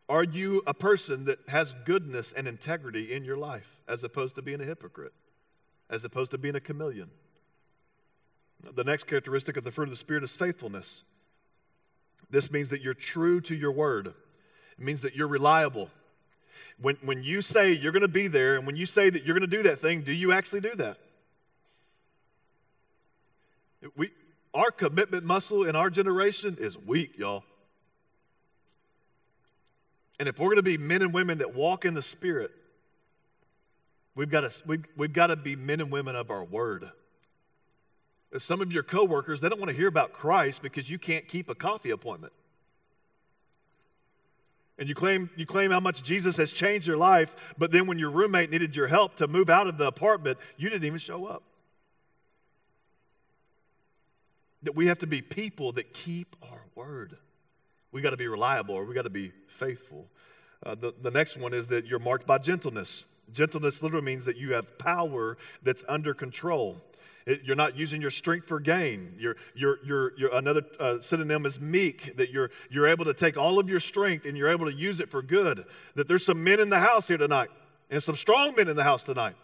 Are 0.08 0.24
you 0.24 0.62
a 0.66 0.74
person 0.74 1.26
that 1.26 1.38
has 1.48 1.74
goodness 1.84 2.32
and 2.32 2.48
integrity 2.48 3.12
in 3.12 3.24
your 3.24 3.36
life 3.36 3.80
as 3.86 4.02
opposed 4.02 4.34
to 4.36 4.42
being 4.42 4.61
a 4.61 4.64
hypocrite, 4.64 5.12
as 5.88 6.04
opposed 6.04 6.32
to 6.32 6.38
being 6.38 6.56
a 6.56 6.61
chameleon? 6.61 7.11
The 8.74 8.84
next 8.84 9.04
characteristic 9.04 9.56
of 9.56 9.64
the 9.64 9.70
fruit 9.70 9.84
of 9.84 9.90
the 9.90 9.96
Spirit 9.96 10.22
is 10.24 10.34
faithfulness. 10.34 11.02
This 12.28 12.50
means 12.50 12.70
that 12.70 12.82
you're 12.82 12.92
true 12.94 13.40
to 13.42 13.54
your 13.54 13.72
word, 13.72 14.08
it 14.08 14.14
means 14.84 15.02
that 15.02 15.14
you're 15.14 15.28
reliable. 15.28 15.90
When, 16.80 16.96
when 17.02 17.22
you 17.22 17.42
say 17.42 17.72
you're 17.72 17.92
going 17.92 18.02
to 18.02 18.08
be 18.08 18.26
there 18.26 18.56
and 18.56 18.66
when 18.66 18.74
you 18.76 18.86
say 18.86 19.11
that 19.11 19.24
you're 19.24 19.38
going 19.38 19.48
to 19.48 19.56
do 19.56 19.62
that 19.64 19.78
thing, 19.78 20.02
do 20.02 20.12
you 20.12 20.32
actually 20.32 20.61
do 20.61 20.74
that? 20.74 20.98
We, 23.96 24.11
our 24.53 24.70
commitment 24.70 25.24
muscle 25.24 25.64
in 25.64 25.76
our 25.76 25.90
generation 25.90 26.57
is 26.59 26.76
weak, 26.76 27.18
y'all. 27.18 27.44
And 30.18 30.28
if 30.28 30.38
we're 30.38 30.48
going 30.48 30.57
to 30.57 30.62
be 30.62 30.76
men 30.76 31.03
and 31.03 31.14
women 31.14 31.38
that 31.38 31.55
walk 31.55 31.84
in 31.84 31.94
the 31.94 32.03
Spirit, 32.03 32.51
we've 34.14 34.28
got 34.28 34.51
to, 34.51 34.62
we, 34.66 34.80
we've 34.96 35.12
got 35.12 35.28
to 35.28 35.36
be 35.36 35.57
men 35.57 35.80
and 35.80 35.90
women 35.90 36.14
of 36.14 36.30
our 36.30 36.44
word. 36.44 36.90
Some 38.36 38.61
of 38.61 38.72
your 38.72 38.82
coworkers, 38.82 39.40
they 39.40 39.48
don't 39.48 39.59
want 39.59 39.70
to 39.70 39.76
hear 39.76 39.88
about 39.88 40.12
Christ 40.12 40.62
because 40.62 40.90
you 40.90 40.98
can't 40.98 41.26
keep 41.26 41.48
a 41.48 41.55
coffee 41.55 41.90
appointment. 41.90 42.32
And 44.78 44.88
you 44.88 44.94
claim, 44.94 45.28
you 45.36 45.46
claim 45.46 45.70
how 45.70 45.80
much 45.80 46.03
Jesus 46.03 46.36
has 46.38 46.53
changed 46.53 46.86
your 46.86 46.96
life, 46.96 47.55
but 47.59 47.70
then 47.70 47.86
when 47.86 47.98
your 47.98 48.11
roommate 48.11 48.51
needed 48.51 48.74
your 48.74 48.86
help 48.86 49.16
to 49.16 49.26
move 49.26 49.51
out 49.51 49.66
of 49.66 49.78
the 49.78 49.86
apartment, 49.86 50.38
you 50.57 50.70
didn't 50.70 50.84
even 50.84 50.98
show 50.98 51.26
up. 51.26 51.42
That 54.62 54.74
we 54.74 54.86
have 54.86 54.98
to 54.98 55.06
be 55.06 55.22
people 55.22 55.72
that 55.72 55.94
keep 55.94 56.36
our 56.42 56.62
word. 56.74 57.16
We 57.92 58.02
got 58.02 58.11
to 58.11 58.16
be 58.16 58.28
reliable 58.28 58.74
or 58.74 58.84
we 58.84 58.94
got 58.94 59.02
to 59.02 59.11
be 59.11 59.32
faithful. 59.48 60.08
Uh, 60.64 60.74
the, 60.74 60.94
the 61.00 61.11
next 61.11 61.36
one 61.36 61.54
is 61.54 61.68
that 61.68 61.86
you're 61.86 61.98
marked 61.98 62.26
by 62.26 62.38
gentleness. 62.38 63.04
Gentleness 63.32 63.82
literally 63.82 64.04
means 64.04 64.24
that 64.26 64.36
you 64.36 64.52
have 64.52 64.78
power 64.78 65.38
that's 65.62 65.82
under 65.88 66.12
control. 66.12 66.76
It, 67.26 67.42
you're 67.44 67.56
not 67.56 67.76
using 67.76 68.00
your 68.00 68.11
strength 68.11 68.48
for 68.48 68.61
gain. 68.61 69.14
You're, 69.18 69.36
you're, 69.54 69.78
you're, 69.84 70.12
you're 70.18 70.34
another 70.34 70.62
uh, 70.78 71.00
synonym 71.00 71.46
is 71.46 71.61
meek, 71.61 72.16
that 72.16 72.30
you're, 72.30 72.50
you're 72.70 72.86
able 72.86 73.04
to 73.04 73.14
take 73.14 73.36
all 73.36 73.58
of 73.58 73.70
your 73.70 73.80
strength 73.80 74.26
and 74.26 74.36
you're 74.36 74.48
able 74.48 74.66
to 74.66 74.74
use 74.74 75.00
it 75.00 75.11
for 75.11 75.22
good. 75.22 75.64
That 75.94 76.08
there's 76.08 76.24
some 76.24 76.42
men 76.42 76.61
in 76.61 76.70
the 76.70 76.80
house 76.80 77.08
here 77.08 77.18
tonight 77.18 77.50
and 77.90 78.02
some 78.02 78.16
strong 78.16 78.54
men 78.56 78.68
in 78.68 78.76
the 78.76 78.84
house 78.84 79.04
tonight. 79.04 79.36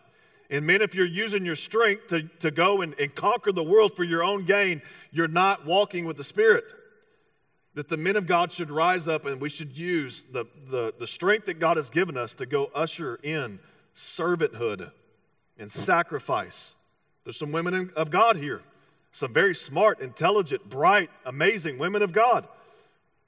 And 0.50 0.66
men, 0.66 0.82
if 0.82 0.94
you're 0.94 1.06
using 1.06 1.44
your 1.44 1.56
strength 1.56 2.08
to, 2.08 2.22
to 2.40 2.50
go 2.50 2.82
and, 2.82 2.94
and 3.00 3.14
conquer 3.14 3.52
the 3.52 3.62
world 3.62 3.96
for 3.96 4.04
your 4.04 4.22
own 4.22 4.44
gain, 4.44 4.82
you're 5.10 5.28
not 5.28 5.66
walking 5.66 6.04
with 6.04 6.16
the 6.16 6.24
Spirit 6.24 6.72
that 7.76 7.88
the 7.88 7.96
men 7.96 8.16
of 8.16 8.26
God 8.26 8.50
should 8.52 8.70
rise 8.70 9.06
up 9.06 9.26
and 9.26 9.38
we 9.38 9.50
should 9.50 9.76
use 9.76 10.24
the, 10.32 10.46
the, 10.68 10.94
the 10.98 11.06
strength 11.06 11.44
that 11.44 11.60
God 11.60 11.76
has 11.76 11.90
given 11.90 12.16
us 12.16 12.34
to 12.36 12.46
go 12.46 12.70
usher 12.74 13.20
in 13.22 13.60
servanthood 13.94 14.90
and 15.58 15.70
sacrifice. 15.70 16.72
There's 17.24 17.36
some 17.36 17.52
women 17.52 17.92
of 17.94 18.10
God 18.10 18.38
here, 18.38 18.62
some 19.12 19.32
very 19.34 19.54
smart, 19.54 20.00
intelligent, 20.00 20.70
bright, 20.70 21.10
amazing 21.26 21.76
women 21.76 22.00
of 22.00 22.14
God. 22.14 22.48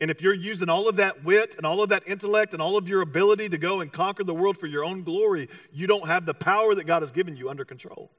And 0.00 0.10
if 0.10 0.22
you're 0.22 0.34
using 0.34 0.68
all 0.68 0.88
of 0.88 0.96
that 0.96 1.24
wit 1.24 1.56
and 1.56 1.66
all 1.66 1.82
of 1.82 1.88
that 1.88 2.06
intellect 2.06 2.52
and 2.52 2.62
all 2.62 2.76
of 2.76 2.88
your 2.88 3.02
ability 3.02 3.48
to 3.48 3.58
go 3.58 3.80
and 3.80 3.92
conquer 3.92 4.22
the 4.22 4.34
world 4.34 4.56
for 4.56 4.68
your 4.68 4.84
own 4.84 5.02
glory, 5.02 5.48
you 5.72 5.86
don't 5.88 6.06
have 6.06 6.24
the 6.24 6.34
power 6.34 6.74
that 6.74 6.84
God 6.84 7.02
has 7.02 7.10
given 7.10 7.36
you 7.36 7.50
under 7.50 7.64
control. 7.64 8.10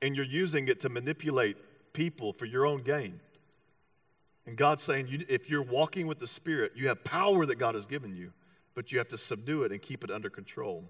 And 0.00 0.14
you're 0.14 0.24
using 0.24 0.68
it 0.68 0.80
to 0.80 0.88
manipulate 0.88 1.56
people 1.92 2.32
for 2.32 2.44
your 2.44 2.64
own 2.64 2.82
gain. 2.82 3.20
And 4.46 4.56
God's 4.56 4.82
saying, 4.82 5.08
you, 5.08 5.24
if 5.28 5.50
you're 5.50 5.62
walking 5.62 6.06
with 6.06 6.18
the 6.18 6.26
Spirit, 6.26 6.72
you 6.76 6.88
have 6.88 7.02
power 7.02 7.44
that 7.46 7.56
God 7.56 7.74
has 7.74 7.86
given 7.86 8.14
you, 8.14 8.32
but 8.74 8.92
you 8.92 8.98
have 8.98 9.08
to 9.08 9.18
subdue 9.18 9.64
it 9.64 9.72
and 9.72 9.80
keep 9.80 10.04
it 10.04 10.10
under 10.10 10.30
control. 10.30 10.84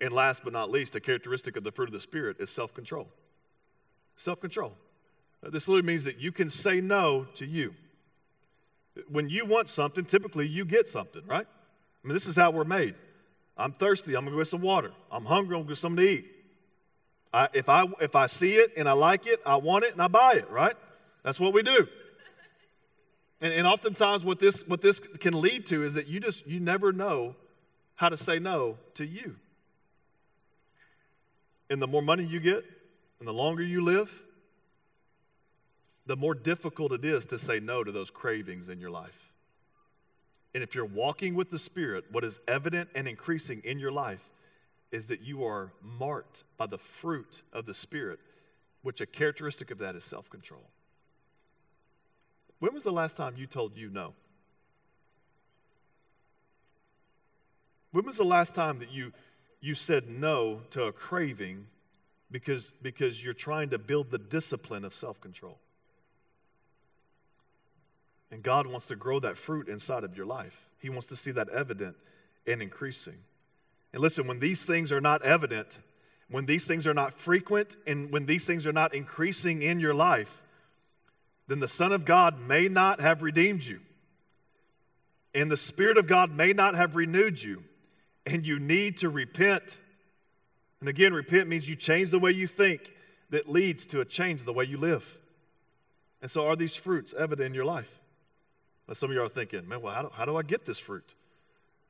And 0.00 0.12
last 0.12 0.44
but 0.44 0.52
not 0.52 0.70
least, 0.70 0.96
a 0.96 1.00
characteristic 1.00 1.56
of 1.56 1.64
the 1.64 1.72
fruit 1.72 1.88
of 1.88 1.92
the 1.92 2.00
Spirit 2.00 2.36
is 2.38 2.48
self 2.48 2.72
control. 2.72 3.08
Self 4.16 4.40
control. 4.40 4.72
This 5.42 5.68
literally 5.68 5.86
means 5.86 6.04
that 6.04 6.20
you 6.20 6.32
can 6.32 6.48
say 6.48 6.80
no 6.80 7.26
to 7.34 7.44
you. 7.44 7.74
When 9.08 9.28
you 9.28 9.44
want 9.44 9.68
something, 9.68 10.04
typically 10.04 10.46
you 10.46 10.64
get 10.64 10.86
something, 10.86 11.22
right? 11.26 11.46
I 11.46 12.06
mean, 12.06 12.14
this 12.14 12.26
is 12.26 12.36
how 12.36 12.50
we're 12.50 12.64
made. 12.64 12.94
I'm 13.56 13.72
thirsty, 13.72 14.16
I'm 14.16 14.24
gonna 14.24 14.32
go 14.32 14.38
get 14.38 14.46
some 14.46 14.62
water. 14.62 14.92
I'm 15.10 15.24
hungry, 15.24 15.56
I'm 15.56 15.62
gonna 15.62 15.68
get 15.70 15.78
something 15.78 16.04
to 16.04 16.10
eat. 16.10 16.26
I, 17.32 17.48
if, 17.52 17.68
I, 17.68 17.86
if 18.00 18.14
I 18.14 18.26
see 18.26 18.54
it 18.54 18.72
and 18.76 18.88
I 18.88 18.92
like 18.92 19.26
it, 19.26 19.40
I 19.44 19.56
want 19.56 19.84
it 19.84 19.92
and 19.92 20.00
I 20.00 20.08
buy 20.08 20.34
it, 20.34 20.48
right? 20.50 20.76
That's 21.24 21.40
what 21.40 21.52
we 21.52 21.62
do. 21.62 21.88
And, 23.40 23.52
and 23.52 23.66
oftentimes 23.66 24.24
what 24.24 24.38
this, 24.38 24.66
what 24.66 24.80
this 24.80 25.00
can 25.00 25.40
lead 25.40 25.66
to 25.66 25.82
is 25.82 25.94
that 25.94 26.06
you 26.06 26.20
just, 26.20 26.46
you 26.46 26.60
never 26.60 26.92
know 26.92 27.34
how 27.96 28.08
to 28.08 28.16
say 28.16 28.38
no 28.38 28.78
to 28.94 29.04
you. 29.04 29.36
And 31.68 31.82
the 31.82 31.86
more 31.86 32.02
money 32.02 32.24
you 32.24 32.40
get 32.40 32.64
and 33.18 33.26
the 33.26 33.32
longer 33.32 33.62
you 33.62 33.82
live, 33.82 34.23
the 36.06 36.16
more 36.16 36.34
difficult 36.34 36.92
it 36.92 37.04
is 37.04 37.26
to 37.26 37.38
say 37.38 37.60
no 37.60 37.82
to 37.82 37.90
those 37.90 38.10
cravings 38.10 38.68
in 38.68 38.80
your 38.80 38.90
life. 38.90 39.32
And 40.54 40.62
if 40.62 40.74
you're 40.74 40.84
walking 40.84 41.34
with 41.34 41.50
the 41.50 41.58
Spirit, 41.58 42.04
what 42.12 42.24
is 42.24 42.40
evident 42.46 42.90
and 42.94 43.08
increasing 43.08 43.60
in 43.64 43.78
your 43.78 43.90
life 43.90 44.30
is 44.92 45.08
that 45.08 45.22
you 45.22 45.44
are 45.44 45.72
marked 45.82 46.44
by 46.56 46.66
the 46.66 46.78
fruit 46.78 47.42
of 47.52 47.66
the 47.66 47.74
Spirit, 47.74 48.20
which 48.82 49.00
a 49.00 49.06
characteristic 49.06 49.70
of 49.70 49.78
that 49.78 49.96
is 49.96 50.04
self 50.04 50.30
control. 50.30 50.70
When 52.60 52.72
was 52.72 52.84
the 52.84 52.92
last 52.92 53.16
time 53.16 53.34
you 53.36 53.46
told 53.46 53.76
you 53.76 53.90
no? 53.90 54.14
When 57.90 58.04
was 58.04 58.16
the 58.16 58.24
last 58.24 58.54
time 58.54 58.78
that 58.78 58.92
you, 58.92 59.12
you 59.60 59.74
said 59.74 60.08
no 60.08 60.60
to 60.70 60.84
a 60.84 60.92
craving 60.92 61.66
because, 62.30 62.72
because 62.82 63.24
you're 63.24 63.34
trying 63.34 63.70
to 63.70 63.78
build 63.78 64.10
the 64.10 64.18
discipline 64.18 64.84
of 64.84 64.94
self 64.94 65.20
control? 65.20 65.58
And 68.34 68.42
God 68.42 68.66
wants 68.66 68.88
to 68.88 68.96
grow 68.96 69.20
that 69.20 69.38
fruit 69.38 69.68
inside 69.68 70.02
of 70.02 70.16
your 70.16 70.26
life. 70.26 70.68
He 70.80 70.90
wants 70.90 71.06
to 71.06 71.14
see 71.14 71.30
that 71.30 71.48
evident 71.50 71.94
and 72.48 72.60
increasing. 72.60 73.18
And 73.92 74.02
listen, 74.02 74.26
when 74.26 74.40
these 74.40 74.64
things 74.64 74.90
are 74.90 75.00
not 75.00 75.22
evident, 75.22 75.78
when 76.28 76.44
these 76.44 76.66
things 76.66 76.84
are 76.88 76.94
not 76.94 77.14
frequent, 77.14 77.76
and 77.86 78.10
when 78.10 78.26
these 78.26 78.44
things 78.44 78.66
are 78.66 78.72
not 78.72 78.92
increasing 78.92 79.62
in 79.62 79.78
your 79.78 79.94
life, 79.94 80.42
then 81.46 81.60
the 81.60 81.68
Son 81.68 81.92
of 81.92 82.04
God 82.04 82.40
may 82.40 82.66
not 82.66 83.00
have 83.00 83.22
redeemed 83.22 83.62
you. 83.62 83.78
And 85.32 85.48
the 85.48 85.56
Spirit 85.56 85.96
of 85.96 86.08
God 86.08 86.32
may 86.32 86.52
not 86.52 86.74
have 86.74 86.96
renewed 86.96 87.40
you. 87.40 87.62
And 88.26 88.44
you 88.44 88.58
need 88.58 88.98
to 88.98 89.10
repent. 89.10 89.78
And 90.80 90.88
again, 90.88 91.14
repent 91.14 91.48
means 91.48 91.68
you 91.68 91.76
change 91.76 92.10
the 92.10 92.18
way 92.18 92.32
you 92.32 92.48
think 92.48 92.92
that 93.30 93.48
leads 93.48 93.86
to 93.86 94.00
a 94.00 94.04
change 94.04 94.40
in 94.40 94.46
the 94.46 94.52
way 94.52 94.64
you 94.64 94.76
live. 94.76 95.18
And 96.20 96.28
so, 96.28 96.48
are 96.48 96.56
these 96.56 96.74
fruits 96.74 97.14
evident 97.16 97.46
in 97.46 97.54
your 97.54 97.64
life? 97.64 98.00
Now, 98.86 98.94
some 98.94 99.10
of 99.10 99.14
you 99.14 99.22
are 99.22 99.28
thinking, 99.28 99.66
man, 99.68 99.80
well, 99.80 99.94
how 99.94 100.02
do, 100.02 100.10
how 100.12 100.24
do 100.24 100.36
I 100.36 100.42
get 100.42 100.66
this 100.66 100.78
fruit? 100.78 101.14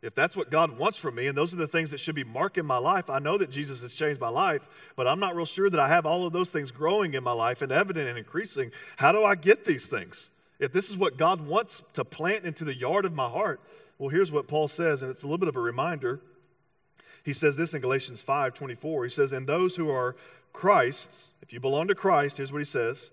If 0.03 0.14
that's 0.14 0.36
what 0.36 0.51
God 0.51 0.76
wants 0.76 0.99
from 0.99 1.14
me, 1.14 1.28
and 1.28 1.36
those 1.36 1.55
are 1.55 1.57
the 1.57 1.66
things 1.66 1.90
that 1.90 1.99
should 1.99 2.14
be 2.14 2.24
marking 2.24 2.66
my 2.66 2.76
life, 2.76 3.09
I 3.09 3.20
know 3.20 3.38
that 3.38 3.51
Jesus 3.51 3.80
has 3.80 3.95
changed 3.95 4.20
my 4.20 4.28
life, 4.28 4.92
but 4.97 5.07
I'm 5.07 5.18
not 5.18 5.34
real 5.34 5.47
sure 5.47 5.70
that 5.70 5.80
I 5.80 5.88
have 5.88 6.05
all 6.05 6.26
of 6.26 6.32
those 6.32 6.51
things 6.51 6.70
growing 6.70 7.14
in 7.14 7.24
my 7.24 7.32
life 7.32 7.62
and 7.62 7.72
evident 7.72 8.09
and 8.09 8.18
increasing. 8.18 8.70
How 8.97 9.12
do 9.12 9.24
I 9.24 9.34
get 9.34 9.64
these 9.64 9.86
things? 9.86 10.28
If 10.59 10.72
this 10.72 10.90
is 10.90 10.97
what 10.99 11.16
God 11.16 11.47
wants 11.47 11.82
to 11.95 12.05
plant 12.05 12.45
into 12.45 12.64
the 12.64 12.74
yard 12.74 13.07
of 13.07 13.14
my 13.14 13.28
heart, 13.28 13.61
well, 13.99 14.11
here's 14.11 14.30
what 14.30 14.47
Paul 14.47 14.68
says, 14.68 15.03
and 15.03 15.11
it's 15.11 15.22
a 15.22 15.26
little 15.26 15.38
bit 15.38 15.49
of 15.49 15.57
a 15.57 15.61
reminder. 15.61 16.20
He 17.24 17.32
says 17.32 17.57
this 17.57 17.72
in 17.72 17.80
Galatians 17.80 18.20
5 18.20 18.53
24. 18.53 19.05
He 19.05 19.11
says, 19.11 19.32
And 19.32 19.47
those 19.47 19.74
who 19.76 19.90
are 19.90 20.16
Christ's, 20.53 21.32
if 21.40 21.53
you 21.53 21.61
belong 21.61 21.88
to 21.88 21.95
Christ, 21.95 22.36
here's 22.36 22.53
what 22.53 22.59
he 22.59 22.64
says 22.64 23.11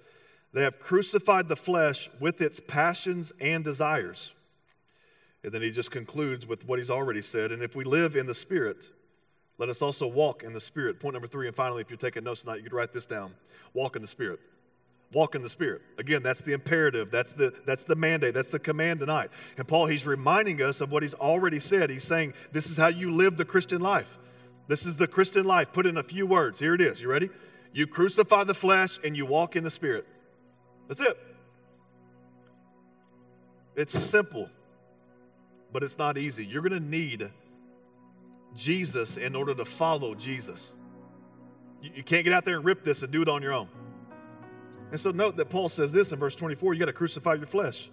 they 0.53 0.63
have 0.63 0.79
crucified 0.79 1.47
the 1.47 1.55
flesh 1.55 2.09
with 2.19 2.41
its 2.41 2.59
passions 2.59 3.31
and 3.39 3.63
desires. 3.63 4.33
And 5.43 5.51
then 5.51 5.61
he 5.61 5.71
just 5.71 5.91
concludes 5.91 6.45
with 6.45 6.67
what 6.67 6.77
he's 6.77 6.91
already 6.91 7.21
said. 7.21 7.51
And 7.51 7.63
if 7.63 7.75
we 7.75 7.83
live 7.83 8.15
in 8.15 8.27
the 8.27 8.33
Spirit, 8.33 8.89
let 9.57 9.69
us 9.69 9.81
also 9.81 10.07
walk 10.07 10.43
in 10.43 10.53
the 10.53 10.61
Spirit. 10.61 10.99
Point 10.99 11.13
number 11.13 11.27
three, 11.27 11.47
and 11.47 11.55
finally, 11.55 11.81
if 11.81 11.89
you're 11.89 11.97
taking 11.97 12.23
notes 12.23 12.41
tonight, 12.41 12.57
you 12.57 12.63
could 12.63 12.73
write 12.73 12.91
this 12.91 13.05
down 13.05 13.33
walk 13.73 13.95
in 13.95 14.01
the 14.01 14.07
Spirit. 14.07 14.39
Walk 15.13 15.35
in 15.35 15.41
the 15.41 15.49
Spirit. 15.49 15.81
Again, 15.97 16.23
that's 16.23 16.41
the 16.41 16.53
imperative. 16.53 17.11
That's 17.11 17.33
the, 17.33 17.53
that's 17.65 17.83
the 17.83 17.95
mandate. 17.95 18.33
That's 18.33 18.49
the 18.49 18.59
command 18.59 19.01
tonight. 19.01 19.29
And 19.57 19.67
Paul, 19.67 19.87
he's 19.87 20.05
reminding 20.05 20.61
us 20.61 20.79
of 20.79 20.91
what 20.91 21.03
he's 21.03 21.13
already 21.13 21.59
said. 21.59 21.89
He's 21.89 22.05
saying, 22.05 22.33
This 22.53 22.69
is 22.69 22.77
how 22.77 22.87
you 22.87 23.11
live 23.11 23.35
the 23.35 23.45
Christian 23.45 23.81
life. 23.81 24.17
This 24.67 24.85
is 24.85 24.95
the 24.95 25.07
Christian 25.07 25.45
life. 25.45 25.73
Put 25.73 25.85
in 25.85 25.97
a 25.97 26.03
few 26.03 26.25
words. 26.25 26.59
Here 26.59 26.73
it 26.73 26.81
is. 26.81 27.01
You 27.01 27.09
ready? 27.09 27.29
You 27.73 27.87
crucify 27.87 28.45
the 28.45 28.53
flesh 28.53 28.99
and 29.03 29.17
you 29.17 29.25
walk 29.25 29.55
in 29.55 29.63
the 29.63 29.69
Spirit. 29.69 30.07
That's 30.91 30.99
it. 30.99 31.17
It's 33.77 33.97
simple 33.97 34.49
but 35.71 35.83
it's 35.83 35.97
not 35.97 36.17
easy. 36.17 36.45
You're 36.45 36.61
going 36.61 36.81
to 36.81 36.87
need 36.87 37.29
Jesus 38.55 39.17
in 39.17 39.35
order 39.35 39.53
to 39.55 39.65
follow 39.65 40.15
Jesus. 40.15 40.73
You, 41.81 41.91
you 41.95 42.03
can't 42.03 42.23
get 42.23 42.33
out 42.33 42.45
there 42.45 42.57
and 42.57 42.65
rip 42.65 42.83
this 42.83 43.03
and 43.03 43.11
do 43.11 43.21
it 43.21 43.29
on 43.29 43.41
your 43.41 43.53
own. 43.53 43.69
And 44.91 44.99
so, 44.99 45.11
note 45.11 45.37
that 45.37 45.49
Paul 45.49 45.69
says 45.69 45.93
this 45.93 46.11
in 46.11 46.19
verse 46.19 46.35
24 46.35 46.73
you 46.73 46.79
got 46.79 46.87
to 46.87 46.93
crucify 46.93 47.35
your 47.35 47.45
flesh. 47.45 47.89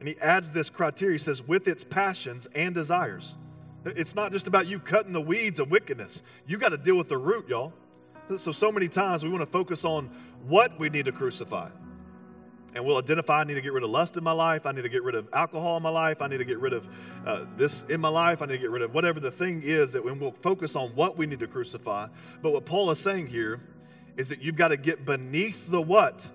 And 0.00 0.08
he 0.08 0.18
adds 0.20 0.50
this 0.50 0.68
criteria. 0.68 1.14
He 1.14 1.18
says, 1.18 1.46
with 1.46 1.68
its 1.68 1.84
passions 1.84 2.48
and 2.54 2.74
desires. 2.74 3.36
It's 3.84 4.14
not 4.14 4.32
just 4.32 4.48
about 4.48 4.66
you 4.66 4.80
cutting 4.80 5.12
the 5.12 5.20
weeds 5.20 5.60
of 5.60 5.70
wickedness. 5.70 6.22
You 6.46 6.56
got 6.56 6.70
to 6.70 6.76
deal 6.76 6.96
with 6.96 7.08
the 7.08 7.18
root, 7.18 7.48
y'all. 7.48 7.72
So, 8.36 8.50
so 8.50 8.72
many 8.72 8.88
times 8.88 9.22
we 9.22 9.30
want 9.30 9.42
to 9.42 9.50
focus 9.50 9.84
on 9.84 10.10
what 10.46 10.76
we 10.78 10.88
need 10.88 11.04
to 11.04 11.12
crucify 11.12 11.68
and 12.74 12.84
we'll 12.84 12.96
identify 12.96 13.40
I 13.40 13.44
need 13.44 13.54
to 13.54 13.60
get 13.60 13.72
rid 13.72 13.84
of 13.84 13.90
lust 13.90 14.16
in 14.16 14.24
my 14.24 14.32
life. 14.32 14.64
I 14.64 14.72
need 14.72 14.82
to 14.82 14.88
get 14.88 15.02
rid 15.02 15.14
of 15.14 15.28
alcohol 15.32 15.76
in 15.76 15.82
my 15.82 15.90
life. 15.90 16.22
I 16.22 16.28
need 16.28 16.38
to 16.38 16.44
get 16.44 16.58
rid 16.58 16.72
of 16.72 16.88
uh, 17.26 17.44
this 17.56 17.84
in 17.88 18.00
my 18.00 18.08
life. 18.08 18.40
I 18.40 18.46
need 18.46 18.54
to 18.54 18.58
get 18.58 18.70
rid 18.70 18.82
of 18.82 18.94
whatever 18.94 19.20
the 19.20 19.30
thing 19.30 19.62
is 19.62 19.92
that 19.92 20.04
when 20.04 20.18
we'll 20.18 20.32
focus 20.32 20.74
on 20.74 20.90
what 20.90 21.18
we 21.18 21.26
need 21.26 21.40
to 21.40 21.46
crucify. 21.46 22.08
But 22.40 22.52
what 22.52 22.64
Paul 22.64 22.90
is 22.90 22.98
saying 22.98 23.26
here 23.26 23.60
is 24.16 24.28
that 24.30 24.40
you've 24.40 24.56
got 24.56 24.68
to 24.68 24.76
get 24.76 25.04
beneath 25.04 25.70
the 25.70 25.80
what 25.80 26.26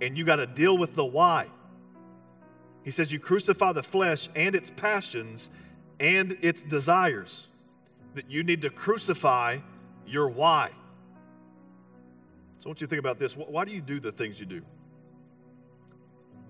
and 0.00 0.16
you 0.16 0.24
got 0.24 0.36
to 0.36 0.46
deal 0.46 0.76
with 0.76 0.94
the 0.94 1.04
why. 1.04 1.46
He 2.82 2.90
says 2.90 3.10
you 3.10 3.18
crucify 3.18 3.72
the 3.72 3.82
flesh 3.82 4.28
and 4.36 4.54
its 4.54 4.70
passions 4.70 5.50
and 5.98 6.36
its 6.42 6.62
desires. 6.62 7.48
That 8.14 8.30
you 8.30 8.42
need 8.42 8.62
to 8.62 8.70
crucify 8.70 9.58
your 10.06 10.28
why. 10.28 10.70
So 12.58 12.66
I 12.66 12.68
want 12.68 12.80
you 12.80 12.86
to 12.86 12.90
think 12.90 13.00
about 13.00 13.18
this. 13.18 13.36
Why 13.36 13.64
do 13.64 13.72
you 13.72 13.80
do 13.80 14.00
the 14.00 14.12
things 14.12 14.38
you 14.38 14.46
do? 14.46 14.62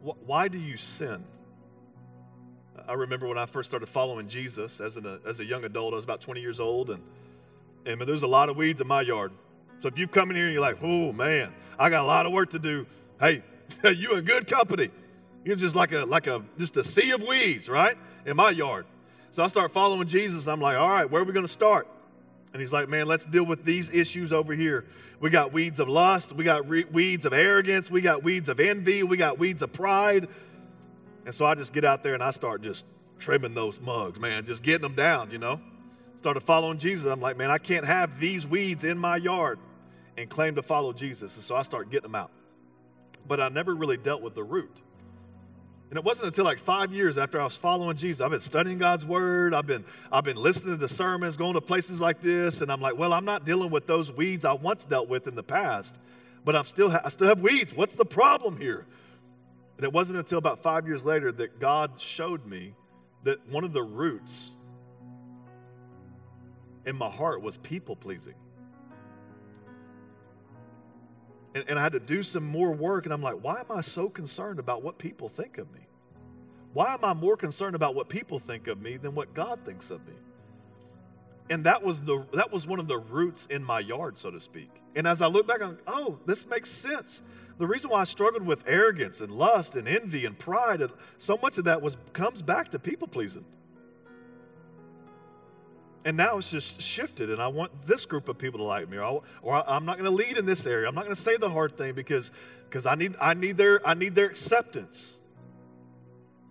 Why 0.02 0.48
do 0.48 0.58
you 0.58 0.76
sin? 0.76 1.24
I 2.86 2.92
remember 2.92 3.26
when 3.26 3.38
I 3.38 3.46
first 3.46 3.68
started 3.68 3.86
following 3.86 4.28
Jesus 4.28 4.80
as, 4.80 4.96
an, 4.96 5.18
as 5.26 5.40
a 5.40 5.44
young 5.44 5.64
adult, 5.64 5.92
I 5.92 5.96
was 5.96 6.04
about 6.04 6.20
20 6.20 6.40
years 6.40 6.60
old, 6.60 6.90
and, 6.90 7.02
and 7.84 8.00
there's 8.02 8.22
a 8.22 8.28
lot 8.28 8.48
of 8.48 8.56
weeds 8.56 8.80
in 8.80 8.86
my 8.86 9.00
yard. 9.00 9.32
So 9.80 9.88
if 9.88 9.98
you've 9.98 10.10
come 10.10 10.30
in 10.30 10.36
here 10.36 10.46
and 10.46 10.52
you're 10.52 10.62
like, 10.62 10.78
oh 10.82 11.12
man, 11.12 11.52
I 11.78 11.90
got 11.90 12.02
a 12.02 12.06
lot 12.06 12.26
of 12.26 12.32
work 12.32 12.50
to 12.50 12.58
do, 12.58 12.86
hey, 13.20 13.42
you 13.84 14.16
in 14.16 14.24
good 14.24 14.46
company. 14.46 14.90
You're 15.44 15.56
just 15.56 15.76
like 15.76 15.92
a 15.92 16.04
like 16.04 16.26
a 16.26 16.42
just 16.58 16.76
a 16.76 16.84
sea 16.84 17.12
of 17.12 17.22
weeds, 17.22 17.68
right? 17.68 17.96
In 18.24 18.36
my 18.36 18.50
yard. 18.50 18.86
So 19.30 19.44
I 19.44 19.46
start 19.48 19.70
following 19.70 20.08
Jesus. 20.08 20.46
I'm 20.48 20.60
like, 20.60 20.76
all 20.76 20.88
right, 20.88 21.08
where 21.08 21.22
are 21.22 21.24
we 21.24 21.32
going 21.32 21.46
to 21.46 21.52
start? 21.52 21.86
And 22.52 22.60
he's 22.60 22.72
like, 22.72 22.88
man, 22.88 23.06
let's 23.06 23.24
deal 23.24 23.44
with 23.44 23.64
these 23.64 23.90
issues 23.90 24.32
over 24.32 24.54
here. 24.54 24.86
We 25.20 25.30
got 25.30 25.52
weeds 25.52 25.80
of 25.80 25.88
lust. 25.88 26.32
We 26.32 26.44
got 26.44 26.68
re- 26.68 26.84
weeds 26.90 27.26
of 27.26 27.32
arrogance. 27.32 27.90
We 27.90 28.00
got 28.00 28.22
weeds 28.22 28.48
of 28.48 28.60
envy. 28.60 29.02
We 29.02 29.16
got 29.16 29.38
weeds 29.38 29.62
of 29.62 29.72
pride. 29.72 30.28
And 31.24 31.34
so 31.34 31.44
I 31.44 31.54
just 31.54 31.72
get 31.72 31.84
out 31.84 32.02
there 32.02 32.14
and 32.14 32.22
I 32.22 32.30
start 32.30 32.62
just 32.62 32.86
trimming 33.18 33.54
those 33.54 33.80
mugs, 33.80 34.20
man, 34.20 34.46
just 34.46 34.62
getting 34.62 34.82
them 34.82 34.94
down, 34.94 35.30
you 35.30 35.38
know. 35.38 35.60
Started 36.14 36.40
following 36.40 36.78
Jesus. 36.78 37.06
I'm 37.06 37.20
like, 37.20 37.36
man, 37.36 37.50
I 37.50 37.58
can't 37.58 37.84
have 37.84 38.18
these 38.20 38.46
weeds 38.46 38.84
in 38.84 38.96
my 38.96 39.16
yard 39.16 39.58
and 40.16 40.30
claim 40.30 40.54
to 40.54 40.62
follow 40.62 40.92
Jesus. 40.92 41.36
And 41.36 41.44
so 41.44 41.56
I 41.56 41.62
start 41.62 41.90
getting 41.90 42.10
them 42.10 42.14
out. 42.14 42.30
But 43.28 43.40
I 43.40 43.48
never 43.48 43.74
really 43.74 43.96
dealt 43.96 44.22
with 44.22 44.34
the 44.34 44.44
root. 44.44 44.82
And 45.90 45.96
it 45.96 46.04
wasn't 46.04 46.26
until 46.26 46.44
like 46.44 46.58
five 46.58 46.92
years 46.92 47.16
after 47.16 47.40
I 47.40 47.44
was 47.44 47.56
following 47.56 47.96
Jesus, 47.96 48.20
I've 48.20 48.32
been 48.32 48.40
studying 48.40 48.78
God's 48.78 49.06
word, 49.06 49.54
I've 49.54 49.66
been, 49.66 49.84
I've 50.10 50.24
been 50.24 50.36
listening 50.36 50.78
to 50.78 50.88
sermons, 50.88 51.36
going 51.36 51.54
to 51.54 51.60
places 51.60 52.00
like 52.00 52.20
this, 52.20 52.60
and 52.60 52.72
I'm 52.72 52.80
like, 52.80 52.98
well, 52.98 53.12
I'm 53.12 53.24
not 53.24 53.44
dealing 53.44 53.70
with 53.70 53.86
those 53.86 54.10
weeds 54.10 54.44
I 54.44 54.52
once 54.52 54.84
dealt 54.84 55.08
with 55.08 55.28
in 55.28 55.36
the 55.36 55.44
past, 55.44 55.98
but 56.44 56.56
I'm 56.56 56.64
still 56.64 56.90
ha- 56.90 57.02
I 57.04 57.08
still 57.08 57.28
have 57.28 57.40
weeds. 57.40 57.72
What's 57.72 57.94
the 57.94 58.04
problem 58.04 58.56
here? 58.56 58.84
And 59.76 59.84
it 59.84 59.92
wasn't 59.92 60.18
until 60.18 60.38
about 60.38 60.62
five 60.62 60.86
years 60.86 61.06
later 61.06 61.30
that 61.32 61.60
God 61.60 62.00
showed 62.00 62.46
me 62.46 62.74
that 63.24 63.46
one 63.48 63.62
of 63.62 63.72
the 63.72 63.82
roots 63.82 64.52
in 66.84 66.96
my 66.96 67.10
heart 67.10 67.42
was 67.42 67.58
people 67.58 67.94
pleasing. 67.94 68.34
And, 71.56 71.64
and 71.68 71.78
I 71.78 71.82
had 71.82 71.92
to 71.92 72.00
do 72.00 72.22
some 72.22 72.44
more 72.44 72.70
work. 72.70 73.06
And 73.06 73.14
I'm 73.14 73.22
like, 73.22 73.36
why 73.42 73.60
am 73.60 73.74
I 73.74 73.80
so 73.80 74.10
concerned 74.10 74.58
about 74.58 74.82
what 74.82 74.98
people 74.98 75.30
think 75.30 75.56
of 75.56 75.72
me? 75.72 75.80
Why 76.74 76.92
am 76.92 77.02
I 77.02 77.14
more 77.14 77.34
concerned 77.34 77.74
about 77.74 77.94
what 77.94 78.10
people 78.10 78.38
think 78.38 78.66
of 78.66 78.82
me 78.82 78.98
than 78.98 79.14
what 79.14 79.32
God 79.32 79.60
thinks 79.64 79.90
of 79.90 80.06
me? 80.06 80.12
And 81.48 81.64
that 81.64 81.82
was 81.82 82.00
the 82.00 82.26
that 82.34 82.52
was 82.52 82.66
one 82.66 82.78
of 82.78 82.88
the 82.88 82.98
roots 82.98 83.46
in 83.48 83.64
my 83.64 83.80
yard, 83.80 84.18
so 84.18 84.30
to 84.30 84.38
speak. 84.38 84.68
And 84.94 85.06
as 85.06 85.22
I 85.22 85.28
look 85.28 85.46
back, 85.46 85.62
I'm, 85.62 85.78
oh, 85.86 86.18
this 86.26 86.44
makes 86.44 86.68
sense. 86.68 87.22
The 87.56 87.66
reason 87.66 87.88
why 87.88 88.00
I 88.00 88.04
struggled 88.04 88.42
with 88.42 88.62
arrogance 88.66 89.22
and 89.22 89.32
lust 89.32 89.76
and 89.76 89.88
envy 89.88 90.26
and 90.26 90.38
pride, 90.38 90.82
and 90.82 90.92
so 91.16 91.38
much 91.42 91.56
of 91.56 91.64
that 91.64 91.80
was 91.80 91.96
comes 92.12 92.42
back 92.42 92.68
to 92.68 92.78
people 92.78 93.08
pleasing. 93.08 93.46
And 96.06 96.16
now 96.16 96.38
it's 96.38 96.52
just 96.52 96.80
shifted, 96.80 97.30
and 97.30 97.42
I 97.42 97.48
want 97.48 97.82
this 97.82 98.06
group 98.06 98.28
of 98.28 98.38
people 98.38 98.60
to 98.60 98.64
like 98.64 98.88
me, 98.88 98.96
or, 98.96 99.24
I, 99.44 99.76
am 99.76 99.84
not 99.84 99.98
going 99.98 100.08
to 100.08 100.16
lead 100.16 100.38
in 100.38 100.46
this 100.46 100.64
area. 100.64 100.86
I'm 100.86 100.94
not 100.94 101.02
going 101.02 101.16
to 101.16 101.20
say 101.20 101.36
the 101.36 101.50
hard 101.50 101.76
thing 101.76 101.94
because 101.94 102.30
because 102.68 102.86
I 102.86 102.94
need 102.94 103.16
I 103.20 103.34
need 103.34 103.56
their 103.56 103.86
I 103.86 103.94
need 103.94 104.14
their 104.14 104.26
acceptance. 104.26 105.18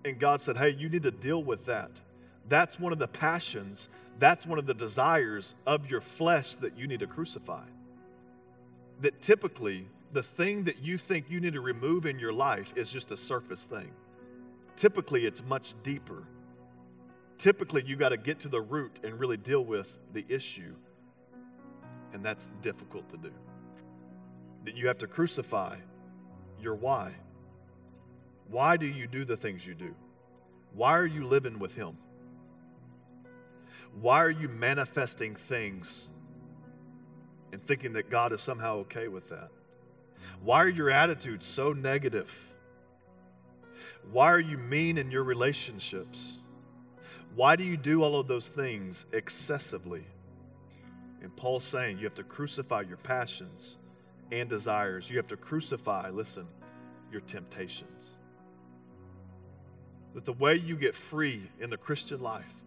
And 0.03 0.19
God 0.19 0.41
said, 0.41 0.57
"Hey, 0.57 0.71
you 0.71 0.89
need 0.89 1.03
to 1.03 1.11
deal 1.11 1.41
with 1.41 1.67
that. 1.67 2.01
That's 2.49 2.77
one 2.77 2.91
of 2.91 2.99
the 2.99 3.07
passions. 3.07 3.87
That's 4.19 4.45
one 4.45 4.59
of 4.59 4.65
the 4.65 4.73
desires 4.73 5.55
of 5.65 5.89
your 5.89 6.01
flesh 6.01 6.55
that 6.55 6.77
you 6.77 6.85
need 6.85 6.99
to 6.99 7.07
crucify. 7.07 7.63
That 8.99 9.21
typically 9.21 9.87
the 10.11 10.23
thing 10.23 10.65
that 10.65 10.83
you 10.83 10.97
think 10.97 11.27
you 11.29 11.39
need 11.39 11.53
to 11.53 11.61
remove 11.61 12.05
in 12.05 12.19
your 12.19 12.33
life 12.33 12.73
is 12.75 12.89
just 12.89 13.13
a 13.13 13.17
surface 13.17 13.63
thing. 13.63 13.91
Typically, 14.75 15.25
it's 15.25 15.41
much 15.45 15.75
deeper." 15.81 16.23
Typically 17.37 17.83
you 17.85 17.95
got 17.95 18.09
to 18.09 18.17
get 18.17 18.39
to 18.41 18.49
the 18.49 18.61
root 18.61 18.99
and 19.03 19.19
really 19.19 19.37
deal 19.37 19.63
with 19.63 19.97
the 20.13 20.25
issue. 20.29 20.75
And 22.13 22.23
that's 22.23 22.49
difficult 22.61 23.09
to 23.09 23.17
do. 23.17 23.31
That 24.63 24.75
you 24.75 24.87
have 24.87 24.97
to 24.99 25.07
crucify 25.07 25.77
your 26.59 26.75
why. 26.75 27.11
Why 28.49 28.77
do 28.77 28.85
you 28.85 29.07
do 29.07 29.25
the 29.25 29.37
things 29.37 29.65
you 29.65 29.75
do? 29.75 29.95
Why 30.73 30.97
are 30.97 31.05
you 31.05 31.25
living 31.25 31.59
with 31.59 31.75
Him? 31.75 31.97
Why 33.99 34.21
are 34.23 34.29
you 34.29 34.49
manifesting 34.49 35.35
things 35.35 36.09
and 37.51 37.61
thinking 37.61 37.93
that 37.93 38.09
God 38.09 38.33
is 38.33 38.41
somehow 38.41 38.77
okay 38.79 39.07
with 39.07 39.29
that? 39.29 39.49
Why 40.41 40.63
are 40.63 40.69
your 40.69 40.89
attitudes 40.89 41.45
so 41.45 41.73
negative? 41.73 42.53
Why 44.11 44.27
are 44.31 44.39
you 44.39 44.57
mean 44.57 44.97
in 44.97 45.11
your 45.11 45.23
relationships? 45.23 46.39
Why 47.35 47.57
do 47.57 47.65
you 47.65 47.75
do 47.75 48.01
all 48.01 48.17
of 48.17 48.27
those 48.27 48.47
things 48.47 49.05
excessively? 49.11 50.05
And 51.21 51.35
Paul's 51.35 51.65
saying 51.65 51.97
you 51.97 52.05
have 52.05 52.15
to 52.15 52.23
crucify 52.23 52.81
your 52.81 52.95
passions 52.95 53.75
and 54.31 54.47
desires. 54.47 55.09
You 55.09 55.17
have 55.17 55.27
to 55.27 55.37
crucify, 55.37 56.11
listen, 56.11 56.47
your 57.11 57.19
temptations. 57.21 58.17
That 60.13 60.23
the 60.23 60.33
way 60.33 60.55
you 60.55 60.77
get 60.77 60.95
free 60.95 61.49
in 61.59 61.69
the 61.69 61.77
Christian 61.77 62.21
life 62.21 62.63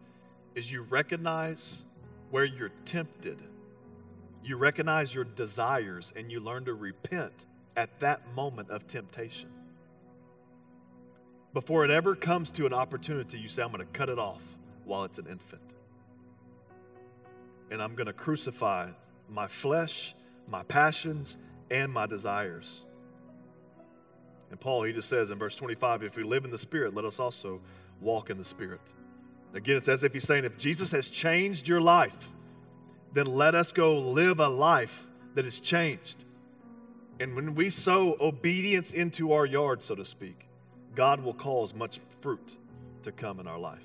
is 0.54 0.70
you 0.70 0.82
recognize 0.82 1.82
where 2.30 2.44
you're 2.44 2.72
tempted, 2.84 3.40
you 4.44 4.58
recognize 4.58 5.14
your 5.14 5.24
desires, 5.24 6.12
and 6.14 6.30
you 6.30 6.40
learn 6.40 6.66
to 6.66 6.74
repent 6.74 7.46
at 7.74 8.00
that 8.00 8.34
moment 8.34 8.68
of 8.68 8.86
temptation. 8.86 9.48
Before 11.54 11.86
it 11.86 11.90
ever 11.90 12.14
comes 12.14 12.50
to 12.52 12.66
an 12.66 12.74
opportunity, 12.74 13.38
you 13.38 13.48
say, 13.48 13.62
I'm 13.62 13.72
going 13.72 13.80
to 13.80 13.92
cut 13.92 14.10
it 14.10 14.18
off 14.18 14.57
while 14.88 15.04
it's 15.04 15.18
an 15.18 15.26
infant. 15.26 15.74
And 17.70 17.82
I'm 17.82 17.94
going 17.94 18.06
to 18.06 18.12
crucify 18.12 18.90
my 19.28 19.46
flesh, 19.46 20.14
my 20.48 20.62
passions, 20.64 21.36
and 21.70 21.92
my 21.92 22.06
desires. 22.06 22.80
And 24.50 24.58
Paul, 24.58 24.84
he 24.84 24.92
just 24.92 25.08
says 25.08 25.30
in 25.30 25.38
verse 25.38 25.54
25, 25.56 26.02
if 26.02 26.16
we 26.16 26.22
live 26.22 26.44
in 26.44 26.50
the 26.50 26.58
Spirit, 26.58 26.94
let 26.94 27.04
us 27.04 27.20
also 27.20 27.60
walk 28.00 28.30
in 28.30 28.38
the 28.38 28.44
Spirit. 28.44 28.94
Again, 29.54 29.76
it's 29.76 29.88
as 29.88 30.04
if 30.04 30.14
he's 30.14 30.24
saying, 30.24 30.44
if 30.44 30.56
Jesus 30.56 30.90
has 30.92 31.08
changed 31.08 31.68
your 31.68 31.80
life, 31.80 32.30
then 33.12 33.26
let 33.26 33.54
us 33.54 33.72
go 33.72 33.98
live 33.98 34.40
a 34.40 34.48
life 34.48 35.08
that 35.34 35.44
is 35.44 35.60
changed. 35.60 36.24
And 37.20 37.34
when 37.34 37.54
we 37.54 37.68
sow 37.68 38.16
obedience 38.20 38.92
into 38.92 39.32
our 39.32 39.44
yard, 39.44 39.82
so 39.82 39.94
to 39.94 40.04
speak, 40.04 40.48
God 40.94 41.20
will 41.22 41.34
cause 41.34 41.74
much 41.74 42.00
fruit 42.20 42.58
to 43.02 43.12
come 43.12 43.40
in 43.40 43.46
our 43.46 43.58
life. 43.58 43.84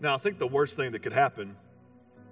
Now, 0.00 0.14
I 0.14 0.18
think 0.18 0.38
the 0.38 0.46
worst 0.46 0.76
thing 0.76 0.92
that 0.92 1.02
could 1.02 1.12
happen 1.12 1.56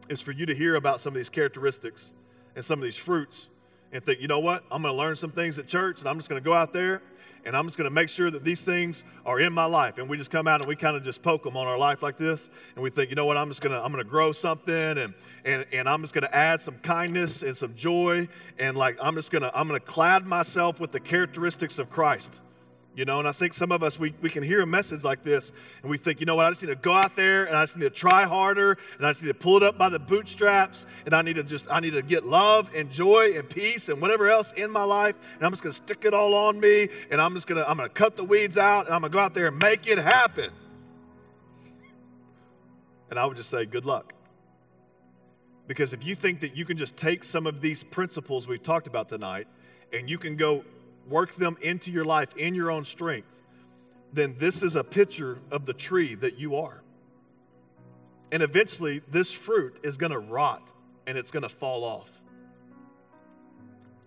is 0.09 0.21
for 0.21 0.33
you 0.33 0.47
to 0.47 0.55
hear 0.55 0.75
about 0.75 1.01
some 1.01 1.13
of 1.13 1.17
these 1.17 1.31
characteristics 1.31 2.13
and 2.55 2.65
some 2.65 2.79
of 2.79 2.85
these 2.85 2.97
fruits 2.97 3.47
and 3.93 4.05
think, 4.05 4.21
you 4.21 4.29
know 4.29 4.41
what, 4.41 4.65
I'm 4.71 4.83
going 4.83 4.93
to 4.93 4.99
learn 4.99 5.17
some 5.17 5.31
things 5.31 5.59
at 5.59 5.67
church 5.67 6.01
and 6.01 6.09
I'm 6.09 6.17
just 6.17 6.29
going 6.29 6.43
to 6.43 6.45
go 6.45 6.53
out 6.53 6.73
there 6.73 7.01
and 7.45 7.57
I'm 7.57 7.65
just 7.67 7.77
going 7.77 7.89
to 7.89 7.95
make 7.95 8.09
sure 8.09 8.31
that 8.31 8.43
these 8.43 8.63
things 8.63 9.05
are 9.25 9.39
in 9.39 9.53
my 9.53 9.67
life. 9.67 9.99
And 9.99 10.09
we 10.09 10.17
just 10.17 10.31
come 10.31 10.49
out 10.49 10.61
and 10.61 10.69
we 10.69 10.77
kind 10.77 10.97
of 10.97 11.05
just 11.05 11.23
poke 11.23 11.43
them 11.43 11.57
on 11.57 11.67
our 11.67 11.77
life 11.77 12.03
like 12.03 12.17
this. 12.17 12.49
And 12.75 12.83
we 12.83 12.91
think, 12.91 13.11
you 13.11 13.17
know 13.17 13.27
what, 13.27 13.37
I'm 13.37 13.49
just 13.49 13.61
going 13.61 13.75
to, 13.75 13.85
I'm 13.85 13.93
going 13.93 14.03
to 14.03 14.11
grow 14.11 14.33
something 14.33 14.75
and, 14.75 15.15
and, 15.45 15.67
and 15.73 15.89
I'm 15.89 16.01
just 16.01 16.15
going 16.15 16.25
to 16.25 16.35
add 16.35 16.61
some 16.61 16.77
kindness 16.79 17.43
and 17.43 17.57
some 17.57 17.75
joy. 17.75 18.29
And 18.59 18.77
like, 18.77 18.97
I'm 19.01 19.15
just 19.15 19.31
going 19.31 19.43
to, 19.43 19.57
I'm 19.57 19.69
going 19.69 19.79
to 19.79 19.87
clad 19.87 20.27
myself 20.27 20.81
with 20.81 20.93
the 20.93 21.01
characteristics 21.01 21.79
of 21.79 21.91
Christ. 21.91 22.41
You 22.97 23.05
know, 23.05 23.19
and 23.19 23.27
I 23.27 23.33
think 23.33 23.55
some 23.55 23.73
of 23.73 23.83
us, 23.83 23.99
we, 23.99 24.15
we 24.23 24.31
can 24.31 24.45
hear 24.45 24.61
a 24.61 24.67
message 24.67 25.03
like 25.03 25.25
this 25.25 25.51
and 25.83 25.91
we 25.91 25.99
think, 25.99 26.21
you 26.21 26.27
know 26.27 26.37
what, 26.37 26.47
I 26.47 26.51
just 26.51 26.63
need 26.63 26.69
to 26.69 26.77
go 26.77 26.93
out 26.93 27.17
there 27.17 27.45
and 27.45 27.57
I 27.57 27.63
just 27.63 27.77
need 27.77 27.83
to 27.85 27.91
try 27.91 28.25
harder 28.25 28.79
and 28.97 29.07
I 29.07 29.11
just 29.11 29.23
need 29.23 29.29
to 29.29 29.35
pull 29.35 29.57
it 29.57 29.65
up 29.65 29.77
by 29.77 29.89
the 29.89 29.99
bootstraps 29.99 30.87
and 31.05 31.13
I 31.13 31.23
need 31.23 31.35
to 31.35 31.43
just, 31.43 31.67
I 31.73 31.81
need 31.81 31.95
to 31.95 32.03
get 32.03 32.25
love 32.25 32.71
and 32.73 32.89
joy 32.93 33.37
and 33.37 33.51
peace 33.51 33.89
and 33.89 34.01
whatever 34.01 34.31
else 34.31 34.53
in 34.53 34.71
my 34.71 34.85
life 34.85 35.17
and 35.35 35.45
I'm 35.45 35.51
just 35.51 35.65
going 35.65 35.73
to 35.73 35.77
stick 35.77 36.05
it 36.05 36.15
all 36.15 36.35
on 36.35 36.61
me 36.61 36.89
and 37.11 37.21
I'm 37.21 37.35
just 37.35 37.49
going 37.49 37.61
to, 37.61 37.69
I'm 37.69 37.77
going 37.77 37.89
to 37.89 37.95
cut 37.95 38.15
the 38.17 38.23
weeds 38.23 38.59
out 38.59 38.87
and 38.87 38.95
I'm 38.95 39.01
going 39.01 39.11
to 39.11 39.17
go 39.17 39.21
out 39.21 39.35
there 39.35 39.49
and 39.49 39.59
make 39.59 39.89
it 39.89 39.99
happen. 39.99 40.53
And 43.11 43.19
I 43.19 43.27
would 43.27 43.37
just 43.37 43.51
say, 43.51 43.67
good 43.67 43.87
luck. 43.87 44.15
Because 45.67 45.93
if 45.93 46.05
you 46.05 46.15
think 46.15 46.41
that 46.41 46.57
you 46.57 46.65
can 46.65 46.77
just 46.77 46.97
take 46.97 47.25
some 47.25 47.49
of 47.49 47.61
these 47.61 47.83
principles 47.83 48.47
we've 48.47 48.63
talked 48.63 48.87
about 48.87 49.09
tonight 49.09 49.49
and 49.93 50.09
you 50.09 50.19
can 50.19 50.37
go 50.37 50.65
work 51.09 51.35
them 51.35 51.57
into 51.61 51.91
your 51.91 52.05
life 52.05 52.37
in 52.37 52.55
your 52.55 52.71
own 52.71 52.85
strength, 52.85 53.43
then 54.13 54.37
this 54.39 54.63
is 54.63 54.77
a 54.77 54.85
picture 54.85 55.39
of 55.51 55.67
the 55.67 55.73
tree 55.73 56.15
that 56.15 56.39
you 56.39 56.57
are. 56.57 56.83
And 58.33 58.43
eventually, 58.43 59.03
this 59.11 59.33
fruit 59.33 59.79
is 59.83 59.97
going 59.97 60.13
to 60.13 60.19
rot 60.19 60.73
and 61.07 61.19
it's 61.19 61.31
going 61.31 61.43
to 61.43 61.49
fall 61.49 61.85
off. 61.85 62.11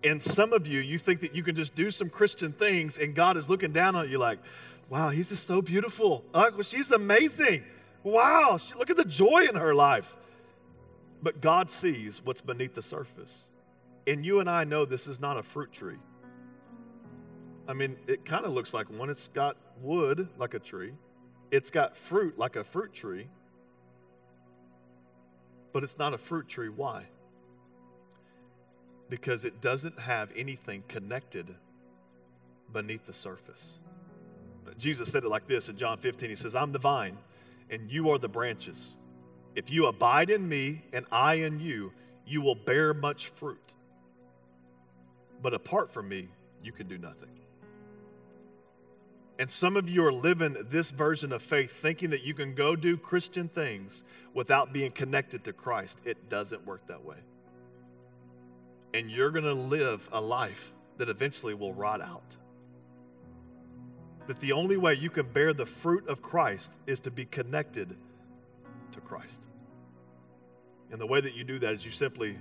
And 0.04 0.22
some 0.22 0.52
of 0.52 0.66
you, 0.66 0.80
you 0.80 0.98
think 0.98 1.20
that 1.20 1.34
you 1.34 1.42
can 1.42 1.56
just 1.56 1.74
do 1.74 1.90
some 1.90 2.08
Christian 2.08 2.52
things 2.52 2.98
and 2.98 3.14
God 3.14 3.36
is 3.36 3.48
looking 3.48 3.72
down 3.72 3.96
on 3.96 4.08
you 4.10 4.18
like, 4.18 4.38
wow, 4.88 5.10
he's 5.10 5.30
just 5.30 5.46
so 5.46 5.60
beautiful. 5.60 6.24
Uh, 6.32 6.50
well, 6.52 6.62
she's 6.62 6.90
amazing. 6.92 7.64
Wow, 8.02 8.58
she, 8.58 8.74
look 8.74 8.90
at 8.90 8.96
the 8.96 9.04
joy 9.04 9.46
in 9.48 9.56
her 9.56 9.74
life. 9.74 10.14
But 11.22 11.40
God 11.40 11.68
sees 11.70 12.22
what's 12.24 12.40
beneath 12.40 12.74
the 12.74 12.82
surface. 12.82 13.44
And 14.06 14.24
you 14.24 14.40
and 14.40 14.48
I 14.48 14.64
know 14.64 14.84
this 14.84 15.06
is 15.06 15.20
not 15.20 15.36
a 15.36 15.42
fruit 15.42 15.72
tree. 15.72 15.98
I 17.68 17.74
mean, 17.74 17.96
it 18.06 18.24
kind 18.24 18.46
of 18.46 18.52
looks 18.52 18.72
like 18.72 18.90
one. 18.90 19.10
It's 19.10 19.28
got 19.28 19.58
wood 19.82 20.28
like 20.38 20.54
a 20.54 20.58
tree, 20.58 20.94
it's 21.50 21.70
got 21.70 21.96
fruit 21.96 22.38
like 22.38 22.56
a 22.56 22.64
fruit 22.64 22.94
tree, 22.94 23.28
but 25.72 25.84
it's 25.84 25.98
not 25.98 26.14
a 26.14 26.18
fruit 26.18 26.48
tree. 26.48 26.70
Why? 26.70 27.04
Because 29.10 29.44
it 29.44 29.60
doesn't 29.60 29.98
have 30.00 30.30
anything 30.34 30.82
connected 30.88 31.54
beneath 32.72 33.06
the 33.06 33.12
surface. 33.12 33.74
Jesus 34.76 35.10
said 35.10 35.24
it 35.24 35.28
like 35.28 35.46
this 35.46 35.68
in 35.68 35.76
John 35.76 35.98
15. 35.98 36.28
He 36.28 36.36
says, 36.36 36.54
I'm 36.54 36.72
the 36.72 36.78
vine, 36.78 37.16
and 37.70 37.90
you 37.90 38.10
are 38.10 38.18
the 38.18 38.28
branches. 38.28 38.96
If 39.54 39.70
you 39.70 39.86
abide 39.86 40.30
in 40.30 40.46
me 40.46 40.82
and 40.92 41.06
I 41.10 41.34
in 41.34 41.58
you, 41.58 41.92
you 42.26 42.42
will 42.42 42.54
bear 42.54 42.92
much 42.92 43.28
fruit. 43.28 43.74
But 45.42 45.54
apart 45.54 45.90
from 45.90 46.08
me, 46.08 46.28
you 46.62 46.72
can 46.72 46.86
do 46.86 46.98
nothing. 46.98 47.30
And 49.38 49.48
some 49.48 49.76
of 49.76 49.88
you 49.88 50.04
are 50.04 50.12
living 50.12 50.56
this 50.68 50.90
version 50.90 51.32
of 51.32 51.42
faith 51.42 51.70
thinking 51.70 52.10
that 52.10 52.24
you 52.24 52.34
can 52.34 52.54
go 52.54 52.74
do 52.74 52.96
Christian 52.96 53.48
things 53.48 54.02
without 54.34 54.72
being 54.72 54.90
connected 54.90 55.44
to 55.44 55.52
Christ. 55.52 56.00
It 56.04 56.28
doesn't 56.28 56.66
work 56.66 56.86
that 56.88 57.04
way. 57.04 57.18
And 58.94 59.10
you're 59.10 59.30
going 59.30 59.44
to 59.44 59.54
live 59.54 60.08
a 60.12 60.20
life 60.20 60.72
that 60.96 61.08
eventually 61.08 61.54
will 61.54 61.72
rot 61.72 62.00
out. 62.00 62.36
That 64.26 64.40
the 64.40 64.52
only 64.52 64.76
way 64.76 64.94
you 64.94 65.08
can 65.08 65.26
bear 65.26 65.54
the 65.54 65.66
fruit 65.66 66.08
of 66.08 66.20
Christ 66.20 66.76
is 66.86 66.98
to 67.00 67.10
be 67.12 67.24
connected 67.24 67.96
to 68.92 69.00
Christ. 69.00 69.46
And 70.90 71.00
the 71.00 71.06
way 71.06 71.20
that 71.20 71.34
you 71.34 71.44
do 71.44 71.60
that 71.60 71.74
is 71.74 71.84
you 71.84 71.92
simply 71.92 72.36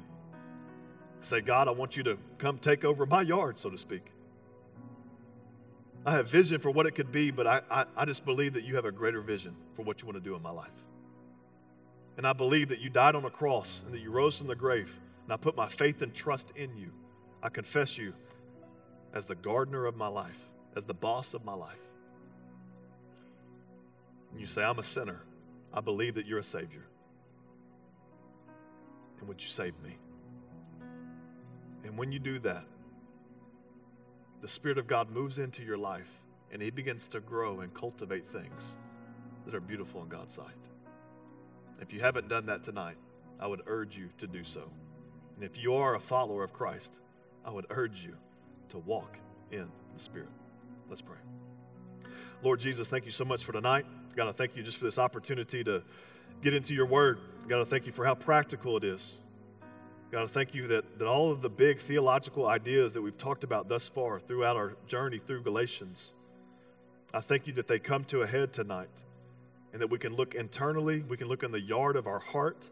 say, 1.22 1.42
God, 1.42 1.68
I 1.68 1.72
want 1.72 1.96
you 1.96 2.04
to 2.04 2.18
come 2.40 2.58
take 2.58 2.84
over 2.84 3.06
my 3.06 3.22
yard, 3.22 3.58
so 3.58 3.70
to 3.70 3.78
speak. 3.78 4.12
I 6.06 6.12
have 6.12 6.30
vision 6.30 6.60
for 6.60 6.72
what 6.72 6.86
it 6.86 6.92
could 6.92 7.12
be, 7.12 7.32
but 7.32 7.48
I, 7.48 7.62
I, 7.70 7.86
I, 7.98 8.06
just 8.06 8.24
believe 8.24 8.54
that 8.54 8.64
you 8.64 8.76
have 8.76 8.86
a 8.86 8.92
greater 8.92 9.22
vision 9.22 9.56
for 9.76 9.84
what 9.84 10.02
you 10.02 10.08
want 10.08 10.16
to 10.16 10.24
do 10.24 10.36
in 10.36 10.42
my 10.42 10.52
life. 10.52 10.72
And 12.16 12.26
I 12.26 12.34
believe 12.34 12.70
that 12.70 12.80
you 12.80 12.90
died 12.90 13.14
on 13.14 13.26
a 13.26 13.30
cross 13.30 13.84
and 13.86 13.94
that 13.94 14.00
you 14.00 14.10
rose 14.10 14.38
from 14.38 14.48
the 14.48 14.56
grave. 14.56 14.98
And 15.26 15.34
I 15.34 15.38
put 15.38 15.56
my 15.56 15.68
faith 15.68 16.02
and 16.02 16.14
trust 16.14 16.52
in 16.56 16.76
you. 16.78 16.92
I 17.44 17.50
confess 17.50 17.98
you 17.98 18.14
as 19.14 19.26
the 19.26 19.36
gardener 19.36 19.86
of 19.86 19.96
my 19.96 20.08
life, 20.08 20.50
as 20.76 20.86
the 20.86 20.94
boss 20.94 21.34
of 21.34 21.44
my 21.44 21.54
life. 21.54 21.76
And 24.32 24.40
you 24.40 24.48
say, 24.48 24.64
I'm 24.64 24.80
a 24.80 24.84
sinner. 24.84 25.22
I 25.74 25.82
believe 25.82 26.16
that 26.16 26.26
you're 26.26 26.40
a 26.40 26.44
Savior. 26.44 26.86
And 29.20 29.28
would 29.28 29.42
you 29.42 29.50
save 29.50 29.74
me? 29.84 29.98
And 31.84 31.98
when 31.98 32.12
you 32.12 32.20
do 32.20 32.40
that, 32.40 32.66
the 34.42 34.48
Spirit 34.48 34.78
of 34.78 34.88
God 34.88 35.10
moves 35.10 35.40
into 35.40 35.64
your 35.64 35.78
life 35.78 36.22
and 36.52 36.62
He 36.62 36.70
begins 36.70 37.08
to 37.08 37.20
grow 37.20 37.62
and 37.62 37.74
cultivate 37.74 38.28
things 38.28 38.76
that 39.46 39.56
are 39.56 39.62
beautiful 39.62 40.02
in 40.04 40.10
God's 40.10 40.34
sight. 40.34 40.46
If 41.80 41.94
you 41.94 42.00
haven't 42.00 42.28
done 42.28 42.46
that 42.48 42.64
tonight, 42.64 42.98
I 43.40 43.48
would 43.48 43.62
urge 43.68 43.98
you 43.98 44.10
to 44.18 44.28
do 44.28 44.44
so. 44.44 44.70
And 45.36 45.44
if 45.44 45.58
you 45.58 45.76
are 45.76 45.96
a 45.96 46.00
follower 46.00 46.44
of 46.44 46.54
Christ, 46.54 47.00
I 47.46 47.52
would 47.52 47.68
urge 47.70 48.04
you 48.04 48.16
to 48.70 48.80
walk 48.80 49.18
in 49.52 49.68
the 49.94 50.00
Spirit. 50.00 50.30
Let's 50.90 51.02
pray. 51.02 51.18
Lord 52.44 52.60
Jesus, 52.60 52.90
thank 52.90 53.06
you 53.06 53.12
so 53.12 53.26
much 53.26 53.44
for 53.44 53.52
tonight. 53.52 53.86
God, 54.16 54.28
I 54.28 54.32
thank 54.32 54.56
you 54.56 54.64
just 54.64 54.78
for 54.78 54.86
this 54.86 54.98
opportunity 54.98 55.64
to 55.64 55.84
get 56.42 56.54
into 56.54 56.74
your 56.74 56.86
word. 56.86 57.20
God, 57.48 57.62
I 57.62 57.64
thank 57.64 57.86
you 57.86 57.92
for 57.92 58.06
how 58.06 58.16
practical 58.16 58.78
it 58.78 58.84
is. 58.84 59.18
God, 60.10 60.24
I 60.24 60.26
thank 60.26 60.56
you 60.56 60.68
that, 60.68 61.00
that 61.00 61.08
all 61.08 61.32
of 61.32 61.42
the 61.42 61.50
big 61.50 61.80
theological 61.80 62.48
ideas 62.48 62.94
that 62.94 63.02
we've 63.02 63.18
talked 63.18 63.44
about 63.44 63.68
thus 63.68 63.90
far 63.90 64.22
throughout 64.22 64.56
our 64.56 64.78
journey 64.88 65.18
through 65.18 65.44
Galatians, 65.44 66.14
I 67.14 67.20
thank 67.20 67.46
you 67.46 67.52
that 67.54 67.68
they 67.68 67.78
come 67.78 68.06
to 68.06 68.22
a 68.22 68.28
head 68.28 68.54
tonight 68.54 69.04
and 69.74 69.82
that 69.82 69.88
we 69.88 69.98
can 69.98 70.16
look 70.16 70.34
internally, 70.34 71.02
we 71.02 71.18
can 71.18 71.28
look 71.28 71.44
in 71.44 71.52
the 71.52 71.60
yard 71.60 71.98
of 71.98 72.08
our 72.08 72.20
heart, 72.20 72.70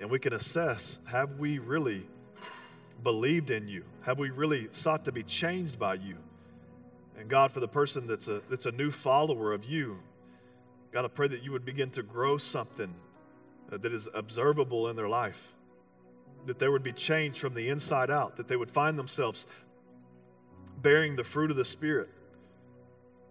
and 0.00 0.08
we 0.08 0.18
can 0.18 0.32
assess 0.32 0.98
have 1.08 1.38
we 1.38 1.58
really 1.58 2.06
believed 3.02 3.50
in 3.50 3.68
you? 3.68 3.84
Have 4.02 4.18
we 4.18 4.30
really 4.30 4.68
sought 4.72 5.04
to 5.04 5.12
be 5.12 5.22
changed 5.22 5.78
by 5.78 5.94
you? 5.94 6.16
And 7.18 7.28
God, 7.28 7.52
for 7.52 7.60
the 7.60 7.68
person 7.68 8.06
that's 8.06 8.28
a, 8.28 8.40
that's 8.48 8.64
a 8.64 8.72
new 8.72 8.90
follower 8.90 9.52
of 9.52 9.66
you, 9.66 9.98
God, 10.90 11.04
I 11.04 11.08
pray 11.08 11.28
that 11.28 11.42
you 11.42 11.52
would 11.52 11.66
begin 11.66 11.90
to 11.90 12.02
grow 12.02 12.38
something 12.38 12.94
uh, 13.70 13.76
that 13.76 13.92
is 13.92 14.08
observable 14.14 14.88
in 14.88 14.96
their 14.96 15.08
life 15.08 15.52
that 16.46 16.58
there 16.58 16.70
would 16.70 16.82
be 16.82 16.92
change 16.92 17.38
from 17.38 17.54
the 17.54 17.68
inside 17.68 18.10
out, 18.10 18.36
that 18.36 18.48
they 18.48 18.56
would 18.56 18.70
find 18.70 18.98
themselves 18.98 19.46
bearing 20.80 21.16
the 21.16 21.24
fruit 21.24 21.50
of 21.50 21.56
the 21.56 21.64
Spirit. 21.64 22.08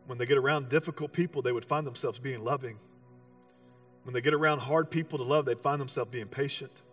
When 0.05 0.17
they 0.17 0.25
get 0.25 0.37
around 0.37 0.69
difficult 0.69 1.13
people, 1.13 1.41
they 1.41 1.51
would 1.51 1.65
find 1.65 1.87
themselves 1.87 2.19
being 2.19 2.43
loving. 2.43 2.77
When 4.03 4.13
they 4.13 4.21
get 4.21 4.33
around 4.33 4.59
hard 4.59 4.91
people 4.91 5.17
to 5.17 5.23
love, 5.23 5.45
they'd 5.45 5.59
find 5.59 5.81
themselves 5.81 6.11
being 6.11 6.27
patient. 6.27 6.83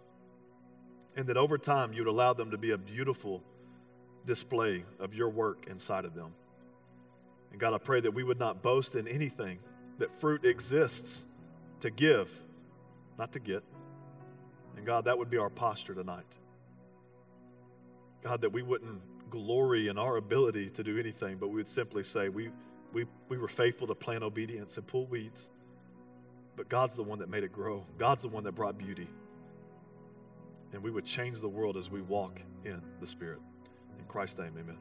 And 1.14 1.26
that 1.26 1.36
over 1.36 1.58
time, 1.58 1.92
you'd 1.92 2.06
allow 2.06 2.32
them 2.32 2.52
to 2.52 2.58
be 2.58 2.70
a 2.70 2.78
beautiful 2.78 3.42
display 4.24 4.84
of 4.98 5.14
your 5.14 5.28
work 5.28 5.66
inside 5.68 6.06
of 6.06 6.14
them. 6.14 6.32
And 7.50 7.60
God, 7.60 7.74
I 7.74 7.78
pray 7.78 8.00
that 8.00 8.12
we 8.12 8.22
would 8.22 8.38
not 8.38 8.62
boast 8.62 8.96
in 8.96 9.06
anything, 9.06 9.58
that 9.98 10.10
fruit 10.20 10.44
exists 10.44 11.24
to 11.80 11.90
give, 11.90 12.30
not 13.18 13.32
to 13.32 13.40
get. 13.40 13.62
And 14.83 14.87
God, 14.89 15.05
that 15.05 15.16
would 15.16 15.30
be 15.30 15.37
our 15.37 15.49
posture 15.49 15.95
tonight. 15.95 16.26
God, 18.20 18.41
that 18.41 18.51
we 18.51 18.62
wouldn't 18.62 19.01
glory 19.30 19.87
in 19.87 19.97
our 19.97 20.16
ability 20.16 20.70
to 20.70 20.83
do 20.83 20.99
anything, 20.99 21.37
but 21.37 21.51
we 21.51 21.55
would 21.55 21.68
simply 21.68 22.03
say, 22.03 22.28
we, 22.28 22.51
we, 22.93 23.07
we 23.28 23.39
were 23.39 23.47
faithful 23.47 23.87
to 23.87 23.95
plant 23.95 24.24
obedience 24.24 24.78
and 24.78 24.87
pull 24.89 25.07
weeds. 25.07 25.51
But 26.57 26.68
God's 26.68 26.97
the 26.97 27.05
one 27.05 27.20
that 27.20 27.30
made 27.30 27.45
it 27.45 27.53
grow, 27.53 27.87
God's 27.97 28.22
the 28.22 28.28
one 28.28 28.43
that 28.43 28.57
brought 28.57 28.76
beauty. 28.76 29.07
And 30.72 30.83
we 30.83 30.91
would 30.91 31.05
change 31.05 31.39
the 31.41 31.49
world 31.49 31.76
as 31.76 31.89
we 31.89 32.03
walk 32.03 32.41
in 32.64 32.83
the 32.99 33.07
Spirit. 33.07 33.39
In 34.01 34.05
Christ's 34.07 34.41
name, 34.41 34.55
amen. 34.59 34.78